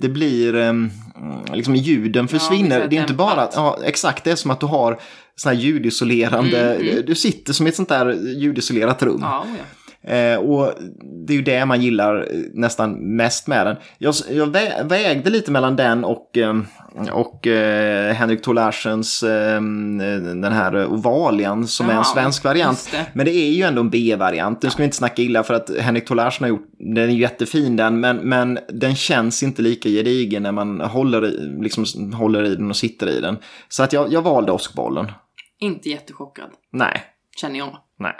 det 0.00 0.08
blir 0.12 0.56
eh, 0.56 0.72
liksom 1.54 1.76
ljuden 1.76 2.28
försvinner. 2.28 2.78
det 2.78 2.84
är 2.84 2.88
det 2.88 2.96
är 2.96 3.00
inte 3.00 3.14
bara, 3.14 3.34
dämpat. 3.36 3.52
ja 3.56 3.78
exakt 3.84 4.24
det 4.24 4.30
är 4.30 4.36
som 4.36 4.50
att 4.50 4.60
du 4.60 4.66
har 4.66 4.98
sån 5.36 5.50
här 5.52 5.56
ljudisolerande, 5.60 7.02
du 7.06 7.14
sitter 7.14 7.52
som 7.52 7.66
i 7.66 7.68
ett 7.68 7.76
sånt 7.76 7.88
där 7.88 8.12
ljudisolerat 8.36 9.02
rum. 9.02 9.16
Mm, 9.16 9.28
Ja, 9.28 9.40
oh 9.40 9.46
ja. 9.58 9.64
Eh, 10.06 10.36
och 10.36 10.72
det 11.26 11.32
är 11.32 11.36
ju 11.36 11.42
det 11.42 11.66
man 11.66 11.80
gillar 11.80 12.16
eh, 12.16 12.38
nästan 12.52 13.16
mest 13.16 13.46
med 13.46 13.66
den. 13.66 13.76
Jag, 13.98 14.14
jag 14.30 14.56
vä- 14.56 14.88
vägde 14.88 15.30
lite 15.30 15.50
mellan 15.50 15.76
den 15.76 16.04
och, 16.04 16.38
eh, 16.38 16.54
och 17.12 17.46
eh, 17.46 18.14
Henrik 18.14 18.42
Tolarsens 18.42 19.22
eh, 19.22 19.60
den 20.20 20.52
här 20.52 20.86
Ovalian 20.86 21.66
som 21.66 21.90
är 21.90 21.94
en 21.94 22.04
svensk 22.04 22.44
variant. 22.44 22.88
det. 22.92 23.06
Men 23.12 23.26
det 23.26 23.32
är 23.32 23.50
ju 23.50 23.62
ändå 23.62 23.80
en 23.80 23.90
B-variant. 23.90 24.62
Nu 24.62 24.70
ska 24.70 24.78
vi 24.78 24.84
inte 24.84 24.96
snacka 24.96 25.22
illa 25.22 25.42
för 25.42 25.54
att 25.54 25.70
Henrik 25.78 26.06
Tolarsen 26.06 26.44
har 26.44 26.48
gjort, 26.48 26.66
den 26.78 26.96
är 27.10 27.14
jättefin 27.14 27.76
den, 27.76 28.00
men, 28.00 28.16
men 28.16 28.58
den 28.68 28.94
känns 28.94 29.42
inte 29.42 29.62
lika 29.62 29.88
gedigen 29.88 30.42
när 30.42 30.52
man 30.52 30.80
håller 30.80 31.26
i, 31.26 31.56
liksom, 31.62 32.12
håller 32.12 32.44
i 32.44 32.54
den 32.56 32.70
och 32.70 32.76
sitter 32.76 33.08
i 33.08 33.20
den. 33.20 33.36
Så 33.68 33.82
att 33.82 33.92
jag, 33.92 34.12
jag 34.12 34.22
valde 34.22 34.52
åskbollen. 34.52 35.12
Inte 35.60 35.88
jättechockad, 35.88 36.50
Nej. 36.72 37.02
känner 37.40 37.58
jag. 37.58 37.76
Nej. 37.98 38.14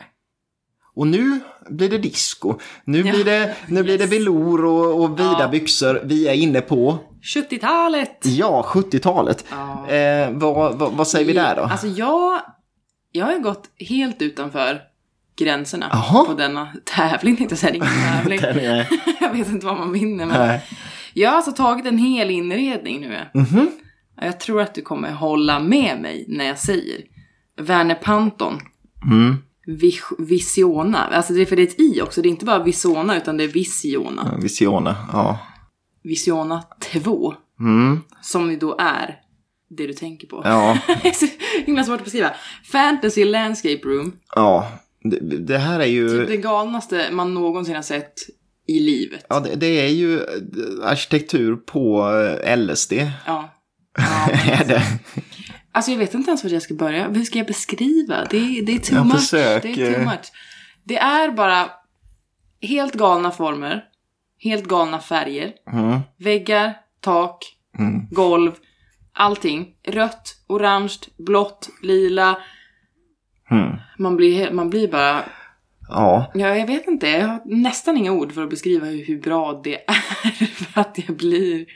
Och 0.97 1.07
nu 1.07 1.41
blir 1.71 1.89
det 1.91 1.99
disco. 1.99 2.59
Nu 2.85 2.99
Ja. 3.01 3.13
blir 3.13 3.25
det, 3.25 3.55
nu 3.67 3.83
blir 3.83 3.99
det 3.99 4.05
Yes. 4.05 4.13
velour 4.13 4.65
och, 4.65 5.03
och 5.05 5.19
vida 5.21 5.37
Ja. 5.39 5.49
byxor. 5.49 6.01
Vi 6.05 6.29
är 6.29 6.35
inne 6.35 6.61
på, 6.61 6.99
70-talet! 7.35 8.21
ja, 8.27 8.65
70-talet. 8.69 9.45
Ja. 9.51 9.89
Eh, 9.95 10.31
vad, 10.33 10.79
vad, 10.79 10.93
vad 10.93 11.09
säger 11.09 11.27
vi 11.27 11.33
där 11.33 11.57
då? 11.57 11.63
Alltså 11.63 11.87
jag, 11.87 12.41
jag 13.13 13.27
har 13.27 13.39
gått 13.39 13.65
helt 13.89 14.23
utanför 14.23 14.81
gränserna 15.37 15.89
Jaha. 15.93 16.25
på 16.25 16.35
denna 16.35 16.69
tävling, 16.85 17.37
tänkte 17.37 17.53
jag 17.53 17.59
säga. 17.59 17.73
Det 17.73 17.79
är 17.79 18.33
ingen 18.33 18.41
tävling. 18.41 18.85
Jag 19.21 19.33
vet 19.33 19.49
inte 19.49 19.67
vad 19.67 19.79
man 19.79 19.93
vinner, 19.93 20.27
men 20.27 20.39
nej. 20.49 20.63
jag 21.15 21.31
har 21.31 21.37
alltså 21.37 21.53
tagit 21.53 21.87
en 21.87 21.99
hel 21.99 22.31
inredning 22.31 23.01
nu. 23.01 23.19
Mhm. 23.35 23.71
Jag 24.21 24.41
tror 24.41 24.61
att 24.61 24.75
du 24.75 24.83
kommer 24.83 25.11
hålla 25.13 25.61
med 25.61 25.99
mig 26.01 26.25
när 26.29 26.45
jag 26.45 26.59
säger 26.59 27.01
Werner 27.61 27.95
Panton. 27.95 28.61
Mm. 29.05 29.37
Vis- 29.67 30.13
Visiona. 30.19 30.99
Alltså 30.99 31.33
det 31.33 31.41
är 31.41 31.47
för 31.47 31.57
det 31.57 31.63
är 31.63 31.67
ett 31.67 31.81
i 31.81 32.01
också. 32.03 32.23
Det 32.23 32.29
är 32.29 32.31
inte 32.31 32.45
bara 32.45 32.63
Visona 32.65 33.17
utan 33.17 33.37
det 33.37 33.45
är 33.45 33.49
Visiona. 33.49 34.39
Visione, 34.43 34.95
ja. 35.13 35.39
Visiona 36.03 36.63
2. 36.93 37.35
Mm. 37.61 38.01
Som 38.23 38.51
ju 38.51 38.57
då 38.57 38.77
är 38.79 39.17
det 39.71 39.87
du 39.87 39.93
tänker 39.93 40.27
på. 40.27 40.43
Ja, 40.45 40.79
Det 41.03 41.09
är 41.09 41.13
så 41.13 41.27
himla 41.67 41.85
svårt 41.85 41.99
att 41.99 42.05
beskriva. 42.05 42.31
Fantasy 42.73 43.25
Landscape 43.25 43.81
Room. 43.89 44.13
ja. 44.35 44.69
Det, 45.11 45.19
det 45.39 45.59
här 45.59 45.81
är 45.81 45.87
ju... 45.87 46.09
Typ 46.09 46.29
det 46.29 46.37
galnaste 46.37 47.09
man 47.13 47.35
någonsin 47.35 47.75
har 47.75 47.83
sett 47.83 48.13
i 48.67 48.81
livet. 48.81 49.27
Ja, 49.29 49.41
det, 49.41 49.55
det 49.55 49.67
är 49.67 49.89
ju 49.89 50.21
arkitektur 50.83 51.57
på 51.57 52.11
eh, 52.45 52.57
LSD. 52.59 52.93
Ja. 53.27 53.51
ja 53.99 54.29
är 54.33 54.65
det. 54.65 54.83
Alltså 55.75 55.91
jag 55.91 55.99
vet 55.99 56.15
inte 56.15 56.31
ens 56.31 56.45
var 56.45 56.51
jag 56.51 56.63
ska 56.63 56.75
börja. 56.75 57.09
Hur 57.09 57.25
ska 57.25 57.39
jag 57.39 57.47
beskriva? 57.47 58.25
Det, 58.31 58.37
är- 58.37 58.63
det 58.67 58.73
är 58.75 58.79
too 58.79 58.97
Jag 58.97 59.07
much. 59.07 59.17
försöker. 59.21 59.77
Det 59.77 59.83
är 59.83 59.95
too 59.95 60.05
much. 60.05 60.33
Det 60.85 60.99
är 60.99 61.31
bara 61.31 61.71
helt 62.63 62.95
galna 62.95 63.31
former. 63.31 63.85
Helt 64.39 64.65
galna 64.65 64.99
färger. 65.01 65.53
Mm. 65.73 66.01
Väggar, 66.17 66.75
tak, 67.01 67.45
Mm. 67.79 68.07
golv. 68.11 68.53
Allting. 69.13 69.75
Rött, 69.87 70.35
orange, 70.47 70.95
blått, 71.17 71.69
lila. 71.83 72.39
Mm. 73.51 73.77
Man 73.99 74.17
blir, 74.17 74.51
man 74.51 74.71
blir 74.71 74.89
bara... 74.89 75.25
Ja, 75.89 76.31
Ja, 76.35 76.57
jag 76.57 76.67
vet 76.67 76.87
inte. 76.89 77.09
Jag 77.09 77.27
har 77.29 77.41
nästan 77.45 77.97
inga 77.97 78.13
ord 78.13 78.33
för 78.33 78.43
att 78.45 78.51
beskriva 78.51 78.87
hur, 78.87 79.05
hur 79.07 79.21
bra 79.21 79.61
det 79.65 79.75
är. 79.91 80.47
För 80.47 80.81
att 80.81 80.99
jag 81.07 81.17
blir... 81.17 81.67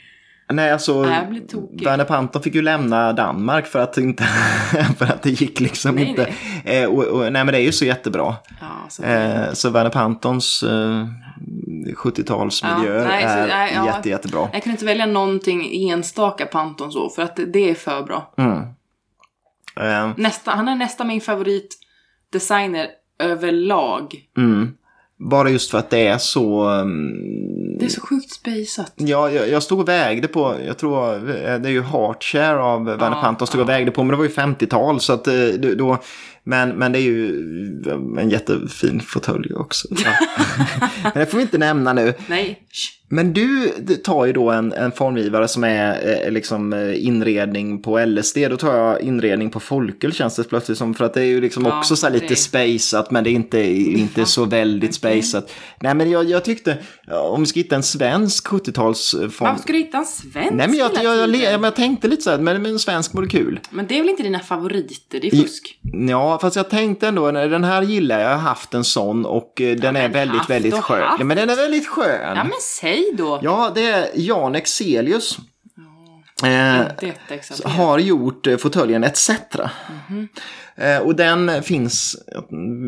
nej 0.52 0.70
alltså. 0.70 1.00
Werner 1.02 2.04
Panton 2.04 2.42
fick 2.42 2.54
ju 2.54 2.62
lämna 2.62 3.12
Danmark 3.12 3.66
för 3.66 3.78
att, 3.78 3.98
inte, 3.98 4.24
för 4.98 5.04
att 5.04 5.22
det 5.22 5.30
gick 5.30 5.60
liksom 5.60 5.94
Nej, 5.94 6.04
inte. 6.04 6.32
Eh, 6.64 6.84
och, 6.84 7.04
och, 7.04 7.32
nej 7.32 7.44
men 7.44 7.46
det 7.46 7.58
är 7.58 7.64
ju 7.64 7.72
så 7.72 7.84
jättebra. 7.84 8.36
Ja, 8.60 8.66
så... 8.88 9.02
Eh, 9.02 9.52
så 9.52 9.70
Werner 9.70 9.90
Pantons 9.90 10.62
eh, 10.62 11.06
70-talsmiljö 11.96 12.98
Ja, 12.98 13.04
nej, 13.08 13.24
är 13.24 13.46
nej, 13.46 13.72
ja. 13.74 13.86
jätte, 13.86 14.08
jättebra. 14.08 14.48
Jag 14.52 14.62
kunde 14.62 14.74
inte 14.74 14.84
välja 14.84 15.06
någonting 15.06 15.90
enstaka 15.90 16.46
Panton 16.46 16.92
så, 16.92 17.10
för 17.10 17.22
att 17.22 17.36
det, 17.36 17.44
det 17.44 17.70
är 17.70 17.74
för 17.74 18.02
bra. 18.02 18.34
Mm. 18.36 18.62
Eh, 19.80 20.10
Nästa, 20.16 20.50
han 20.50 20.68
är 20.68 20.74
nästan 20.74 21.08
min 21.08 21.20
favoritdesigner 21.20 22.86
överlag. 23.18 24.14
mm. 24.36 24.74
Bara 25.20 25.50
just 25.50 25.70
för 25.70 25.78
att 25.78 25.90
det 25.90 26.06
är 26.06 26.18
så... 26.18 26.62
mm, 26.64 27.78
Det 27.78 27.84
är 27.84 27.88
så 27.88 28.00
sjukt 28.00 28.30
spejsat. 28.30 28.92
Ja, 28.96 29.30
jag, 29.30 29.48
jag 29.48 29.62
stod 29.62 29.80
och 29.80 29.88
vägde 29.88 30.28
på, 30.28 30.54
jag 30.66 30.78
tror 30.78 31.14
eh, 31.14 31.58
det 31.58 31.68
är 31.68 31.72
ju 31.72 31.82
Heartshare 31.82 32.58
av 32.62 32.84
Werner 32.84 33.10
Ja, 33.16 33.20
Panton 33.22 33.46
stod 33.46 33.60
och 33.60 33.68
vägde 33.68 33.90
på, 33.90 34.02
men 34.02 34.10
det 34.10 34.16
var 34.16 34.24
ju 34.24 34.30
50-tal 34.30 35.00
så 35.00 35.12
att 35.12 35.26
eh, 35.26 35.34
då, 35.78 35.98
men, 36.48 36.68
men 36.68 36.92
det 36.92 36.98
är 36.98 37.02
ju 37.02 37.28
en 38.18 38.30
jättefin 38.30 39.00
fåtölj 39.00 39.54
också. 39.54 39.88
Men 41.02 41.12
det 41.14 41.26
får 41.26 41.38
vi 41.38 41.42
inte 41.42 41.58
nämna 41.58 41.92
nu. 41.92 42.14
Nej. 42.26 42.62
Men 43.10 43.32
du 43.32 43.68
tar 44.04 44.24
ju 44.24 44.32
då 44.32 44.50
en, 44.50 44.72
en 44.72 44.92
formgivare 44.92 45.48
som 45.48 45.64
är 45.64 46.24
eh, 46.26 46.30
liksom 46.30 46.72
eh, 46.72 47.06
inredning 47.06 47.82
på 47.82 48.04
LSD. 48.04 48.38
Då 48.50 48.56
tar 48.56 48.76
jag 48.76 49.00
inredning 49.00 49.50
på 49.50 49.60
Folkel 49.60 50.12
känns 50.12 50.36
det 50.36 50.44
plötsligt 50.44 50.78
som. 50.78 50.94
För 50.94 51.04
att 51.04 51.14
det 51.14 51.20
är 51.20 51.26
ju 51.26 51.40
liksom 51.40 51.64
Ja, 51.64 51.78
också 51.78 51.96
så 51.96 52.06
här 52.06 52.12
lite 52.12 52.36
spaceat 52.36 53.10
men 53.10 53.24
det 53.24 53.30
är 53.30 53.32
inte, 53.32 53.60
inte 53.72 54.26
så 54.26 54.44
väldigt 54.44 54.94
spaceat. 54.94 55.52
Nej 55.80 55.94
men 55.94 56.10
jag, 56.10 56.30
jag 56.30 56.44
tyckte, 56.44 56.78
ja, 57.06 57.20
om 57.20 57.40
vi 57.40 57.46
ska 57.46 57.60
hitta 57.60 57.76
en 57.76 57.82
svensk 57.82 58.48
70-talsform. 58.48 59.44
Varför 59.44 59.62
ska 59.62 59.72
du 59.72 59.78
hitta 59.78 59.98
en 59.98 60.06
svensk 60.06 60.52
Nej 60.52 60.68
men 60.68 60.74
jag, 60.74 60.90
jag, 60.94 61.04
jag, 61.04 61.36
jag, 61.36 61.64
jag 61.64 61.76
tänkte 61.76 62.08
lite 62.08 62.22
så 62.22 62.30
här, 62.30 62.38
men, 62.38 62.62
men 62.62 62.72
en 62.72 62.78
svensk 62.78 63.14
vore 63.14 63.28
kul. 63.28 63.60
Men 63.70 63.86
det 63.86 63.98
är 63.98 64.02
väl 64.02 64.10
inte 64.10 64.22
dina 64.22 64.40
favoriter, 64.40 65.20
det 65.20 65.26
är 65.26 65.42
fusk. 65.42 65.78
Ja, 66.08 66.37
fast 66.38 66.56
jag 66.56 66.70
tänkte 66.70 67.08
ändå, 67.08 67.30
nej, 67.30 67.48
den 67.48 67.64
här 67.64 67.82
gillar 67.82 68.20
jag, 68.20 68.30
jag 68.30 68.36
har 68.36 68.42
haft 68.42 68.74
en 68.74 68.84
sån 68.84 69.26
och 69.26 69.60
eh, 69.60 69.76
den 69.76 69.96
är 69.96 70.02
men 70.02 70.12
väldigt, 70.12 70.50
väldigt 70.50 70.74
skön. 70.74 71.02
haft. 71.02 71.18
Ja, 71.18 71.24
men 71.24 71.36
den 71.36 71.50
är 71.50 71.56
väldigt 71.56 71.86
skön. 71.86 72.36
Ja 72.36 72.44
men 72.44 72.52
säg 72.80 73.04
då! 73.18 73.40
Ja, 73.42 73.72
det 73.74 73.86
är 73.86 74.08
Jan 74.14 74.54
Exelius. 74.54 75.38
Eh, 76.44 76.82
har 77.64 77.98
gjort 77.98 78.46
eh, 78.46 78.56
fåtöljen 78.56 79.04
ETC. 79.04 79.30
Mhm. 80.08 80.28
Eh, 80.76 80.98
och 80.98 81.16
den 81.16 81.62
finns 81.62 82.16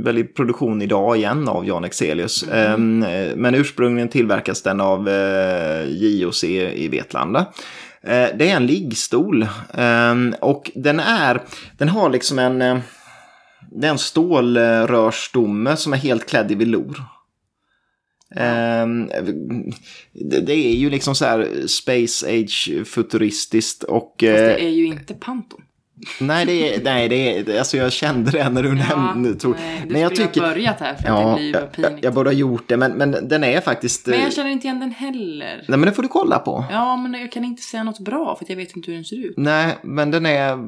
väl 0.05 0.19
i 0.19 0.25
produktion 0.25 0.83
idag 0.83 1.17
igen 1.17 1.49
av 1.49 1.67
Jan 1.67 1.85
Exelius. 1.85 2.45
Mhm. 2.47 3.03
Eh, 3.03 3.37
men 3.37 3.55
ursprungligen 3.55 4.09
tillverkas 4.09 4.63
den 4.63 4.81
av 4.81 5.09
eh, 5.09 5.85
JOC 5.89 6.45
i 6.45 6.89
Vetlanda. 6.89 7.47
Eh, 8.03 8.29
det 8.39 8.51
är 8.51 8.57
en 8.57 8.67
liggstol 8.67 9.43
eh, 9.75 10.15
och 10.41 10.71
den 10.75 11.01
är, 11.01 11.43
den 11.79 11.89
har 11.89 12.11
liksom 12.11 12.39
en, 12.39 12.63
det 13.71 13.87
är 13.87 13.91
en 13.91 13.99
stålrörsstomme 13.99 15.77
som 15.77 15.93
är 15.93 15.97
helt 15.97 16.27
klädd 16.27 16.53
i 16.53 16.55
velour. 16.55 17.03
Ehm, 18.37 19.09
det, 20.13 20.41
det 20.41 20.55
är 20.55 20.75
ju 20.75 20.91
liksom 20.91 21.15
så 21.15 21.25
här 21.25 21.67
Space 21.67 22.27
Age 22.27 22.71
futuristiskt 22.85 23.83
och... 23.83 24.15
Fast 24.21 24.23
eh, 24.23 24.35
det 24.35 24.65
är 24.65 24.69
ju 24.69 24.87
inte 24.87 25.15
Panton. 25.15 25.61
Nej, 26.21 26.47
det 26.47 26.75
är, 26.75 26.85
nej, 26.85 27.09
det 27.09 27.39
är, 27.39 27.59
alltså 27.59 27.77
jag 27.77 27.93
kände 27.93 28.31
det 28.31 28.49
när 28.49 28.63
du 28.63 28.75
nämnde. 28.75 29.35
Tror, 29.35 29.57
nej, 29.61 29.83
du 29.87 29.93
men 29.93 30.03
jag 30.03 30.15
tycker, 30.15 30.41
ha 30.41 30.49
börjat 30.49 30.81
här 30.81 30.95
för 30.95 31.03
att 31.03 31.09
ja, 31.09 31.29
det 31.29 31.35
blir 31.37 31.55
jag, 31.55 31.73
pinigt. 31.73 32.05
jag 32.05 32.15
borde 32.15 32.31
ha 32.31 32.35
gjort 32.35 32.69
det, 32.69 32.77
men, 32.77 32.93
men 32.93 33.29
den 33.29 33.45
är 33.45 33.61
faktiskt... 33.61 34.07
Men 34.07 34.15
eh, 34.15 34.23
jag 34.23 34.33
känner 34.33 34.51
inte 34.51 34.67
igen 34.67 34.81
den 34.81 34.91
heller. 34.91 35.65
Nej, 35.69 35.79
men 35.79 35.81
det 35.81 35.93
får 35.93 36.03
du 36.03 36.09
kolla 36.09 36.39
på. 36.39 36.65
Ja, 36.71 36.97
men 36.97 37.21
jag 37.21 37.33
kan 37.33 37.45
inte 37.45 37.63
säga 37.63 37.83
något 37.83 38.01
bra 38.01 38.37
för 38.37 38.45
att 38.45 38.49
jag 38.49 38.57
vet 38.57 38.77
inte 38.77 38.91
hur 38.91 38.97
den 38.97 39.05
ser 39.05 39.27
ut. 39.27 39.35
Nej, 39.37 39.79
men 39.83 40.11
den 40.11 40.27
är... 40.27 40.59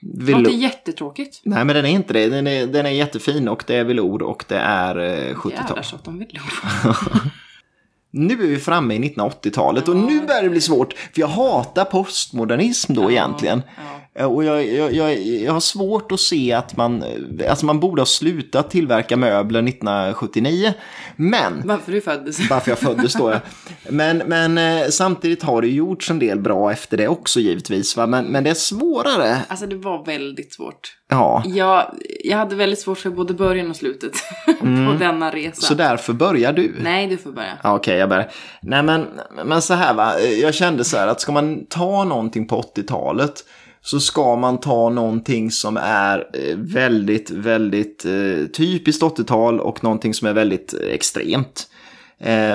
Det 0.00 0.32
låter 0.32 0.44
Velour. 0.44 0.62
jättetråkigt. 0.62 1.40
Nej, 1.44 1.64
men 1.64 1.76
den 1.76 1.84
är 1.84 1.90
inte 1.90 2.12
det. 2.12 2.28
Den 2.28 2.46
är, 2.46 2.66
den 2.66 2.86
är 2.86 2.90
jättefin 2.90 3.48
och 3.48 3.64
det 3.66 3.76
är 3.76 3.84
velour 3.84 4.22
och 4.22 4.44
det 4.48 4.56
är 4.58 4.98
eh, 4.98 5.04
Jävlar 5.04 5.34
70-tal. 5.34 5.84
så 5.84 5.96
att 5.96 6.04
de 6.04 6.18
vill 6.18 6.40
Nu 8.12 8.32
är 8.34 8.46
vi 8.46 8.58
framme 8.58 8.94
i 8.94 8.98
1980-talet 8.98 9.88
och 9.88 9.96
nu 9.96 10.26
börjar 10.26 10.42
det 10.42 10.50
bli 10.50 10.60
svårt. 10.60 10.92
För 10.92 11.20
jag 11.20 11.28
hatar 11.28 11.84
postmodernism 11.84 12.94
då 12.94 13.10
egentligen. 13.10 13.62
Ja. 13.76 13.99
Eh, 14.20 14.26
Och 14.26 14.44
jag, 14.44 14.66
jag, 14.66 14.92
jag, 14.92 15.18
jag 15.22 15.52
har 15.52 15.60
svårt 15.60 16.12
att 16.12 16.20
se 16.20 16.52
att 16.52 16.76
man, 16.76 17.04
alltså 17.48 17.66
man 17.66 17.80
borde 17.80 18.00
ha 18.00 18.06
slutat 18.06 18.70
tillverka 18.70 19.16
möbler 19.16 19.62
1979. 19.62 20.72
Men, 21.16 21.62
Varför 21.64 21.92
du 21.92 22.00
föddes. 22.00 22.50
varför 22.50 22.70
jag 22.70 22.78
föddes 22.78 23.12
då 23.14 23.30
jag. 23.30 23.40
Men, 23.88 24.18
men 24.18 24.58
eh, 24.58 24.88
samtidigt 24.88 25.42
har 25.42 25.62
det 25.62 25.68
gjorts 25.68 26.10
en 26.10 26.18
del 26.18 26.40
bra 26.40 26.72
efter 26.72 26.96
det 26.96 27.08
också 27.08 27.40
givetvis. 27.40 27.96
Va? 27.96 28.06
Men, 28.06 28.24
men 28.24 28.44
det 28.44 28.50
är 28.50 28.54
svårare. 28.54 29.36
Alltså 29.48 29.66
det 29.66 29.76
var 29.76 30.04
väldigt 30.04 30.52
svårt. 30.52 30.96
Ja, 31.08 31.42
Jag, 31.46 31.94
jag 32.24 32.38
hade 32.38 32.56
väldigt 32.56 32.78
svårt 32.80 32.98
för 32.98 33.10
både 33.10 33.34
början 33.34 33.70
och 33.70 33.76
slutet 33.76 34.12
på 34.60 34.96
denna 34.98 35.30
resa. 35.30 35.36
Mm. 35.42 35.52
så 35.54 35.74
därför 35.74 36.12
börjar 36.12 36.52
du. 36.52 36.74
Nej, 36.80 37.06
du 37.06 37.16
får 37.16 37.32
börja. 37.32 37.58
Ja, 37.62 37.74
Okej, 37.76 37.98
jag 37.98 38.08
börjar. 38.08 38.30
Nej, 38.62 38.82
men, 38.82 39.06
men 39.44 39.62
så 39.62 39.74
här 39.74 39.94
va. 39.94 40.20
Jag 40.20 40.54
kände 40.54 40.84
så 40.84 40.96
här 40.96 41.06
att 41.06 41.20
ska 41.20 41.32
man 41.32 41.66
ta 41.66 42.04
någonting 42.04 42.46
på 42.48 42.62
80-talet 42.76 43.44
så 43.82 44.00
ska 44.00 44.36
man 44.36 44.60
ta 44.60 44.88
någonting 44.88 45.50
som 45.50 45.76
är 45.82 46.18
eh, 46.18 46.56
väldigt, 46.56 47.30
väldigt 47.30 48.04
eh, 48.04 48.46
typiskt 48.52 49.02
80-tal 49.02 49.60
och 49.60 49.84
någonting 49.84 50.14
som 50.14 50.28
är 50.28 50.32
väldigt 50.32 50.74
eh, 50.74 50.94
extremt. 50.94 51.66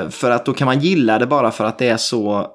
För 0.10 0.32
att 0.32 0.46
då 0.46 0.54
kan 0.54 0.66
man 0.66 0.80
gilla 0.80 1.20
det 1.20 1.28
bara 1.28 1.52
för 1.52 1.64
att 1.64 1.78
det 1.78 1.88
är 1.88 1.98
så, 1.98 2.48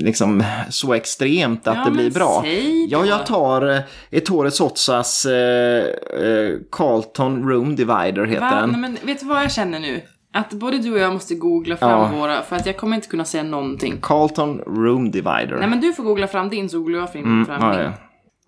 liksom, 0.00 0.44
så 0.70 0.94
extremt 0.94 1.66
att 1.68 1.76
Ja, 1.76 1.84
det 1.84 1.90
blir 1.90 2.10
bra. 2.10 2.44
Ja, 2.88 3.06
jag 3.06 3.26
tar 3.26 3.82
Ettore 4.10 4.50
Sotsas 4.50 5.26
eh, 5.26 5.84
eh, 6.22 6.50
Carlton 6.72 7.48
Room 7.48 7.76
Divider 7.76 8.26
heter 8.26 8.40
Va? 8.40 8.60
den. 8.60 8.70
Nej, 8.70 8.80
men 8.80 8.98
vet 9.02 9.20
du 9.20 9.26
vad 9.26 9.42
jag 9.42 9.52
känner 9.52 9.80
nu? 9.80 10.00
Att 10.34 10.52
både 10.52 10.78
du 10.78 10.92
och 10.92 10.98
jag 10.98 11.12
måste 11.12 11.34
googla 11.34 11.76
fram 11.76 11.90
Ja. 11.90 12.18
våra, 12.18 12.42
för 12.42 12.56
att 12.56 12.66
jag 12.66 12.76
kommer 12.76 12.96
inte 12.96 13.08
kunna 13.08 13.24
säga 13.24 13.42
någonting. 13.42 13.98
Carlton 14.02 14.58
Room 14.58 15.10
Divider. 15.10 15.56
Nej 15.60 15.68
men 15.68 15.80
du 15.80 15.92
får 15.92 16.02
googla 16.04 16.26
fram 16.26 16.48
din 16.48 16.68
så 16.68 16.78
googlar 16.78 16.98
jag 16.98 17.12
fram, 17.12 17.22
Mm, 17.22 17.46
Ja, 17.60 17.70
min. 17.70 17.80
ja. 17.80 17.92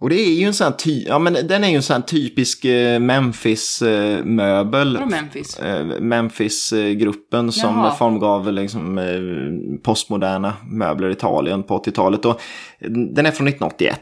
Och 0.00 0.08
det 0.10 0.20
är 0.20 0.34
ju 0.34 0.46
en 0.46 0.54
sån 0.54 0.64
här, 0.64 0.74
ja, 1.08 1.18
men 1.18 1.32
den 1.48 1.64
är 1.64 1.68
ju 1.68 1.76
en 1.76 1.82
sån 1.82 2.02
typisk 2.02 2.64
eh, 2.64 2.98
Memphis-möbel. 3.00 4.96
Vadå 4.96 5.06
Memphis? 5.10 5.60
Memphis-gruppen 6.00 7.52
som 7.52 7.74
Jaha. 7.76 7.90
formgav 7.94 8.52
liksom, 8.52 8.98
eh, 8.98 9.78
postmoderna 9.82 10.52
möbler 10.70 11.08
i 11.08 11.12
Italien 11.12 11.62
på 11.62 11.74
80-talet. 11.78 12.24
Och 12.24 12.40
den 13.14 13.26
är 13.26 13.30
från 13.30 13.48
1981. 13.48 14.00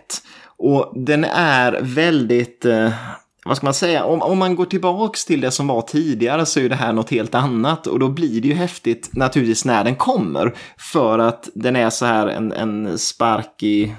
Och 0.58 0.92
den 1.06 1.24
är 1.34 1.78
väldigt, 1.82 2.64
eh, 2.64 2.90
vad 3.44 3.56
ska 3.56 3.66
man 3.66 3.74
säga, 3.74 4.04
om, 4.04 4.22
om 4.22 4.38
man 4.38 4.56
går 4.56 4.64
tillbaks 4.64 5.24
till 5.24 5.40
det 5.40 5.50
som 5.50 5.66
var 5.66 5.82
tidigare 5.82 6.46
så 6.46 6.60
är 6.60 6.68
det 6.68 6.74
här 6.74 6.92
något 6.92 7.10
helt 7.10 7.34
annat. 7.34 7.86
Och 7.86 7.98
då 7.98 8.08
blir 8.08 8.40
det 8.40 8.48
ju 8.48 8.54
häftigt 8.54 9.10
naturligtvis 9.12 9.64
när 9.64 9.84
den 9.84 9.96
kommer. 9.96 10.54
För 10.78 11.18
att 11.18 11.48
den 11.54 11.76
är 11.76 11.90
så 11.90 12.06
här 12.06 12.26
en, 12.26 12.52
en 12.52 12.98
sparkig 12.98 13.96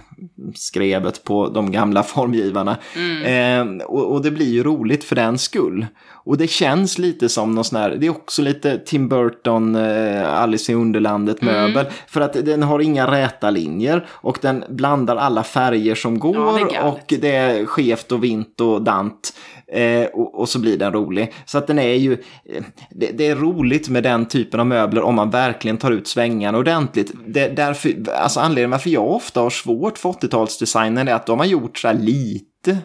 skrevet 0.56 1.24
på 1.24 1.50
de 1.50 1.72
gamla 1.72 2.04
formgivarna. 2.14 2.78
Eh, 3.26 3.86
och, 3.86 4.12
och 4.12 4.22
det 4.22 4.32
blir 4.32 4.54
ju 4.54 4.64
roligt 4.64 5.04
för 5.04 5.16
den 5.16 5.38
skull. 5.38 5.86
Och 6.26 6.38
det 6.38 6.48
känns 6.48 6.98
lite 6.98 7.30
som 7.30 7.56
någon 7.56 7.64
sån 7.64 7.80
här, 7.80 7.90
det 7.90 8.06
är 8.06 8.10
också 8.10 8.42
lite 8.42 8.78
Tim 8.78 9.10
Burton, 9.10 9.76
eh, 9.76 10.42
Alice 10.42 10.72
i 10.72 10.76
Underlandet 10.76 11.42
möbel. 11.42 11.86
För 12.08 12.22
att 12.22 12.34
den 12.34 12.64
har 12.64 12.80
inga 12.80 13.12
räta 13.12 13.50
linjer 13.50 14.06
och 14.10 14.38
den 14.42 14.64
blandar 14.70 15.16
alla 15.16 15.44
färger 15.44 15.96
som 15.96 16.20
går 16.20 16.36
Ja, 16.36 16.68
det 16.72 16.80
och 16.80 17.22
det 17.22 17.36
är 17.36 17.66
skevt 17.66 18.12
och 18.12 18.24
vint 18.24 18.62
och 18.62 18.82
dant. 18.82 19.34
Eh, 19.68 20.06
och, 20.06 20.40
och 20.40 20.50
så 20.50 20.60
blir 20.60 20.78
den 20.78 20.94
rolig. 20.94 21.34
Så 21.46 21.58
att 21.58 21.68
den 21.68 21.80
är 21.80 21.94
ju, 21.94 22.14
eh, 22.46 22.64
det, 22.92 23.12
det 23.12 23.28
är 23.28 23.36
roligt 23.36 23.90
med 23.90 24.04
den 24.04 24.26
typen 24.26 24.60
av 24.60 24.66
möbler 24.66 25.02
om 25.02 25.16
man 25.16 25.30
verkligen 25.30 25.78
tar 25.78 25.92
ut 25.92 26.08
svängarna 26.08 26.58
ordentligt. 26.58 27.12
Det, 27.28 27.48
därför, 27.48 28.10
alltså 28.12 28.40
anledningen 28.40 28.72
varför 28.72 28.90
jag 28.90 29.12
ofta 29.12 29.42
har 29.42 29.50
svårt 29.50 29.98
för 29.98 30.10
80-talsdesignen 30.10 31.10
är 31.10 31.14
att 31.14 31.26
de 31.26 31.40
har 31.40 31.46
gjort 31.46 31.78
så 31.78 31.88
här 31.88 31.96
lite 31.96 32.78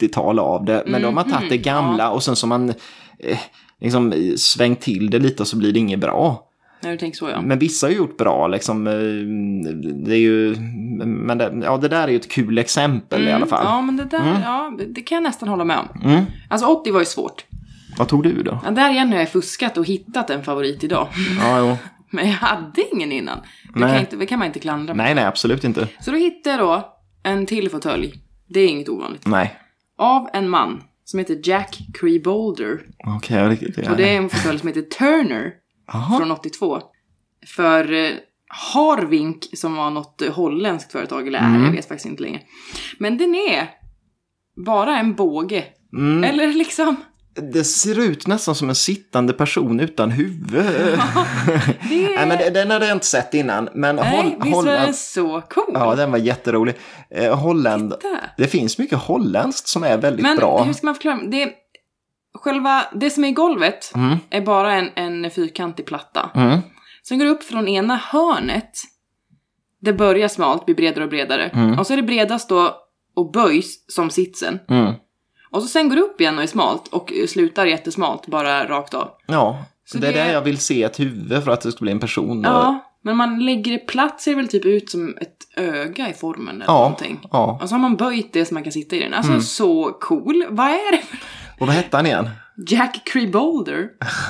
80-tal 0.00 0.38
av 0.38 0.64
det, 0.64 0.82
men 0.86 1.02
de 1.02 1.16
har 1.16 1.24
tagit 1.24 1.50
det 1.50 1.58
gamla 1.58 2.10
och 2.10 2.22
sen 2.22 2.36
så 2.36 2.46
man 2.46 2.68
eh, 3.18 3.38
liksom 3.80 4.34
svängt 4.36 4.80
till 4.80 5.10
det 5.10 5.18
lite 5.18 5.42
och 5.42 5.48
så 5.48 5.56
blir 5.56 5.72
det 5.72 5.78
inget 5.78 6.00
bra. 6.00 6.49
När 6.82 6.90
du 6.90 6.96
tänker 6.98 7.16
så 7.16 7.28
ja. 7.28 7.40
Men 7.40 7.58
vissa 7.58 7.86
har 7.86 7.92
gjort 7.92 8.16
bra 8.16 8.48
liksom. 8.48 8.86
eh, 8.86 8.92
Det 10.06 10.14
är 10.14 10.18
ju, 10.18 10.56
men 11.04 11.38
det, 11.38 11.60
ja, 11.64 11.76
det 11.76 11.88
där 11.88 12.02
är 12.02 12.08
ju 12.08 12.16
ett 12.16 12.30
kul 12.30 12.58
exempel 12.58 13.28
i 13.28 13.32
alla 13.32 13.46
fall. 13.46 13.64
Ja, 13.64 13.80
men 13.82 13.96
det 13.96 14.04
där, 14.04 14.40
ja, 14.44 14.72
det 14.88 15.00
kan 15.02 15.16
jag 15.16 15.22
nästan 15.22 15.48
hålla 15.48 15.64
med 15.64 15.78
om. 15.78 16.10
Mm. 16.10 16.24
Alltså 16.48 16.66
80 16.66 16.90
var 16.92 17.00
ju 17.00 17.06
svårt. 17.06 17.44
Vad 17.98 18.08
tog 18.08 18.22
du 18.22 18.42
då? 18.42 18.60
Ja, 18.64 18.70
där 18.70 18.90
igen 18.90 19.12
har 19.12 19.18
jag 19.18 19.28
fuskat 19.28 19.76
och 19.78 19.86
hittat 19.86 20.30
en 20.30 20.42
favorit 20.44 20.84
idag. 20.84 21.08
Ja, 21.40 21.58
jo. 21.58 21.76
Men 22.10 22.26
jag 22.26 22.34
hade 22.34 22.82
ingen 22.92 23.12
innan. 23.12 23.38
Det 23.74 23.80
Nej. 23.80 23.90
kan, 23.90 24.00
inte, 24.00 24.16
det 24.16 24.26
kan 24.26 24.38
man 24.38 24.46
inte 24.46 24.58
klandra 24.58 24.94
mig 24.94 25.04
Nej, 25.06 25.14
nej, 25.14 25.24
absolut 25.24 25.64
inte. 25.64 25.88
Så 26.00 26.10
då 26.10 26.16
hittade 26.16 26.56
jag 26.56 26.66
då 26.66 26.88
en 27.22 27.46
till 27.46 27.70
fåtölj. 27.70 28.14
Det 28.48 28.60
är 28.60 28.68
inget 28.68 28.88
ovanligt. 28.88 29.26
Nej. 29.26 29.54
Av 29.98 30.28
en 30.32 30.48
man 30.48 30.82
som 31.04 31.18
heter 31.18 31.40
Jack 31.44 31.78
Crebolder. 32.00 32.80
Okej, 33.16 33.36
ja, 33.36 33.48
det, 33.48 33.54
det, 33.82 33.90
Och 33.90 33.96
det 33.96 34.08
är 34.14 34.16
en 34.16 34.28
fåtölj 34.28 34.58
som 34.58 34.68
heter 34.68 34.82
Turner 34.82 35.52
Jaha. 35.92 36.18
från 36.18 36.30
82. 36.30 36.80
För 37.56 37.92
eh, 37.92 38.10
Harvink 38.74 39.46
som 39.54 39.76
var 39.76 39.90
något 39.90 40.22
eh, 40.22 40.32
holländskt 40.32 40.92
företag, 40.92 41.28
eller 41.28 41.38
är, 41.38 41.44
Mm. 41.46 41.64
jag 41.64 41.72
vet 41.72 41.88
faktiskt 41.88 42.06
inte 42.06 42.22
längre. 42.22 42.40
Men 42.98 43.18
den 43.18 43.34
är 43.34 43.70
bara 44.66 44.98
en 44.98 45.14
båge. 45.14 45.64
Mm. 45.96 46.24
Eller 46.24 46.46
liksom, 46.52 46.96
Det 47.52 47.64
ser 47.64 47.98
ut 48.00 48.26
nästan 48.26 48.54
som 48.54 48.68
en 48.68 48.74
sittande 48.74 49.32
person 49.32 49.80
utan 49.80 50.10
huvud. 50.10 50.52
det 50.54 50.58
är... 52.04 52.16
Nej, 52.16 52.26
men 52.28 52.38
det- 52.38 52.50
den 52.50 52.70
hade 52.70 52.86
jag 52.86 52.96
inte 52.96 53.06
sett 53.06 53.34
innan. 53.34 53.68
Men 53.74 53.96
Nej, 53.96 54.16
Holl- 54.16 54.44
visst 54.44 54.56
var 54.56 54.64
den 54.64 54.76
Holland... 54.78 54.94
så 54.96 55.40
cool? 55.40 55.64
Ja, 55.74 55.94
den 55.94 56.10
var 56.10 56.18
jätterolig. 56.18 56.74
Eh, 57.10 57.38
Holland... 57.38 57.94
Titta. 58.00 58.18
Det 58.36 58.46
finns 58.46 58.78
mycket 58.78 58.98
holländskt 58.98 59.68
som 59.68 59.82
är 59.84 59.98
väldigt 59.98 60.22
Men 60.22 60.36
bra. 60.36 60.62
hur 60.62 60.72
ska 60.72 60.86
man 60.86 60.94
förklara? 60.94 61.16
Det, 61.22 61.52
själva, 62.34 62.84
det 62.94 63.10
som 63.10 63.24
är 63.24 63.28
i 63.28 63.32
golvet 63.32 63.92
Mm. 63.94 64.16
är 64.30 64.40
bara 64.40 64.72
en, 64.74 64.90
en 64.94 65.30
fyrkantig 65.30 65.86
platta. 65.86 66.30
Mm. 66.34 66.58
Sen 67.08 67.18
går 67.18 67.24
det 67.24 67.30
upp 67.30 67.42
från 67.44 67.68
ena 67.68 67.96
hörnet. 67.96 68.70
Det 69.80 69.92
börjar 69.92 70.28
smalt, 70.28 70.64
blir 70.66 70.74
bredare 70.74 71.04
och 71.04 71.10
bredare. 71.10 71.44
Mm. 71.48 71.78
Och 71.78 71.86
så 71.86 71.92
är 71.92 71.96
det 71.96 72.02
bredast 72.02 72.48
då 72.48 72.76
och 73.16 73.32
böjs 73.32 73.84
som 73.92 74.10
sitsen. 74.10 74.58
Mm. 74.68 74.92
Och 75.50 75.62
så 75.62 75.68
sen 75.68 75.88
går 75.88 75.96
det 75.96 76.02
upp 76.02 76.20
igen 76.20 76.36
och 76.36 76.42
är 76.42 76.46
smalt 76.46 76.88
och 76.88 77.12
slutar 77.28 77.66
jättesmalt, 77.66 78.26
bara 78.26 78.68
rakt 78.68 78.94
av. 78.94 79.10
Ja, 79.26 79.64
Så 79.84 79.98
det 79.98 80.08
är 80.08 80.12
det- 80.12 80.32
jag 80.32 80.40
vill 80.42 80.58
se 80.58 80.82
ett 80.82 81.00
huvud 81.00 81.44
för 81.44 81.50
att 81.50 81.60
det 81.60 81.72
ska 81.72 81.82
bli 81.82 81.92
en 81.92 82.00
person. 82.00 82.42
Ja, 82.44 82.86
men 83.02 83.16
man 83.16 83.44
lägger 83.44 83.72
det 83.72 83.78
platt 83.78 84.20
ser 84.20 84.30
det 84.30 84.36
väl 84.36 84.48
typ 84.48 84.64
ut 84.64 84.90
som 84.90 85.16
ett 85.20 85.36
öga 85.56 86.08
i 86.10 86.12
formen 86.12 86.54
eller 86.56 86.64
Ja, 86.72 86.78
någonting. 86.78 87.20
ja. 87.32 87.58
Och 87.62 87.68
så 87.68 87.74
har 87.74 87.80
man 87.80 87.96
böjt 87.96 88.32
det 88.32 88.44
så 88.44 88.54
man 88.54 88.62
kan 88.62 88.72
sitta 88.72 88.96
i 88.96 89.00
den. 89.00 89.14
Alltså 89.14 89.30
Mm. 89.32 89.42
så 89.42 89.92
cool. 90.00 90.44
Vad 90.50 90.66
är 90.66 90.92
det 90.92 91.02
för 91.02 91.18
Och 91.60 91.66
vad 91.66 91.76
hette 91.76 91.96
han 91.96 92.06
igen? 92.06 92.30
Jack 92.68 93.00
Crebolder? 93.04 93.88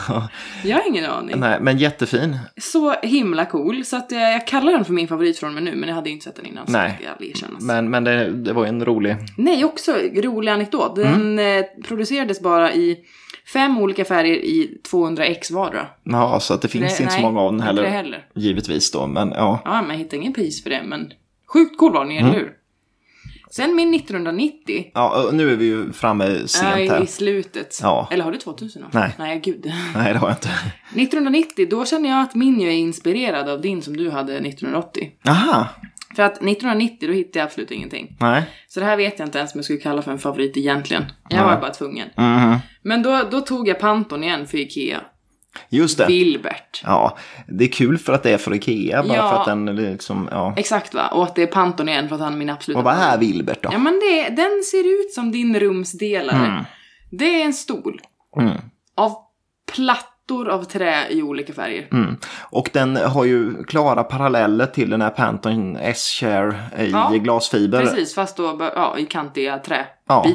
jag 0.65 0.77
har 0.77 0.89
ingen 0.89 1.05
aning. 1.05 1.37
Nej, 1.41 1.59
men 1.61 1.79
jättefin. 1.79 2.39
Så 2.57 2.93
himla 3.03 3.45
cool, 3.47 3.85
så 3.85 3.97
att 3.97 4.13
jag, 4.13 4.33
jag 4.33 4.47
kallar 4.47 4.73
den 4.73 4.85
för 4.85 4.93
min 4.93 5.09
favorit 5.09 5.39
från 5.39 5.55
mig 5.55 5.63
nu, 5.63 5.75
men 5.77 5.89
jag 5.89 5.97
hade 5.97 6.09
ju 6.09 6.13
inte 6.15 6.25
sett 6.25 6.37
den 6.37 6.47
innan. 6.47 6.65
Nej. 6.69 7.01
Så 7.19 7.25
erkännas. 7.25 7.63
Men, 7.63 7.91
men 7.91 8.05
det, 8.05 8.31
det 8.31 8.53
var 8.53 8.63
ju 8.65 8.69
en 8.69 8.85
rolig... 8.85 9.17
Nej, 9.37 9.65
också 9.65 9.93
rolig 10.15 10.53
anekdot. 10.53 10.97
Den 10.97 11.15
Mm. 11.39 11.59
eh, 11.59 11.65
producerades 11.89 12.41
bara 12.41 12.73
i 12.73 12.99
fem 13.53 13.79
olika 13.79 14.05
färger 14.05 14.35
i 14.35 14.79
200 14.91 15.25
x 15.25 15.51
vardera. 15.51 15.87
Ja, 16.05 16.41
så 16.41 16.55
att 16.55 16.63
det 16.63 16.69
finns 16.69 16.97
Det- 16.97 17.03
inte 17.03 17.15
så 17.15 17.21
nej, 17.23 17.33
många 17.33 17.41
av 17.41 17.53
den 17.53 17.61
heller. 17.61 17.85
heller. 17.85 18.27
Givetvis 18.35 18.91
då, 18.93 19.07
men 19.07 19.29
ja. 19.37 19.63
Ja, 19.65 19.81
men 19.83 19.91
jag 19.91 19.97
hittade 19.97 20.17
ingen 20.17 20.33
pris 20.33 20.63
för 20.63 20.71
det, 20.71 20.83
men 20.87 21.13
sjukt 21.53 21.79
cool 21.79 21.93
var 21.93 22.05
den, 22.05 22.13
Mm. 22.17 22.25
eller 22.27 22.39
hur? 22.39 22.53
Sen 23.51 23.77
min 23.77 23.95
1990, 23.95 24.85
Ja, 24.95 25.29
nu 25.33 25.53
är 25.53 25.57
vi 25.57 25.65
ju 25.65 25.93
framme 25.93 26.25
äh, 26.27 26.45
sent 26.47 26.79
i 26.79 26.89
här. 26.89 27.07
slutet. 27.07 27.79
Ja. 27.83 28.09
Eller 28.11 28.25
har 28.25 28.33
du 28.33 28.39
2000 28.39 28.83
då? 28.83 28.89
Nej. 28.99 29.15
Nej, 29.19 29.41
gud. 29.45 29.73
Nej, 29.95 30.13
det 30.13 30.19
har 30.19 30.29
jag 30.29 30.37
inte. 30.37 30.49
1990, 30.95 31.67
då 31.71 31.85
känner 31.85 32.09
jag 32.09 32.21
att 32.23 32.35
min 32.35 32.61
ju 32.61 32.69
är 32.69 32.73
inspirerad 32.73 33.49
av 33.49 33.61
din 33.61 33.83
som 33.83 33.97
du 33.97 34.11
hade 34.11 34.33
1980. 34.37 35.11
Aha, 35.29 35.67
För 36.17 36.23
att 36.23 36.33
1990, 36.33 37.09
då 37.09 37.15
hittade 37.15 37.39
jag 37.39 37.47
absolut 37.47 37.71
ingenting. 37.71 38.17
nej. 38.21 38.43
Så 38.69 38.81
det 38.81 38.87
här 38.87 38.97
vet 38.97 39.19
jag 39.19 39.29
inte 39.29 39.39
ens 39.39 39.55
om 39.55 39.59
jag 39.59 39.65
skulle 39.65 39.79
kalla 39.81 40.03
för 40.03 40.13
en 40.13 40.19
favorit 40.19 40.57
egentligen. 40.57 41.05
Jag 41.29 41.39
Nej. 41.39 41.47
var 41.55 41.61
bara 41.61 41.71
tvungen. 41.75 42.09
Mhm. 42.17 42.57
Men 42.83 43.03
då, 43.03 43.23
då 43.31 43.41
tog 43.41 43.69
jag 43.69 43.81
Panton 43.81 44.25
igen 44.25 44.47
för 44.47 44.59
Ikea. 44.59 45.01
Just 45.69 45.99
det. 45.99 46.07
Wilbert. 46.07 46.83
Ja, 46.85 47.19
det 47.49 47.65
är 47.65 47.69
kul 47.69 47.99
för 47.99 48.13
att 48.13 48.23
det 48.23 48.31
är 48.31 48.39
för 48.39 48.55
Ikea, 48.55 49.03
bara 49.03 49.17
Ja. 49.17 49.31
för 49.31 49.37
att 49.41 49.47
den 49.47 49.67
liksom, 49.67 50.29
ja. 50.33 50.55
Exakt 50.57 50.95
va? 50.95 51.09
Och 51.09 51.23
att 51.23 51.35
det 51.35 51.43
är 51.43 51.47
Panton 51.47 51.89
igen 51.89 52.09
för 52.09 52.15
att 52.15 52.21
han 52.23 52.33
är 52.33 52.37
min 52.37 52.51
absoluta 52.51 52.79
Och 52.79 52.85
vad 52.85 52.95
är. 52.95 53.19
Wilbert 53.19 53.63
då? 53.63 53.69
Ja 53.73 53.79
men 53.79 54.01
det, 54.01 54.29
den 54.29 54.63
ser 54.63 55.01
ut 55.01 55.13
som 55.13 55.33
din 55.33 55.61
rumsdelare. 55.61 56.47
Mm. 56.47 56.65
Det 57.11 57.41
är 57.41 57.45
en 57.45 57.53
stol. 57.53 58.01
Mm. 58.41 58.57
Av 58.95 59.17
plattor 59.75 60.49
av 60.49 60.65
trä 60.65 61.09
i 61.11 61.23
olika 61.23 61.53
färger. 61.53 61.89
Mm. 61.93 62.17
Och 62.51 62.71
den 62.73 62.97
har 62.97 63.25
ju 63.25 63.65
klara 63.65 64.05
paralleller 64.05 64.67
till 64.67 64.91
den 64.91 65.03
här 65.03 65.11
Pantone 65.11 65.81
S-Share 65.81 66.57
i 66.79 66.91
Ja, 66.91 67.09
glasfiber. 67.09 67.81
Precis, 67.81 68.15
fast 68.15 68.37
då 68.37 68.71
ja, 68.77 68.99
i 68.99 69.07
kantiga 69.07 69.61
Ja. 70.09 70.27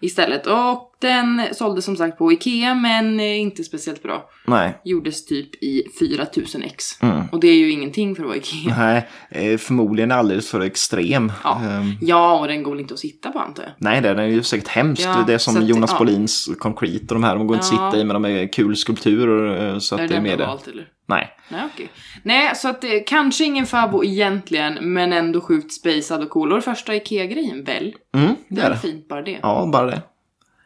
Istället. 0.00 0.46
Och 0.46 0.84
den 1.00 1.42
såldes 1.52 1.84
som 1.84 1.96
sagt 1.96 2.18
på 2.18 2.32
Ikea 2.32 2.74
men 2.74 3.20
eh, 3.20 3.40
inte 3.40 3.64
speciellt 3.64 4.02
bra. 4.02 4.30
Nej. 4.46 4.78
Gjordes 4.84 5.24
typ 5.26 5.62
i 5.62 5.82
4000x. 6.00 7.02
Mm. 7.02 7.22
Och 7.32 7.40
det 7.40 7.48
är 7.48 7.54
ju 7.54 7.70
ingenting 7.70 8.14
för 8.14 8.22
att 8.22 8.26
vara 8.28 8.36
Ikea. 8.38 8.74
Nej, 8.78 9.08
eh, 9.52 9.58
förmodligen 9.58 10.12
alldeles 10.12 10.50
för 10.50 10.60
extrem. 10.60 11.32
Ja. 11.44 11.60
Ehm, 11.64 11.92
Ja, 12.00 12.38
och 12.38 12.48
den 12.48 12.62
går 12.62 12.70
väl 12.70 12.80
inte 12.80 12.94
att 12.94 13.00
sitta 13.00 13.30
på 13.30 13.38
antar 13.38 13.62
jag. 13.62 13.72
Nej, 13.78 14.00
den 14.00 14.18
är 14.18 14.26
ju 14.26 14.42
säkert 14.42 14.68
hemskt. 14.68 15.04
Ja, 15.04 15.24
det 15.26 15.34
är 15.34 15.38
som 15.38 15.56
att- 15.56 15.68
Jonas 15.68 15.90
ja. 15.92 15.98
Bolins 15.98 16.48
Concrete 16.58 17.04
och 17.08 17.14
de 17.14 17.24
här. 17.24 17.36
De 17.36 17.46
går 17.46 17.56
inte 17.56 17.66
att 17.66 17.72
Ja. 17.72 17.90
sitta 17.90 18.00
i, 18.00 18.04
men 18.04 18.22
de 18.22 18.24
är 18.24 18.52
kul 18.52 18.76
skulpturer. 18.76 19.72
eh, 19.72 19.78
Så 19.78 19.94
att 19.94 20.00
är 20.00 20.08
det 20.08 20.12
är 20.12 20.14
den 20.14 20.22
mer 20.22 20.30
du 20.30 20.36
det. 20.36 20.46
valt 20.46 20.68
eller? 20.68 20.88
Nej. 21.08 21.28
Nej, 21.48 21.62
okej. 21.74 21.90
Nej, 22.22 22.54
så 22.56 22.68
att 22.68 22.80
det 22.80 23.00
kanske 23.00 23.44
ingen 23.44 23.66
fabo 23.66 24.04
egentligen, 24.04 24.92
men 24.92 25.12
ändå 25.12 25.40
sjukt 25.40 25.72
spacad 25.72 26.22
och 26.22 26.30
cool. 26.30 26.52
Och 26.52 26.58
det 26.58 26.62
första 26.62 26.94
Ikea-grejen, 26.94 27.64
väl? 27.64 27.94
Mm, 28.14 28.26
Det 28.48 28.54
det 28.56 28.60
är 28.62 28.66
är 28.66 28.70
det. 28.70 28.76
fint 28.76 29.08
bara 29.08 29.22
det. 29.22 29.38
Ja, 29.42 29.68
bara 29.72 29.86
det. 29.86 30.02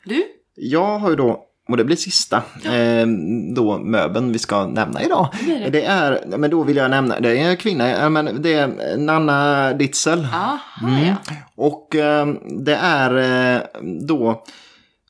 Du? 0.04 0.22
Jag 0.54 0.98
har 0.98 1.10
ju 1.10 1.16
då, 1.16 1.44
och 1.68 1.76
det 1.76 1.84
blir 1.84 1.96
sista, 1.96 2.36
eh, 2.64 3.06
då 3.56 3.78
möbeln 3.78 4.32
vi 4.32 4.38
ska 4.38 4.66
nämna 4.66 5.02
idag. 5.02 5.28
blir 5.44 5.60
det. 5.60 5.70
Det 5.70 5.84
är, 5.84 6.24
men 6.38 6.50
då 6.50 6.62
vill 6.62 6.76
jag 6.76 6.90
nämna, 6.90 7.20
det 7.20 7.38
är 7.38 7.50
en 7.50 7.56
kvinna, 7.56 8.08
men 8.10 8.42
det 8.42 8.52
är 8.54 8.96
Nanna 8.96 9.72
Ditzel. 9.72 10.24
Aha, 10.34 10.58
Mm. 10.82 11.04
ja. 11.06 11.14
Och 11.56 11.94
eh, 11.96 12.26
det 12.64 12.74
är 12.76 13.16
eh, 13.56 13.60
då 14.08 14.42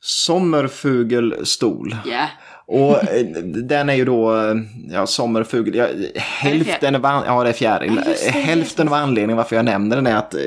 Sommerfugelstol. 0.01 1.95
Ja. 2.05 2.27
Och 2.67 3.03
eh, 3.13 3.25
den 3.45 3.89
är 3.89 3.93
ju 3.93 4.05
då, 4.05 4.35
eh, 4.35 4.55
ja, 4.91 5.07
sommerfugel, 5.07 5.75
ja, 5.75 5.87
hälften 6.15 6.95
av, 6.95 7.05
an- 7.05 7.23
ja 7.25 7.43
det 7.43 7.49
är 7.49 7.53
fjäril. 7.53 8.01
Ja, 8.05 8.11
det, 8.25 8.29
hälften 8.39 8.87
av 8.87 8.93
anledningen 8.93 9.37
varför 9.37 9.55
jag 9.55 9.65
nämner 9.65 9.95
den 9.95 10.07
är 10.07 10.15
att 10.15 10.33
eh, 10.33 10.39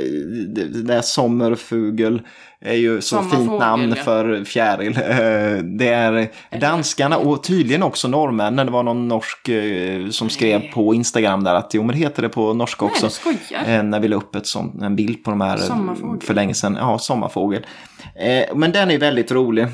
det, 0.48 0.82
där 0.82 1.00
sommerfugel 1.00 2.22
är 2.60 2.74
ju 2.74 3.00
så 3.00 3.22
fint 3.22 3.58
namn 3.58 3.94
ja. 3.96 4.02
för 4.04 4.44
fjäril. 4.44 4.96
Eh, 4.96 5.64
Det 5.64 5.88
är 5.88 6.28
danskarna 6.60 7.16
och 7.16 7.42
tydligen 7.44 7.82
också 7.82 8.08
norrmännen. 8.08 8.66
Det 8.66 8.72
var 8.72 8.82
någon 8.82 9.08
norsk 9.08 9.48
eh, 9.48 10.08
som 10.10 10.28
skrev 10.30 10.60
på 10.72 10.94
Instagram 10.94 11.44
där 11.44 11.54
att 11.54 11.74
jo 11.74 11.82
men 11.82 11.96
heter 11.96 12.22
det 12.22 12.28
på 12.28 12.54
norska 12.54 12.84
Nej, 12.84 12.92
också. 12.92 13.06
Eh, 13.66 13.82
När 13.82 14.00
vi 14.00 14.08
la 14.08 14.16
upp 14.16 14.34
ett 14.36 14.46
sånt, 14.46 14.82
en 14.82 14.96
bild 14.96 15.24
på 15.24 15.30
de 15.30 15.40
här 15.40 15.56
eh, 15.56 16.18
för 16.20 16.34
länge 16.34 16.54
sedan. 16.54 16.76
Ja, 16.80 16.98
sommarfågel. 16.98 17.66
Eh, 18.14 18.56
men 18.56 18.72
den 18.72 18.90
är 18.90 18.98
väldigt 18.98 19.32
rolig. 19.32 19.66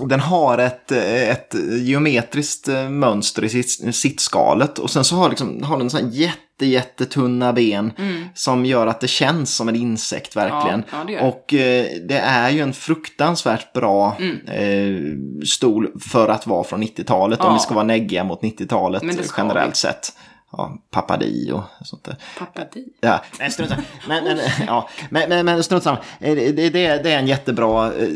Den 0.00 0.20
har 0.20 0.58
ett, 0.58 0.92
eh, 0.92 1.28
ett 1.30 1.54
geometriskt 1.82 2.68
eh, 2.68 2.88
mönster 2.88 3.44
i 3.44 3.48
sitt, 3.48 3.94
sittskalet 3.96 4.78
och 4.78 4.90
sen 4.90 5.04
så 5.04 5.16
har, 5.16 5.28
liksom, 5.28 5.62
har 5.62 5.78
den 5.78 5.90
så 5.90 5.96
här 5.96 6.08
jätte, 6.12 6.66
jättetunna 6.66 7.52
ben 7.52 7.92
som 8.34 8.64
gör 8.66 8.86
att 8.86 9.00
det 9.00 9.08
känns 9.08 9.56
som 9.56 9.68
en 9.68 9.76
insekt 9.76 10.36
verkligen. 10.36 10.82
Ja, 10.92 10.98
ja, 10.98 11.04
det 11.06 11.20
och 11.28 11.54
eh, 11.54 11.86
det 12.08 12.18
är 12.18 12.50
ju 12.50 12.60
en 12.60 12.72
fruktansvärt 12.72 13.72
bra 13.72 14.16
Mm. 14.20 14.36
eh, 14.46 15.44
stol 15.46 15.88
för 16.00 16.28
att 16.28 16.46
vara 16.46 16.64
från 16.64 16.82
90-talet 16.82 17.40
om 17.40 17.46
Ja. 17.46 17.52
vi 17.52 17.58
ska 17.58 17.74
vara 17.74 17.84
neggiga 17.84 18.24
mot 18.24 18.42
90-talet 18.42 19.02
Men 19.02 19.16
det 19.16 19.22
ska 19.24 19.42
generellt 19.42 19.70
vi. 19.72 19.76
sett. 19.76 20.12
Ja, 20.56 20.72
Papadi 20.90 21.52
och 21.52 21.62
sånt 21.86 22.04
där. 22.04 22.16
Papadi. 22.38 22.84
Ja, 23.00 23.20
nej, 23.38 23.50
strunt 23.50 23.70
samma. 23.70 23.82
Men, 24.08 24.24
men, 24.24 24.38
ja, 24.66 24.88
men, 25.10 25.28
men, 25.28 25.44
men 25.46 25.62
strunt 25.64 25.82
samma. 25.82 25.98
Eh, 26.20 26.34
Det, 26.34 26.52
det, 26.52 26.70
det 26.70 26.86
är- 26.86 27.02
det 27.02 27.12
en 27.12 27.26
jättebra... 27.26 27.86
eh, 27.94 28.08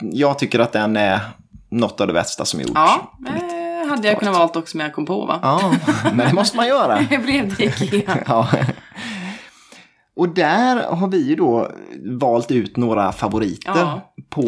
Jag 0.00 0.38
tycker 0.38 0.58
att 0.58 0.72
den 0.72 0.96
är 0.96 1.20
något 1.70 2.00
av 2.00 2.06
det 2.06 2.12
bästa 2.12 2.44
som 2.44 2.60
gjorts. 2.60 2.72
Ja, 2.74 3.12
eh, 3.26 3.88
hade 3.90 4.08
jag 4.08 4.18
kunnat 4.18 4.34
valt 4.34 4.56
också 4.56 4.76
men 4.76 4.86
jag 4.86 4.94
kom 4.94 5.06
på 5.06 5.24
va? 5.26 5.38
Ja, 5.42 5.74
men 6.12 6.26
det 6.28 6.32
måste 6.34 6.56
man 6.56 6.66
göra. 6.68 7.00
Det 7.10 7.18
blev 7.18 7.56
det 7.56 7.64
Ikea. 7.64 8.18
Ja. 8.26 8.48
Och 10.20 10.28
där 10.34 10.76
har 10.86 11.08
vi 11.08 11.28
ju 11.28 11.34
då 11.36 11.70
valt 12.20 12.50
ut 12.50 12.76
några 12.76 13.12
favoriter 13.12 13.72
Ja. 13.74 14.12
på 14.30 14.42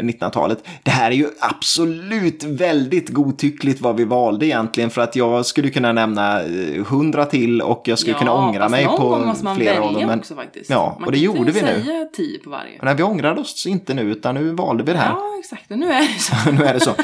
1900-talet. 0.00 0.58
Det 0.82 0.90
här 0.90 1.10
är 1.10 1.14
ju 1.14 1.26
absolut 1.40 2.44
väldigt 2.44 3.08
godtyckligt 3.08 3.80
vad 3.80 3.96
vi 3.96 4.04
valde 4.04 4.46
egentligen 4.46 4.90
för 4.90 5.00
att 5.02 5.16
jag 5.16 5.46
skulle 5.46 5.70
kunna 5.70 5.92
nämna 5.92 6.42
eh, 6.42 6.84
hundra 6.84 7.24
till 7.24 7.62
och 7.62 7.82
jag 7.84 7.98
skulle 7.98 8.14
kunna 8.18 8.32
ångra 8.32 8.68
mig 8.68 8.84
någon 8.84 8.96
på 8.96 9.08
gång 9.08 9.26
måste 9.26 9.44
man 9.44 9.56
flera 9.56 9.80
välja. 9.80 10.06
Men, 10.06 10.18
också 10.18 10.34
faktiskt. 10.34 10.70
Ja, 10.70 10.96
man 10.98 11.06
och 11.06 11.12
det 11.12 11.18
kan 11.18 11.24
gjorde 11.24 11.52
vi 11.52 11.62
nu. 11.62 11.66
säga 11.82 12.04
tio 12.16 12.38
på 12.38 12.50
varje. 12.50 12.78
nej, 12.82 12.94
vi 12.94 13.02
ångrade 13.02 13.40
oss 13.40 13.66
inte 13.66 13.94
nu 13.94 14.02
utan 14.02 14.34
nu 14.34 14.50
valde 14.54 14.84
vi 14.84 14.92
det 14.92 14.98
här. 14.98 15.10
Ja, 15.10 15.38
exakt. 15.40 15.70
Och 15.70 15.78
nu 15.78 15.92
är 15.92 16.00
det 16.00 16.20
så. 16.20 16.50
nu 16.52 16.64
är 16.64 16.74
det 16.74 16.80
så. 16.80 16.94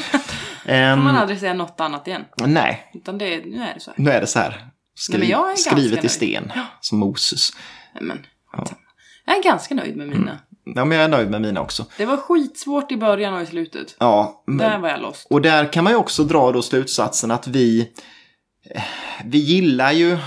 Ehm, 0.65 0.97
Får 0.97 1.03
man 1.03 1.15
aldrig 1.15 1.39
säga 1.39 1.53
något 1.53 1.79
annat 1.81 2.07
igen. 2.07 2.21
nej, 2.45 2.91
Utan 2.93 3.17
det, 3.17 3.45
nu 3.45 3.57
är 3.63 3.73
det 3.73 3.79
så 3.79 3.91
här. 3.91 4.03
nu 4.03 4.11
är 4.11 4.21
det 4.21 4.27
så 4.27 4.39
här. 4.39 4.65
Skri- 4.95 5.17
Nej, 5.19 5.29
men 5.47 5.57
skrivet 5.57 6.03
i 6.05 6.09
sten, 6.09 6.51
som 6.81 6.97
Moses. 6.99 7.49
Nej, 7.95 8.03
men, 8.03 8.17
skitsamma. 8.47 8.79
Jag 9.25 9.37
är 9.37 9.43
ganska 9.43 9.75
nöjd 9.75 9.97
med 9.97 10.07
mina. 10.07 10.39
Ja, 10.75 10.85
men 10.85 10.97
jag 10.97 11.05
är 11.05 11.09
nöjd 11.09 11.29
med 11.29 11.41
mina 11.41 11.61
också. 11.61 11.85
Det 11.97 12.05
var 12.05 12.17
skitsvårt 12.17 12.91
i 12.91 12.97
början 12.97 13.33
och 13.33 13.41
i 13.41 13.45
slutet. 13.45 13.95
Ja, 13.99 14.43
men- 14.47 14.57
Där 14.57 14.77
var 14.79 14.89
jag 14.89 15.01
lost. 15.01 15.27
Och 15.29 15.41
där 15.41 15.73
kan 15.73 15.83
man 15.83 15.93
ju 15.93 15.97
också 15.97 16.23
dra 16.23 16.51
då 16.51 16.61
slutsatsen 16.61 17.31
att 17.31 17.47
vi 17.47 17.91
eh, 18.75 18.83
vi 19.25 19.37
gillar 19.37 19.91
ju 19.91 20.11
eh, 20.13 20.19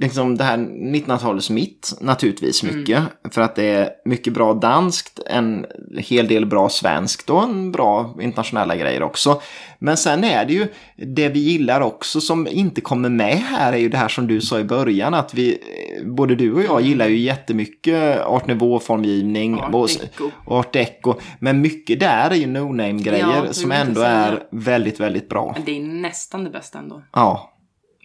liksom 0.00 0.36
det 0.36 0.44
här 0.44 0.56
1900-talets 0.58 1.50
mitt 1.50 1.92
naturligtvis 2.00 2.62
mycket. 2.62 3.02
För 3.30 3.40
att 3.40 3.54
det 3.56 3.64
är 3.64 3.90
mycket 4.04 4.32
bra 4.32 4.54
danskt, 4.54 5.20
en 5.26 5.66
hel 5.98 6.28
del 6.28 6.46
bra 6.46 6.68
svenskt 6.68 7.30
och 7.30 7.42
en 7.42 7.72
bra 7.72 8.16
internationella 8.20 8.76
grejer 8.76 9.02
också. 9.02 9.40
Men 9.78 9.96
sen 9.96 10.24
är 10.24 10.44
det 10.44 10.52
ju 10.52 10.66
det 10.96 11.28
vi 11.28 11.38
gillar 11.40 11.80
också 11.80 12.20
som 12.20 12.46
inte 12.48 12.80
kommer 12.80 13.08
med 13.08 13.36
här 13.36 13.72
är 13.72 13.76
ju 13.76 13.88
det 13.88 13.96
här 13.96 14.08
som 14.08 14.26
du 14.26 14.40
sa 14.40 14.58
i 14.60 14.64
början 14.64 15.14
att 15.14 15.34
vi, 15.34 15.52
eh, 15.52 16.06
både 16.06 16.34
du 16.34 16.52
och 16.54 16.62
jag 16.62 16.80
gillar 16.80 17.06
ju 17.08 17.16
jättemycket 17.18 18.20
art 18.26 18.46
nouveau-formgivning. 18.46 19.54
Art 19.60 19.74
och- 19.74 19.88
deco. 19.88 20.30
Art 20.46 20.72
deco. 20.72 21.14
Men 21.38 21.60
mycket 21.60 22.00
där 22.00 22.30
är 22.30 22.34
ju 22.34 22.46
no-name-grejer 22.46 23.42
Ja, 23.46 23.52
som 23.52 23.72
ändå 23.72 24.00
är 24.00 24.42
väldigt, 24.50 25.00
väldigt 25.00 25.28
bra. 25.28 25.56
Det 25.66 25.78
är 25.78 25.82
nästan 25.82 26.44
det 26.44 26.50
bästa 26.50 26.78
ändå. 26.78 27.02
Ja, 27.12 27.52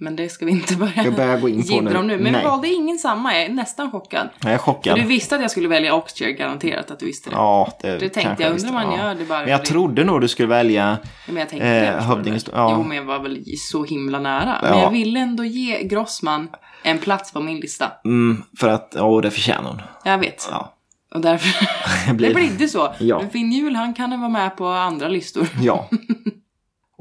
Men 0.04 0.16
det 0.16 0.30
ska 0.30 0.45
vi 0.45 0.52
inte 0.52 0.76
börja 0.76 0.91
jag 1.04 1.16
börjar 1.16 1.39
gå 1.39 1.49
in 1.49 1.68
på 1.68 1.82
nu. 1.82 1.97
om 1.97 2.08
nu. 2.08 2.18
Men 2.18 2.32
Nej. 2.32 2.41
vi 2.41 2.47
valde 2.47 2.68
ingen 2.68 2.97
samma. 2.97 3.34
Jag 3.34 3.43
är 3.43 3.49
nästan 3.49 3.91
chockad. 3.91 4.30
Jag 4.43 4.52
är 4.54 4.58
För 4.58 4.64
chockad. 4.64 4.95
du 4.97 5.02
visste 5.06 5.36
att 5.36 5.41
jag 5.41 5.52
skulle 5.52 5.68
välja 5.68 5.95
Oxchair, 5.95 6.30
garanterat 6.32 6.91
att 6.91 6.99
du 6.99 7.06
visste 7.06 7.30
det. 7.30 7.36
Ja, 7.36 7.72
det, 7.82 7.97
Det 7.97 8.10
tänkte 8.10 8.43
jag, 8.43 8.52
undrar 8.52 8.68
om 8.70 8.74
man 8.76 8.91
Ja. 8.91 8.97
gör 8.97 9.16
det 9.16 9.26
bara 9.26 9.39
Men 9.39 9.49
jag 9.49 9.60
för 9.60 9.66
trodde 9.68 10.04
nog 10.04 10.22
du 10.22 10.28
skulle 10.28 10.47
välja... 10.47 10.97
Men 11.28 11.38
jag 11.38 11.49
tänkte 11.49 11.68
Eh, 11.68 12.43
ja. 12.54 12.74
Jo, 12.78 12.84
men 12.84 12.97
jag 12.97 13.04
var 13.04 13.20
väl 13.20 13.43
så 13.58 13.84
himla 13.84 14.20
nära. 14.20 14.58
Ja. 14.64 14.70
Men 14.70 14.80
jag 14.80 14.91
ville 14.91 15.20
ändå 15.20 15.43
ge 15.43 15.84
Grossman 15.84 16.49
en 16.84 16.97
plats 16.97 17.32
på 17.34 17.39
min 17.39 17.60
lista. 17.60 17.91
Mm, 18.06 18.43
för 18.60 18.68
att, 18.68 18.93
ja, 18.97 19.22
det 19.22 19.32
förtjänar 19.32 19.70
hon. 19.70 19.82
Jag 20.04 20.18
vet. 20.18 20.47
Ja. 20.52 20.74
Och 21.16 21.22
därför... 21.22 21.68
Det 22.08 22.14
blir- 22.14 22.34
det 22.36 22.58
blir 22.58 22.68
så. 22.68 22.93
Ja. 22.99 23.20
Men 23.20 23.30
Finn 23.30 23.52
Hjul, 23.52 23.76
han 23.76 23.93
kan 23.93 24.20
vara 24.20 24.30
med 24.30 24.58
på 24.58 24.68
andra 24.68 25.08
listor. 25.08 25.47
Ja. 25.62 25.89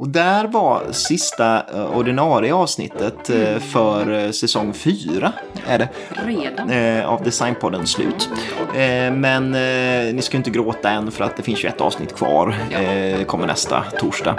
Och 0.00 0.08
där 0.08 0.44
var 0.44 0.82
sista 0.92 1.62
eh, 1.74 1.96
ordinarie 1.96 2.54
avsnittet 2.54 3.30
eh, 3.30 3.58
för 3.58 4.24
eh, 4.24 4.30
säsong 4.30 4.72
fyra. 4.72 5.32
Är 5.66 5.78
det. 5.78 5.88
Redan. 6.26 7.04
av 7.04 7.22
Designpodden 7.22 7.86
slut. 7.86 8.28
Men 9.12 9.50
ni 10.16 10.22
ska 10.22 10.36
inte 10.36 10.50
gråta 10.50 10.90
än 10.90 11.10
för 11.10 11.24
att 11.24 11.36
det 11.36 11.42
finns 11.42 11.64
ju 11.64 11.68
ett 11.68 11.80
avsnitt 11.80 12.16
kvar. 12.16 12.56
Ja. 12.70 13.24
Kommer 13.24 13.46
nästa 13.46 13.82
torsdag. 14.00 14.36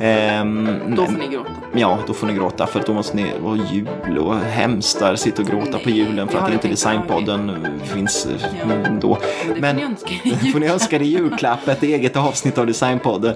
Ehm, 0.00 0.78
Då 0.96 1.04
får 1.04 1.12
ni 1.18 1.28
gråta. 1.28 1.50
Ja, 1.74 1.98
då 2.06 2.12
får 2.12 2.26
ni 2.26 2.34
gråta 2.34 2.66
för 2.66 2.82
då 2.86 2.94
måste 2.94 3.16
ni, 3.16 3.26
och 3.44 3.56
jul 3.56 4.18
och 4.18 4.36
hemskt 4.36 4.98
där, 4.98 5.16
sitta 5.16 5.42
och 5.42 5.48
gråta 5.48 5.78
på 5.78 5.88
Nej, 5.88 5.98
julen 5.98 6.28
för 6.28 6.38
att 6.38 6.52
inte. 6.52 6.68
Designpodden 6.68 7.66
finns 7.84 8.26
Ja. 8.58 8.72
mm, 8.72 9.00
då. 9.00 9.18
Men 9.56 9.76
det 9.76 9.82
får 9.82 9.88
ni 9.88 9.92
önska 9.92 10.14
er 10.24 10.48
i 10.48 10.52
får 10.52 10.60
ni 10.60 10.68
önska 10.68 10.98
dig 10.98 11.08
i 11.08 11.10
julklapp, 11.10 11.68
ett 11.68 11.82
eget 11.82 12.16
avsnitt 12.16 12.58
av 12.58 12.66
Designpodden. 12.66 13.34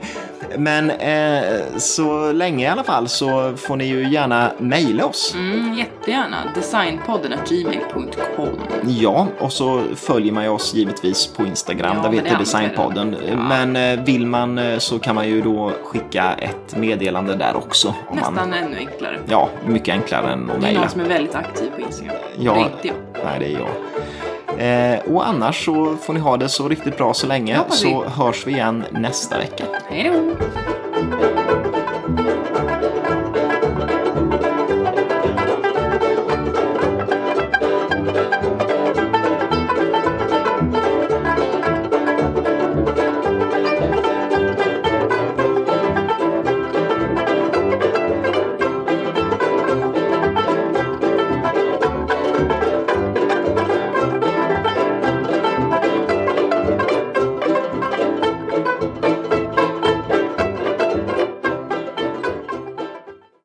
Men 0.58 0.90
eh, 0.90 1.42
så 1.76 2.32
länge 2.32 2.64
i 2.64 2.68
alla 2.68 2.84
fall 2.84 3.08
så 3.08 3.52
får 3.56 3.76
ni 3.76 3.84
ju 3.86 4.08
gärna 4.12 4.50
mejla 4.58 5.04
oss. 5.06 5.34
Mm, 5.34 5.74
jättegärna. 5.74 6.36
Designpodden 6.54 7.32
gmail.com. 7.48 8.48
Ja, 8.86 9.26
och 9.38 9.52
så 9.52 9.82
följer 9.96 10.32
man 10.32 10.44
ju 10.44 10.50
oss 10.50 10.74
givetvis 10.74 11.26
på 11.26 11.46
Instagram 11.46 11.96
Ja, 11.96 12.02
där 12.02 12.10
vi 12.10 12.16
heter 12.16 12.38
Designpodden. 12.38 13.16
Ja. 13.30 13.36
Men 13.36 13.76
eh, 13.76 14.04
vill 14.04 14.26
man 14.26 14.58
eh, 14.58 14.78
så 14.78 14.98
kan 14.98 15.14
man 15.14 15.28
ju 15.28 15.42
då 15.42 15.72
skicka 15.84 16.32
ett 16.38 16.76
meddelande 16.76 17.34
där 17.36 17.56
också. 17.56 17.94
Nästan 18.12 18.34
man, 18.34 18.52
ännu 18.52 18.76
enklare. 18.76 19.18
ja, 19.28 19.48
mycket 19.66 19.94
enklare 19.94 20.32
än 20.32 20.42
att 20.42 20.48
Det 20.48 20.54
är 20.56 20.60
mejla. 20.60 20.80
någon 20.80 20.90
som 20.90 21.00
är 21.00 21.04
väldigt 21.04 21.34
aktiv 21.34 21.70
på 21.74 21.80
Instagram. 21.80 22.16
Ja. 22.38 22.52
Det 22.54 22.60
är 22.60 22.64
inte 22.64 22.88
jag. 22.88 23.24
Nej, 23.24 23.38
det 23.38 23.46
är 23.46 23.58
jag. 23.58 23.68
Eh, 24.58 24.98
och 25.14 25.28
annars 25.28 25.64
så 25.64 25.96
får 25.96 26.12
ni 26.14 26.20
ha 26.20 26.36
det 26.36 26.48
så 26.48 26.68
riktigt 26.68 26.96
bra 26.96 27.14
så 27.14 27.26
länge 27.26 27.58
så 27.68 28.04
hörs 28.04 28.46
vi 28.46 28.52
igen 28.52 28.84
nästa 28.90 29.38
vecka. 29.38 29.64
Hej 29.90 30.10
då! 30.14 31.45